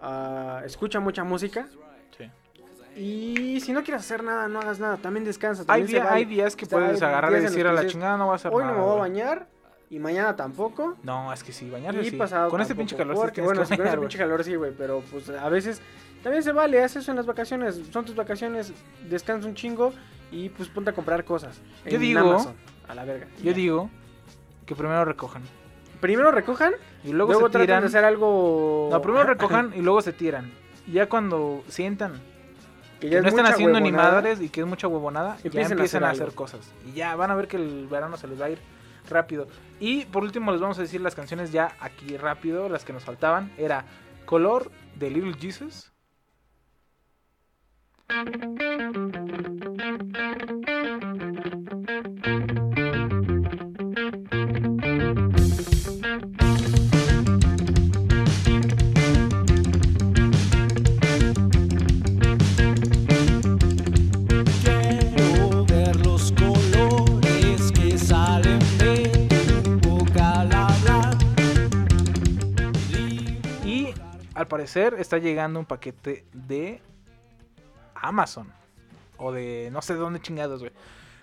ah, 0.00 0.62
escucha 0.64 1.00
mucha 1.00 1.24
música. 1.24 1.66
Sí. 2.16 2.30
Y 3.00 3.60
si 3.60 3.72
no 3.72 3.82
quieres 3.82 4.02
hacer 4.02 4.22
nada, 4.22 4.48
no 4.48 4.60
hagas 4.60 4.78
nada. 4.80 4.96
También 4.96 5.24
descansa. 5.24 5.62
Hay, 5.62 5.66
también 5.66 5.86
se 5.88 5.92
día- 5.94 6.04
vale. 6.04 6.16
hay 6.16 6.24
días 6.24 6.54
que 6.56 6.64
O 6.64 6.68
sea, 6.68 6.78
puedes 6.78 7.02
agarrar 7.02 7.32
y 7.32 7.40
decir 7.40 7.66
a 7.66 7.72
la 7.72 7.86
chingada 7.86 8.16
no 8.16 8.26
voy 8.26 8.32
a 8.32 8.36
hacer 8.36 8.52
Hoy 8.52 8.62
nada. 8.64 8.72
no 8.74 8.78
me 8.78 8.84
voy 8.84 8.90
a 8.94 8.98
güey". 8.98 9.10
bañar. 9.10 9.46
Y 9.90 9.98
mañana 9.98 10.36
tampoco. 10.36 10.96
No, 11.02 11.32
es 11.32 11.42
que 11.42 11.50
sí, 11.52 11.70
bañar 11.70 11.94
Y 11.96 12.10
sí. 12.10 12.16
pasado 12.16 12.50
Con 12.50 12.60
este 12.60 12.74
pinche 12.74 12.94
calor 12.94 13.14
sí 13.16 13.20
porque, 13.22 13.34
tienes 13.36 13.46
bueno, 13.48 13.62
sí, 13.64 13.68
con 13.68 13.72
este 13.74 13.82
bañar, 13.84 14.00
pinche 14.00 14.18
calor 14.18 14.44
sí, 14.44 14.54
güey. 14.54 14.72
Pero 14.76 15.02
pues 15.10 15.30
a 15.30 15.48
veces 15.48 15.80
también 16.22 16.42
se 16.42 16.52
vale. 16.52 16.82
Haz 16.84 16.96
eso 16.96 17.10
en 17.10 17.16
las 17.16 17.24
vacaciones. 17.26 17.80
Son 17.90 18.04
tus 18.04 18.14
vacaciones. 18.14 18.72
Descansa 19.08 19.48
un 19.48 19.54
chingo. 19.54 19.92
Y 20.30 20.50
pues 20.50 20.68
ponte 20.68 20.90
a 20.90 20.92
comprar 20.92 21.24
cosas. 21.24 21.58
Yo 21.86 21.92
en 21.96 22.00
digo- 22.02 22.20
Amazon, 22.20 22.54
a 22.86 22.94
la 22.94 23.04
verga. 23.06 23.26
Yo 23.42 23.54
digo 23.54 23.88
que 24.66 24.74
primero 24.74 25.06
recojan. 25.06 25.42
Primero 26.00 26.30
recojan. 26.30 26.72
Y 27.04 27.12
luego, 27.12 27.32
Luego, 27.32 27.50
se 27.50 27.58
tiran. 27.58 27.80
de 27.82 27.86
hacer 27.88 28.04
algo. 28.04 28.88
No, 28.90 29.02
primero 29.02 29.24
recojan 29.24 29.72
y 29.74 29.82
luego 29.82 30.00
se 30.02 30.12
tiran. 30.12 30.50
Y 30.86 30.92
ya 30.92 31.08
cuando 31.08 31.62
sientan 31.68 32.14
Que 33.00 33.06
que 33.06 33.10
ya 33.10 33.16
es 33.18 33.22
no 33.22 33.28
están 33.28 33.46
haciendo 33.46 33.78
ni 33.80 33.86
huevonada. 33.90 34.12
madres 34.14 34.40
y 34.40 34.48
que 34.48 34.60
es 34.60 34.66
mucha 34.66 34.88
huevonada, 34.88 35.36
ya 35.36 35.42
Empiecen 35.44 35.72
a 35.72 35.74
empiezan 35.74 36.04
a 36.04 36.10
hacer 36.10 36.32
cosas. 36.34 36.72
Y 36.86 36.92
ya 36.92 37.14
van 37.16 37.30
a 37.30 37.34
ver 37.34 37.48
que 37.48 37.56
el 37.56 37.86
verano 37.88 38.16
se 38.16 38.28
les 38.28 38.40
va 38.40 38.46
a 38.46 38.50
ir 38.50 38.58
rápido. 39.08 39.48
Y 39.80 40.04
por 40.06 40.22
último 40.22 40.52
les 40.52 40.60
vamos 40.60 40.78
a 40.78 40.82
decir 40.82 41.00
las 41.00 41.14
canciones 41.14 41.52
ya 41.52 41.72
aquí 41.80 42.16
rápido, 42.16 42.68
las 42.68 42.84
que 42.84 42.92
nos 42.92 43.04
faltaban. 43.04 43.52
Era 43.58 43.84
Color 44.24 44.70
de 44.96 45.10
Little 45.10 45.34
Jesus. 45.34 45.92
al 74.38 74.46
parecer 74.46 74.94
está 74.94 75.18
llegando 75.18 75.58
un 75.58 75.66
paquete 75.66 76.24
de 76.32 76.80
Amazon. 77.96 78.52
O 79.16 79.32
de 79.32 79.68
no 79.72 79.82
sé 79.82 79.94
de 79.94 79.98
dónde 79.98 80.20
chingados, 80.20 80.60
güey. 80.60 80.70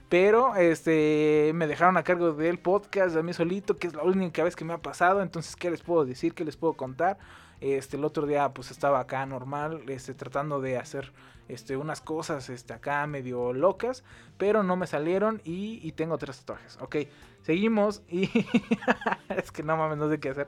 Pero 0.10 0.58
este 0.58 1.52
me 1.56 1.66
dejaron 1.66 1.96
a 1.96 2.04
cargo 2.04 2.34
del 2.34 2.60
podcast 2.60 3.16
de 3.16 3.24
mí 3.24 3.32
solito, 3.32 3.78
que 3.78 3.88
es 3.88 3.94
la 3.94 4.04
única 4.04 4.44
vez 4.44 4.58
que 4.58 4.66
me 4.66 4.74
ha 4.74 4.80
pasado. 4.80 5.22
Entonces, 5.22 5.56
¿qué 5.56 5.72
les 5.72 5.82
puedo 5.82 6.04
decir? 6.04 6.34
¿Qué 6.34 6.44
les 6.44 6.58
puedo 6.58 6.74
contar? 6.74 7.18
Este, 7.62 7.96
el 7.96 8.04
otro 8.04 8.28
día 8.28 8.50
pues 8.50 8.70
estaba 8.70 9.00
acá 9.00 9.26
normal, 9.26 9.84
este, 9.88 10.14
tratando 10.14 10.60
de 10.60 10.78
hacer 10.78 11.14
este, 11.48 11.78
unas 11.78 12.02
cosas 12.02 12.50
este, 12.50 12.74
acá 12.74 13.08
medio 13.08 13.54
locas, 13.54 14.04
pero 14.38 14.62
no 14.62 14.76
me 14.76 14.88
salieron 14.88 15.42
y, 15.46 15.90
tengo 15.94 16.18
tres 16.18 16.40
tatuajes. 16.40 16.78
Ok, 16.82 16.98
seguimos 17.44 18.02
y 18.10 18.30
es 19.30 19.54
que 19.54 19.64
no 19.64 19.78
mames, 19.78 19.98
no 20.00 20.10
sé 20.10 20.20
qué 20.20 20.32
hacer. 20.32 20.48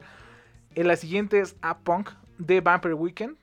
Eh, 0.75 0.83
la 0.83 0.97
siguiente 0.97 1.39
es 1.39 1.55
A 1.61 1.77
Punk 1.77 2.09
de 2.37 2.61
Vampire 2.61 2.93
Weekend. 2.93 3.37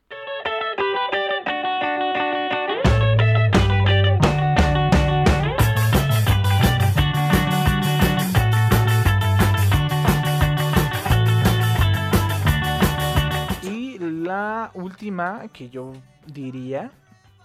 Y 13.63 13.99
la 13.99 14.71
última 14.75 15.49
que 15.53 15.69
yo 15.69 15.93
diría, 16.27 16.91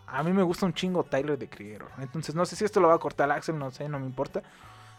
a 0.07 0.23
mí 0.23 0.31
me 0.33 0.43
gusta 0.43 0.65
un 0.65 0.73
chingo 0.73 1.03
Tyler 1.03 1.37
de 1.37 1.49
Creator. 1.49 1.89
Entonces 1.99 2.35
no 2.35 2.45
sé 2.45 2.55
si 2.55 2.65
esto 2.65 2.79
lo 2.79 2.87
va 2.87 2.95
a 2.95 2.99
cortar 2.99 3.31
Axel, 3.31 3.57
no 3.57 3.71
sé, 3.71 3.87
no 3.89 3.99
me 3.99 4.05
importa. 4.05 4.41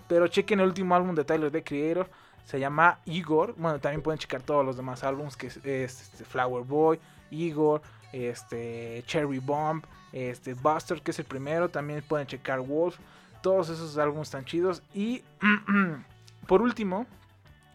Pero 0.09 0.27
chequen 0.27 0.61
el 0.61 0.67
último 0.67 0.95
álbum 0.95 1.15
de 1.15 1.25
Tyler 1.25 1.51
de 1.51 1.63
Creator. 1.63 2.11
Se 2.51 2.59
llama 2.59 2.99
Igor. 3.05 3.55
Bueno, 3.57 3.79
también 3.79 4.03
pueden 4.03 4.19
checar 4.19 4.43
todos 4.43 4.67
los 4.67 4.77
demás 4.77 5.05
álbumes 5.05 5.37
que 5.37 5.47
es, 5.47 5.59
es, 5.59 6.03
este, 6.03 6.25
Flower 6.25 6.65
Boy, 6.65 6.99
Igor, 7.31 7.81
este 8.13 9.05
Cherry 9.07 9.39
Bomb, 9.39 9.85
este 10.13 10.55
Buster 10.55 11.01
que 11.01 11.13
es 11.13 11.19
el 11.21 11.27
primero. 11.27 11.69
También 11.69 12.03
pueden 12.03 12.27
checar 12.27 12.59
Wolf. 12.59 12.99
Todos 13.41 13.69
esos 13.69 13.97
álbumes 13.99 14.27
están 14.27 14.45
chidos. 14.47 14.83
Y 14.93 15.23
por 16.49 16.61
último, 16.61 17.07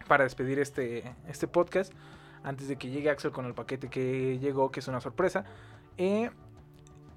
para 0.08 0.24
despedir 0.24 0.58
este, 0.58 1.10
este 1.26 1.48
podcast, 1.48 1.90
antes 2.44 2.68
de 2.68 2.76
que 2.76 2.90
llegue 2.90 3.08
Axel 3.08 3.32
con 3.32 3.46
el 3.46 3.54
paquete 3.54 3.88
que 3.88 4.38
llegó, 4.38 4.70
que 4.70 4.80
es 4.80 4.88
una 4.88 5.00
sorpresa. 5.00 5.46
Eh, 5.96 6.30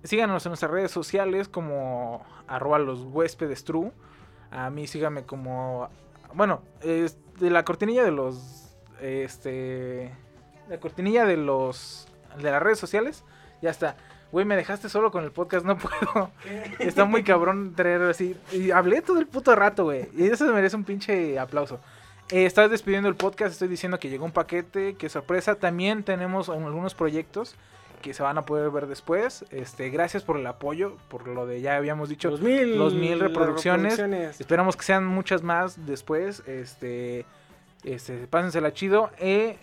síganos 0.05 0.45
en 0.45 0.51
nuestras 0.51 0.71
redes 0.71 0.91
sociales 0.91 1.49
como 1.49 2.25
arroba 2.47 2.79
los 2.79 3.01
huéspedes 3.01 3.65
true. 3.65 3.91
A 4.49 4.69
mí 4.69 4.87
síganme 4.87 5.23
como... 5.23 5.89
Bueno, 6.33 6.61
es 6.81 7.17
de 7.39 7.49
la 7.49 7.63
cortinilla 7.63 8.03
de 8.03 8.11
los... 8.11 8.75
Este... 9.01 10.11
La 10.69 10.79
cortinilla 10.79 11.25
de 11.25 11.37
los... 11.37 12.07
De 12.37 12.51
las 12.51 12.61
redes 12.61 12.79
sociales. 12.79 13.23
Ya 13.61 13.71
está. 13.71 13.95
Güey, 14.31 14.45
me 14.45 14.55
dejaste 14.55 14.89
solo 14.89 15.11
con 15.11 15.23
el 15.23 15.31
podcast, 15.31 15.65
no 15.65 15.77
puedo. 15.79 16.31
Está 16.79 17.05
muy 17.05 17.23
cabrón 17.23 17.73
traer 17.75 18.01
así. 18.03 18.35
Y 18.51 18.71
hablé 18.71 19.01
todo 19.01 19.19
el 19.19 19.27
puto 19.27 19.55
rato, 19.55 19.85
güey. 19.85 20.09
Y 20.15 20.27
eso 20.27 20.51
merece 20.53 20.75
un 20.75 20.83
pinche 20.83 21.39
aplauso. 21.39 21.79
Eh, 22.29 22.45
estás 22.45 22.69
despidiendo 22.69 23.09
el 23.09 23.15
podcast, 23.15 23.53
estoy 23.53 23.67
diciendo 23.67 23.99
que 23.99 24.09
llegó 24.09 24.25
un 24.25 24.31
paquete, 24.31 24.93
que 24.95 25.09
sorpresa. 25.09 25.55
También 25.55 26.03
tenemos 26.03 26.49
algunos 26.49 26.93
proyectos 26.93 27.55
que 27.99 28.13
se 28.13 28.23
van 28.23 28.37
a 28.37 28.45
poder 28.45 28.69
ver 28.71 28.87
después. 28.87 29.45
Este, 29.51 29.89
gracias 29.89 30.23
por 30.23 30.37
el 30.37 30.47
apoyo, 30.47 30.95
por 31.09 31.27
lo 31.27 31.45
de 31.45 31.61
ya 31.61 31.75
habíamos 31.75 32.09
dicho 32.09 32.29
Los 32.29 32.41
mil, 32.41 32.77
los 32.77 32.93
mil 32.93 33.19
reproducciones. 33.19 33.97
reproducciones. 33.97 34.39
Esperamos 34.41 34.75
que 34.75 34.83
sean 34.83 35.05
muchas 35.05 35.43
más 35.43 35.85
después. 35.85 36.41
Este, 36.47 37.25
este, 37.83 38.27
pásensela 38.27 38.73
chido. 38.73 39.09
Eh, 39.19 39.57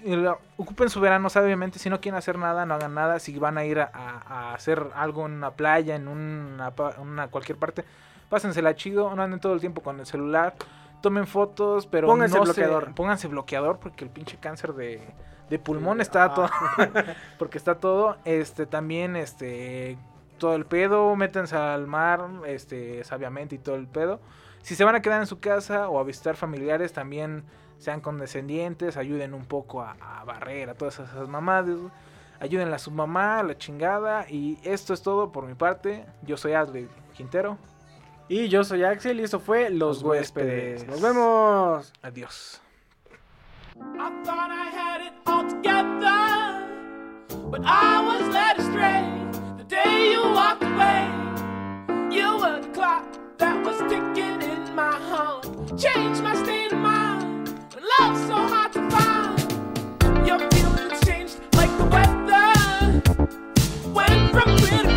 ocupen 0.56 0.88
su 0.88 1.00
verano, 1.00 1.28
obviamente. 1.34 1.78
Si 1.78 1.90
no 1.90 2.00
quieren 2.00 2.16
hacer 2.18 2.38
nada, 2.38 2.64
no 2.66 2.74
hagan 2.74 2.94
nada. 2.94 3.18
Si 3.18 3.38
van 3.38 3.58
a 3.58 3.64
ir 3.64 3.80
a, 3.80 3.90
a 3.92 4.54
hacer 4.54 4.86
algo 4.94 5.26
en 5.26 5.32
una 5.32 5.50
playa, 5.50 5.96
en 5.96 6.08
una, 6.08 6.72
una 7.00 7.28
cualquier 7.28 7.58
parte, 7.58 7.84
pásensela 8.28 8.74
chido. 8.74 9.14
No 9.14 9.22
anden 9.22 9.40
todo 9.40 9.52
el 9.54 9.60
tiempo 9.60 9.82
con 9.82 10.00
el 10.00 10.06
celular. 10.06 10.54
Tomen 11.02 11.26
fotos, 11.26 11.86
pero 11.86 12.06
Pónganse 12.08 12.36
no 12.38 12.46
se- 12.46 12.52
bloqueador. 12.52 12.94
pónganse 12.94 13.28
bloqueador 13.28 13.78
porque 13.78 14.04
el 14.04 14.10
pinche 14.10 14.38
cáncer 14.38 14.72
de, 14.72 15.00
de 15.50 15.58
pulmón 15.58 16.00
está 16.00 16.34
todo. 16.34 16.48
porque 17.38 17.58
está 17.58 17.76
todo. 17.76 18.16
Este, 18.24 18.66
también, 18.66 19.16
este, 19.16 19.98
todo 20.38 20.54
el 20.54 20.66
pedo. 20.66 21.14
Métanse 21.16 21.56
al 21.56 21.86
mar, 21.86 22.28
este, 22.46 23.04
sabiamente 23.04 23.54
y 23.54 23.58
todo 23.58 23.76
el 23.76 23.86
pedo. 23.86 24.20
Si 24.62 24.74
se 24.74 24.84
van 24.84 24.96
a 24.96 25.02
quedar 25.02 25.20
en 25.20 25.26
su 25.26 25.38
casa 25.38 25.88
o 25.88 26.00
a 26.00 26.04
visitar 26.04 26.36
familiares, 26.36 26.92
también 26.92 27.44
sean 27.78 28.00
condescendientes, 28.00 28.96
ayuden 28.96 29.34
un 29.34 29.44
poco 29.44 29.82
a, 29.82 29.96
a 30.00 30.24
barrer 30.24 30.70
a 30.70 30.74
todas 30.74 30.98
esas 30.98 31.28
mamadas. 31.28 31.78
Ayuden 32.38 32.72
a 32.72 32.78
su 32.78 32.90
mamá, 32.90 33.38
a 33.38 33.42
la 33.42 33.56
chingada. 33.56 34.26
Y 34.28 34.58
esto 34.62 34.92
es 34.92 35.02
todo 35.02 35.32
por 35.32 35.46
mi 35.46 35.54
parte. 35.54 36.04
Yo 36.22 36.36
soy 36.36 36.52
Adley 36.52 36.88
Quintero. 37.14 37.56
Y 38.28 38.48
yo 38.48 38.64
soy 38.64 38.82
Axel 38.82 39.20
y 39.20 39.22
esto 39.22 39.38
fue 39.38 39.70
Los, 39.70 39.98
Los 39.98 40.02
huéspedes. 40.02 40.82
Huéspedes. 40.82 40.86
Nos 40.88 41.00
vemos. 41.00 41.92
Adiós. 42.02 42.60
I 43.80 44.22
thought 44.24 44.50
I 44.50 44.70
had 44.70 45.00
it 45.06 45.12
all 45.26 45.48
together, 45.48 46.66
but 47.50 47.60
I 47.64 48.02
was 48.02 48.22
led 48.32 48.58
astray 48.58 49.04
the 49.58 49.64
day 49.64 50.12
you 50.12 50.22
walked 50.22 50.62
away. 50.62 51.10
You 52.10 52.38
were 52.38 52.60
the 52.62 52.68
clock 52.72 53.06
that 53.38 53.62
was 53.64 53.78
ticking 53.90 54.40
in 54.42 54.74
my 54.74 54.94
heart, 54.94 55.44
changed 55.78 56.22
my 56.22 56.34
state 56.42 56.72
of 56.72 56.78
mind. 56.78 57.48
When 57.74 57.84
love's 58.00 58.26
so 58.26 58.36
hard 58.36 58.72
to 58.74 58.90
find, 58.90 60.26
your 60.26 60.38
feelings 60.50 61.04
changed 61.04 61.40
like 61.54 61.70
the 61.76 61.84
weather, 61.84 63.02
went 63.92 64.32
from 64.32 64.56
bitter. 64.56 64.95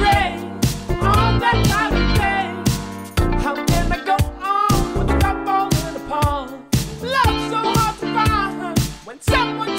Someone 9.22 9.78